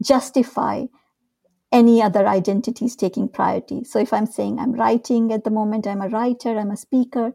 justify 0.02 0.86
any 1.70 2.02
other 2.02 2.26
identities 2.26 2.96
taking 2.96 3.28
priority. 3.28 3.84
So 3.84 3.98
if 3.98 4.12
I'm 4.12 4.26
saying 4.26 4.58
I'm 4.58 4.72
writing 4.72 5.32
at 5.32 5.44
the 5.44 5.50
moment, 5.50 5.86
I'm 5.86 6.00
a 6.00 6.08
writer, 6.08 6.58
I'm 6.58 6.70
a 6.70 6.76
speaker, 6.76 7.32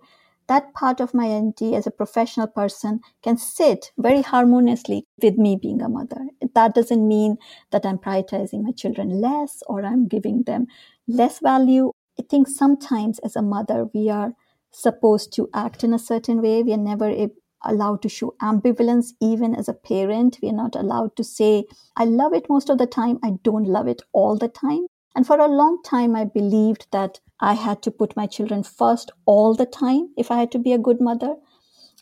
that 0.48 0.74
part 0.74 1.00
of 1.00 1.14
my 1.14 1.26
identity 1.26 1.76
as 1.76 1.88
a 1.88 1.92
professional 1.92 2.48
person 2.48 3.00
can 3.24 3.38
sit 3.38 3.92
very 3.98 4.22
harmoniously 4.22 5.06
with 5.22 5.38
me 5.38 5.56
being 5.62 5.82
a 5.82 5.90
mother. 5.90 6.28
That 6.54 6.76
doesn't 6.76 7.08
mean 7.08 7.38
that 7.72 7.86
I'm 7.86 7.98
prioritizing 7.98 8.64
my 8.64 8.72
children 8.72 9.22
less 9.22 9.64
or 9.68 9.84
I'm 9.86 10.08
giving 10.08 10.44
them 10.44 10.68
less 11.08 11.40
value. 11.40 11.92
I 12.20 12.24
think 12.30 12.48
sometimes 12.48 13.20
as 13.20 13.36
a 13.36 13.42
mother, 13.42 13.90
we 13.94 14.10
are 14.10 14.34
supposed 14.72 15.34
to 15.34 15.50
act 15.54 15.84
in 15.84 15.94
a 15.94 16.00
certain 16.00 16.42
way. 16.42 16.64
We 16.64 16.74
are 16.74 16.78
never 16.78 17.28
allowed 17.64 18.02
to 18.02 18.10
show 18.10 18.36
ambivalence 18.42 19.14
even 19.22 19.56
as 19.56 19.70
a 19.70 19.74
parent. 19.74 20.40
We 20.42 20.50
are 20.50 20.54
not 20.54 20.76
allowed 20.76 21.16
to 21.16 21.24
say, 21.24 21.66
I 21.96 22.06
love 22.06 22.34
it 22.34 22.50
most 22.50 22.70
of 22.70 22.78
the 22.78 22.88
time, 22.88 23.20
I 23.24 23.32
don't 23.44 23.66
love 23.66 23.88
it 23.88 24.02
all 24.12 24.38
the 24.38 24.50
time. 24.50 24.88
And 25.16 25.28
for 25.28 25.40
a 25.40 25.48
long 25.48 25.82
time, 25.84 26.16
I 26.16 26.26
believed 26.26 26.88
that 26.92 27.20
I 27.40 27.54
had 27.54 27.82
to 27.84 27.92
put 27.92 28.16
my 28.16 28.26
children 28.26 28.64
first 28.64 29.12
all 29.26 29.54
the 29.54 29.66
time 29.66 30.14
if 30.18 30.32
I 30.32 30.38
had 30.38 30.52
to 30.54 30.60
be 30.60 30.74
a 30.74 30.78
good 30.78 31.00
mother. 31.00 31.36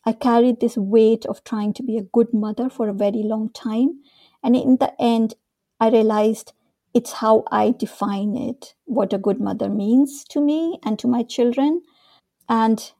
I 0.05 0.13
carried 0.13 0.59
this 0.59 0.77
weight 0.77 1.25
of 1.25 1.43
trying 1.43 1.73
to 1.73 1.83
be 1.83 1.97
a 1.97 2.03
good 2.03 2.33
mother 2.33 2.69
for 2.69 2.89
a 2.89 2.93
very 2.93 3.23
long 3.23 3.49
time. 3.49 4.01
And 4.43 4.55
in 4.55 4.77
the 4.77 4.93
end, 4.99 5.35
I 5.79 5.89
realized 5.89 6.53
it's 6.93 7.13
how 7.13 7.43
I 7.51 7.71
define 7.71 8.35
it, 8.35 8.75
what 8.85 9.13
a 9.13 9.17
good 9.17 9.39
mother 9.39 9.69
means 9.69 10.23
to 10.25 10.41
me 10.41 10.79
and 10.83 10.97
to 10.99 11.07
my 11.07 11.23
children. 11.23 11.81
And 12.49 12.91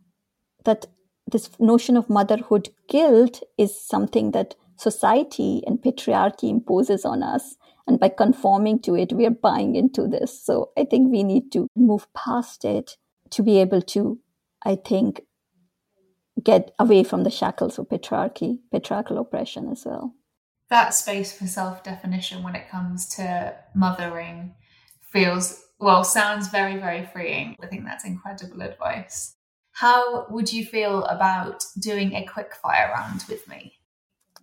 that 0.64 0.86
this 1.30 1.49
notion 1.59 1.97
of 1.97 2.09
motherhood 2.09 2.70
guilt 2.88 3.41
is 3.57 3.80
something 3.80 4.32
that 4.32 4.55
society 4.78 5.64
and 5.66 5.82
patriarchy 5.82 6.49
imposes 6.49 7.05
on 7.05 7.24
us. 7.24 7.55
And 7.88 7.99
by 7.99 8.09
conforming 8.09 8.79
to 8.82 8.95
it, 8.95 9.13
we 9.13 9.25
are 9.25 9.32
buying 9.32 9.75
into 9.75 10.07
this. 10.07 10.43
So 10.43 10.71
I 10.77 10.86
think 10.86 11.11
we 11.11 11.23
need 11.23 11.51
to 11.53 11.67
move 11.75 12.07
past 12.13 12.63
it 12.63 12.97
to 13.32 13.43
be 13.43 13.59
able 13.59 13.82
to, 13.82 14.19
I 14.63 14.75
think, 14.75 15.23
get 16.43 16.73
away 16.79 17.03
from 17.03 17.23
the 17.23 17.29
shackles 17.29 17.77
of 17.79 17.89
patriarchy, 17.89 18.59
patriarchal 18.71 19.17
oppression 19.17 19.69
as 19.69 19.86
well. 19.86 20.15
That 20.69 20.93
space 20.93 21.38
for 21.38 21.47
self 21.47 21.84
definition 21.84 22.43
when 22.43 22.55
it 22.55 22.69
comes 22.69 23.07
to 23.15 23.55
mothering 23.75 24.55
feels, 25.01 25.61
well, 25.79 26.03
sounds 26.03 26.47
very, 26.47 26.77
very 26.77 27.05
freeing. 27.05 27.57
I 27.61 27.67
think 27.67 27.84
that's 27.84 28.05
incredible 28.05 28.61
advice. 28.61 29.36
How 29.73 30.27
would 30.29 30.51
you 30.51 30.65
feel 30.65 31.03
about 31.05 31.63
doing 31.79 32.13
a 32.13 32.25
quick 32.25 32.53
fire 32.55 32.91
round 32.93 33.23
with 33.27 33.47
me? 33.47 33.80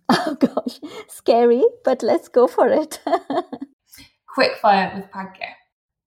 Oh 0.11 0.35
gosh, 0.39 0.79
scary, 1.07 1.63
but 1.83 2.01
let's 2.01 2.29
go 2.29 2.47
for 2.47 2.67
it. 2.67 2.99
quick 4.27 4.55
fire 4.57 4.91
with 4.95 5.11
Pragya. 5.11 5.51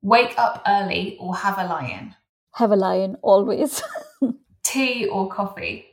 Wake 0.02 0.34
up 0.38 0.62
early 0.66 1.16
or 1.20 1.36
have 1.36 1.56
a 1.58 1.64
lion? 1.64 2.16
Have 2.54 2.72
a 2.72 2.76
lion, 2.76 3.16
always. 3.22 3.80
Tea 4.64 5.06
or 5.06 5.28
coffee? 5.28 5.86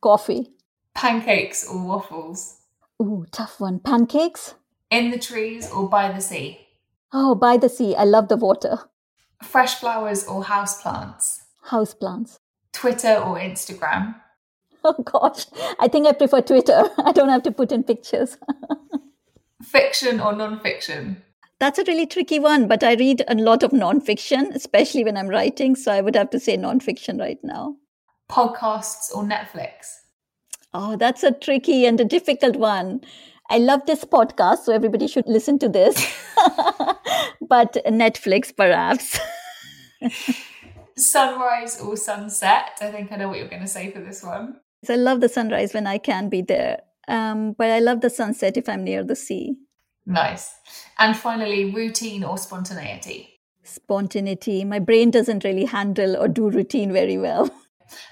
Coffee. 0.00 0.48
Pancakes 0.94 1.68
or 1.68 1.84
waffles? 1.86 2.58
Ooh, 3.00 3.26
tough 3.30 3.60
one. 3.60 3.78
Pancakes? 3.78 4.54
In 4.90 5.10
the 5.10 5.18
trees 5.18 5.70
or 5.70 5.88
by 5.88 6.10
the 6.10 6.20
sea? 6.20 6.66
Oh, 7.12 7.34
by 7.34 7.56
the 7.56 7.68
sea. 7.68 7.94
I 7.94 8.04
love 8.04 8.28
the 8.28 8.36
water. 8.36 8.78
Fresh 9.42 9.76
flowers 9.76 10.26
or 10.26 10.44
house 10.44 10.82
plants? 10.82 11.42
House 11.62 11.94
plants. 11.94 12.38
Twitter 12.72 13.14
or 13.14 13.38
Instagram? 13.38 14.16
Oh 14.84 14.94
gosh, 15.04 15.46
I 15.78 15.86
think 15.86 16.06
I 16.06 16.12
prefer 16.12 16.40
Twitter. 16.40 16.82
I 16.98 17.12
don't 17.12 17.28
have 17.28 17.44
to 17.44 17.52
put 17.52 17.70
in 17.70 17.84
pictures. 17.84 18.36
Fiction 19.62 20.18
or 20.20 20.32
non-fiction? 20.32 21.22
That's 21.60 21.78
a 21.78 21.84
really 21.84 22.06
tricky 22.06 22.40
one, 22.40 22.66
but 22.66 22.82
I 22.82 22.94
read 22.94 23.22
a 23.28 23.36
lot 23.36 23.62
of 23.62 23.72
non-fiction, 23.72 24.50
especially 24.52 25.04
when 25.04 25.16
I'm 25.16 25.28
writing. 25.28 25.76
So 25.76 25.92
I 25.92 26.00
would 26.00 26.16
have 26.16 26.30
to 26.30 26.40
say 26.40 26.56
non-fiction 26.56 27.18
right 27.18 27.38
now. 27.44 27.76
Podcasts 28.28 29.14
or 29.14 29.22
Netflix? 29.22 29.98
Oh, 30.74 30.96
that's 30.96 31.22
a 31.22 31.30
tricky 31.30 31.86
and 31.86 32.00
a 32.00 32.04
difficult 32.04 32.56
one. 32.56 33.02
I 33.50 33.58
love 33.58 33.86
this 33.86 34.04
podcast, 34.04 34.64
so 34.64 34.72
everybody 34.72 35.06
should 35.06 35.28
listen 35.28 35.58
to 35.60 35.68
this. 35.68 35.94
but 37.40 37.74
Netflix, 37.86 38.56
perhaps. 38.56 39.20
Sunrise 40.96 41.80
or 41.80 41.96
sunset? 41.96 42.78
I 42.80 42.90
think 42.90 43.12
I 43.12 43.16
know 43.16 43.28
what 43.28 43.38
you're 43.38 43.48
going 43.48 43.62
to 43.62 43.68
say 43.68 43.90
for 43.90 44.00
this 44.00 44.22
one. 44.22 44.56
So 44.84 44.94
I 44.94 44.96
love 44.96 45.20
the 45.20 45.28
sunrise 45.28 45.74
when 45.74 45.86
I 45.86 45.98
can 45.98 46.28
be 46.28 46.42
there, 46.42 46.80
um, 47.06 47.52
but 47.52 47.70
I 47.70 47.78
love 47.78 48.00
the 48.00 48.10
sunset 48.10 48.56
if 48.56 48.68
I'm 48.68 48.82
near 48.82 49.04
the 49.04 49.14
sea. 49.14 49.56
Nice. 50.04 50.56
And 50.98 51.16
finally, 51.16 51.72
routine 51.72 52.24
or 52.24 52.36
spontaneity? 52.36 53.40
Spontaneity. 53.62 54.64
My 54.64 54.80
brain 54.80 55.12
doesn't 55.12 55.44
really 55.44 55.66
handle 55.66 56.16
or 56.16 56.26
do 56.26 56.50
routine 56.50 56.92
very 56.92 57.18
well. 57.18 57.50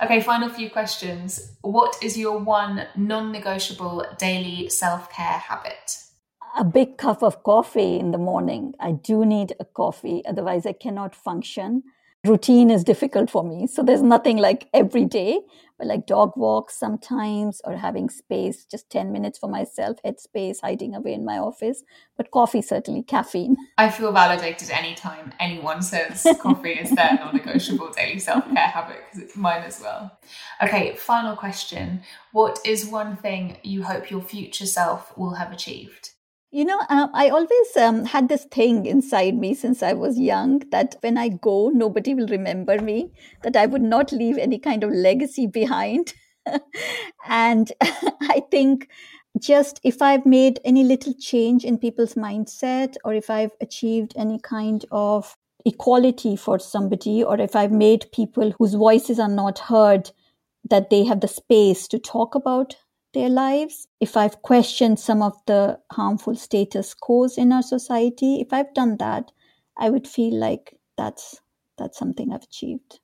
Okay, 0.02 0.20
final 0.20 0.50
few 0.50 0.68
questions. 0.68 1.56
What 1.62 1.96
is 2.02 2.18
your 2.18 2.38
one 2.38 2.86
non 2.96 3.32
negotiable 3.32 4.04
daily 4.18 4.68
self 4.68 5.10
care 5.10 5.38
habit? 5.38 5.96
A 6.58 6.64
big 6.64 6.98
cup 6.98 7.22
of 7.22 7.42
coffee 7.42 7.98
in 7.98 8.10
the 8.10 8.18
morning. 8.18 8.74
I 8.78 8.92
do 8.92 9.24
need 9.24 9.54
a 9.58 9.64
coffee, 9.64 10.22
otherwise, 10.26 10.66
I 10.66 10.72
cannot 10.72 11.14
function 11.14 11.84
routine 12.26 12.70
is 12.70 12.84
difficult 12.84 13.30
for 13.30 13.42
me. 13.42 13.66
So 13.66 13.82
there's 13.82 14.02
nothing 14.02 14.36
like 14.36 14.68
every 14.74 15.06
day, 15.06 15.40
but 15.78 15.86
like 15.86 16.06
dog 16.06 16.32
walks 16.36 16.78
sometimes 16.78 17.62
or 17.64 17.76
having 17.76 18.10
space, 18.10 18.66
just 18.66 18.90
10 18.90 19.10
minutes 19.10 19.38
for 19.38 19.48
myself, 19.48 19.96
headspace, 20.04 20.58
hiding 20.60 20.94
away 20.94 21.14
in 21.14 21.24
my 21.24 21.38
office. 21.38 21.82
But 22.16 22.30
coffee, 22.30 22.60
certainly 22.60 23.02
caffeine. 23.02 23.56
I 23.78 23.88
feel 23.88 24.12
validated 24.12 24.70
anytime 24.70 25.32
anyone 25.40 25.80
says 25.80 26.26
coffee 26.40 26.72
is 26.72 26.90
their 26.90 27.14
non 27.20 27.34
negotiable 27.34 27.90
daily 27.90 28.18
self 28.18 28.44
care 28.52 28.68
habit 28.68 28.98
because 29.06 29.24
it's 29.24 29.36
mine 29.36 29.62
as 29.62 29.80
well. 29.80 30.18
Okay, 30.62 30.94
final 30.96 31.36
question. 31.36 32.02
What 32.32 32.58
is 32.66 32.86
one 32.86 33.16
thing 33.16 33.56
you 33.62 33.82
hope 33.82 34.10
your 34.10 34.22
future 34.22 34.66
self 34.66 35.16
will 35.16 35.34
have 35.34 35.52
achieved? 35.52 36.10
You 36.52 36.64
know, 36.64 36.80
um, 36.88 37.10
I 37.14 37.28
always 37.28 37.76
um, 37.76 38.04
had 38.06 38.28
this 38.28 38.44
thing 38.44 38.84
inside 38.84 39.36
me 39.36 39.54
since 39.54 39.84
I 39.84 39.92
was 39.92 40.18
young 40.18 40.58
that 40.70 40.96
when 41.00 41.16
I 41.16 41.28
go, 41.28 41.68
nobody 41.68 42.12
will 42.12 42.26
remember 42.26 42.80
me, 42.80 43.12
that 43.44 43.54
I 43.54 43.66
would 43.66 43.82
not 43.82 44.10
leave 44.10 44.36
any 44.36 44.58
kind 44.58 44.82
of 44.82 44.90
legacy 44.90 45.46
behind. 45.46 46.12
and 47.28 47.70
I 47.80 48.42
think 48.50 48.88
just 49.38 49.80
if 49.84 50.02
I've 50.02 50.26
made 50.26 50.58
any 50.64 50.82
little 50.82 51.14
change 51.20 51.64
in 51.64 51.78
people's 51.78 52.14
mindset, 52.14 52.96
or 53.04 53.14
if 53.14 53.30
I've 53.30 53.52
achieved 53.60 54.14
any 54.16 54.40
kind 54.40 54.84
of 54.90 55.36
equality 55.64 56.34
for 56.34 56.58
somebody, 56.58 57.22
or 57.22 57.38
if 57.38 57.54
I've 57.54 57.70
made 57.70 58.10
people 58.12 58.52
whose 58.58 58.74
voices 58.74 59.20
are 59.20 59.28
not 59.28 59.60
heard 59.60 60.10
that 60.68 60.90
they 60.90 61.04
have 61.04 61.20
the 61.20 61.28
space 61.28 61.86
to 61.88 61.98
talk 62.00 62.34
about 62.34 62.74
their 63.12 63.28
lives, 63.28 63.88
if 64.00 64.16
I've 64.16 64.42
questioned 64.42 64.98
some 64.98 65.22
of 65.22 65.34
the 65.46 65.78
harmful 65.92 66.34
status 66.34 66.94
quos 66.94 67.38
in 67.38 67.52
our 67.52 67.62
society, 67.62 68.40
if 68.40 68.52
I've 68.52 68.72
done 68.74 68.96
that, 68.98 69.32
I 69.76 69.90
would 69.90 70.06
feel 70.06 70.34
like 70.34 70.76
that's 70.96 71.40
that's 71.78 71.98
something 71.98 72.32
I've 72.32 72.42
achieved. 72.42 73.00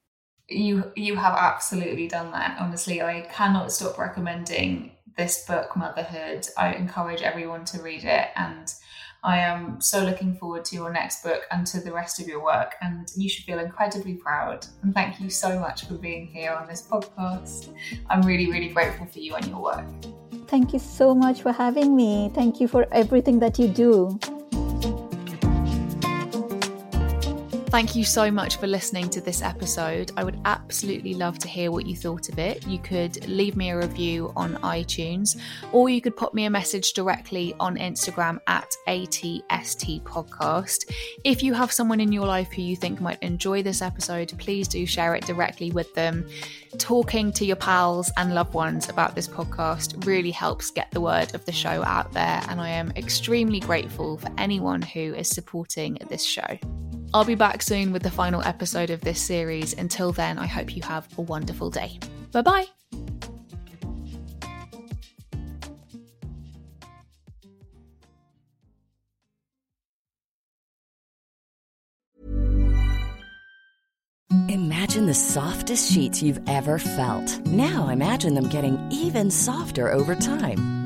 You 0.49 0.93
you 0.95 1.17
have 1.17 1.37
absolutely 1.37 2.09
done 2.09 2.31
that. 2.33 2.59
Honestly, 2.61 3.03
I 3.03 3.23
cannot 3.33 3.73
stop 3.73 3.99
recommending 3.99 4.93
this 5.17 5.45
book, 5.45 5.77
Motherhood. 5.77 6.47
I 6.57 6.75
encourage 6.75 7.23
everyone 7.23 7.65
to 7.67 7.83
read 7.83 8.05
it 8.05 8.29
and 8.37 8.73
I 9.27 9.39
am 9.39 9.81
so 9.81 10.05
looking 10.05 10.37
forward 10.37 10.65
to 10.67 10.77
your 10.77 10.93
next 10.93 11.25
book 11.25 11.43
and 11.51 11.67
to 11.67 11.81
the 11.81 11.93
rest 11.93 12.21
of 12.21 12.29
your 12.29 12.45
work. 12.45 12.77
And 12.81 13.09
you 13.17 13.29
should 13.29 13.45
feel 13.45 13.59
incredibly 13.59 14.15
proud. 14.15 14.65
And 14.85 14.95
thank 14.95 15.21
you 15.21 15.31
so 15.31 15.59
much 15.59 15.87
for 15.87 15.95
being 15.95 16.29
here 16.29 16.53
on 16.53 16.69
this 16.69 16.87
podcast. 16.87 17.75
I'm 18.09 18.23
really, 18.23 18.49
really 18.49 18.69
grateful 18.69 19.07
for 19.07 19.19
you 19.19 19.35
and 19.35 19.45
your 19.49 19.61
work. 19.61 19.85
Thank 20.47 20.73
you 20.73 20.79
so 20.79 21.13
much 21.13 21.43
for 21.43 21.51
having 21.51 21.97
me. 21.97 22.31
Thank 22.37 22.61
you 22.61 22.69
for 22.69 22.87
everything 22.93 23.41
that 23.41 23.59
you 23.59 23.67
do. 23.67 24.17
Thank 27.69 27.97
you 27.97 28.05
so 28.05 28.31
much 28.31 28.57
for 28.57 28.69
listening 28.69 29.11
to 29.11 29.21
this 29.21 29.43
episode. 29.43 30.13
I 30.17 30.23
would 30.23 30.41
absolutely 30.45 31.15
love 31.15 31.39
to 31.41 31.49
hear 31.49 31.73
what 31.73 31.85
you 31.85 31.97
thought 31.97 32.29
of 32.29 32.39
it. 32.39 32.65
You 32.65 32.79
could 32.79 33.27
leave 33.29 33.57
me 33.57 33.71
a 33.71 33.77
review 33.77 34.33
on 34.37 34.55
iTunes, 34.59 35.37
or 35.73 35.89
you 35.89 36.01
could 36.01 36.17
pop 36.17 36.33
me 36.33 36.45
a 36.45 36.51
message 36.51 36.93
directly 36.93 37.55
on 37.59 37.77
Instagram 37.77 38.39
at 38.47 38.73
ATST 38.87 40.01
Podcast. 40.05 40.91
If 41.25 41.43
you 41.43 41.53
have 41.55 41.73
someone 41.73 42.01
in 42.01 42.13
your 42.13 42.25
life 42.25 42.53
who 42.53 42.63
you 42.63 42.77
think 42.77 43.01
might 43.01 43.23
enjoy 43.23 43.65
this 43.65 43.83
episode, 43.83 44.33
please 44.39 44.69
do 44.69 44.87
share 44.87 45.17
it 45.17 45.27
directly 45.27 45.73
with 45.73 45.93
them. 45.95 46.27
Talking 46.79 47.33
to 47.33 47.45
your 47.45 47.57
pals 47.57 48.13
and 48.17 48.35
loved 48.35 48.55
ones 48.55 48.89
about 48.89 49.17
this 49.17 49.29
podcast 49.29 50.07
really 50.07 50.31
helps 50.31 50.71
get 50.71 50.91
the 50.93 51.01
word 51.01 51.35
of 51.35 51.45
the 51.45 51.53
show 51.53 51.83
out 51.85 52.13
there, 52.13 52.43
and 52.49 52.61
I 52.61 52.69
am 52.69 52.93
extremely 52.93 53.59
grateful 53.59 54.19
for 54.19 54.31
anyone 54.39 54.83
who 54.83 55.15
is 55.15 55.29
supporting 55.29 55.99
this 56.09 56.25
show. 56.25 56.59
I'll 57.15 57.25
be 57.25 57.35
back 57.35 57.63
soon 57.63 57.93
with 57.93 58.03
the 58.03 58.11
final 58.11 58.43
episode 58.43 58.91
of 58.91 59.01
this 59.01 59.21
series. 59.21 59.73
Until 59.73 60.13
then, 60.13 60.39
I 60.39 60.47
hope 60.47 60.77
you 60.77 60.83
have 60.83 61.07
a 61.19 61.23
wonderful 61.23 61.71
day. 61.71 61.99
Bye 62.33 62.43
bye. 62.43 62.67
Imagine 74.49 75.07
the 75.07 75.15
softest 75.15 75.93
sheets 75.93 76.23
you've 76.23 76.41
ever 76.47 76.79
felt. 76.79 77.41
Now 77.47 77.89
imagine 77.89 78.35
them 78.35 78.49
getting 78.49 78.79
even 78.91 79.31
softer 79.31 79.91
over 79.93 80.15
time. 80.15 80.86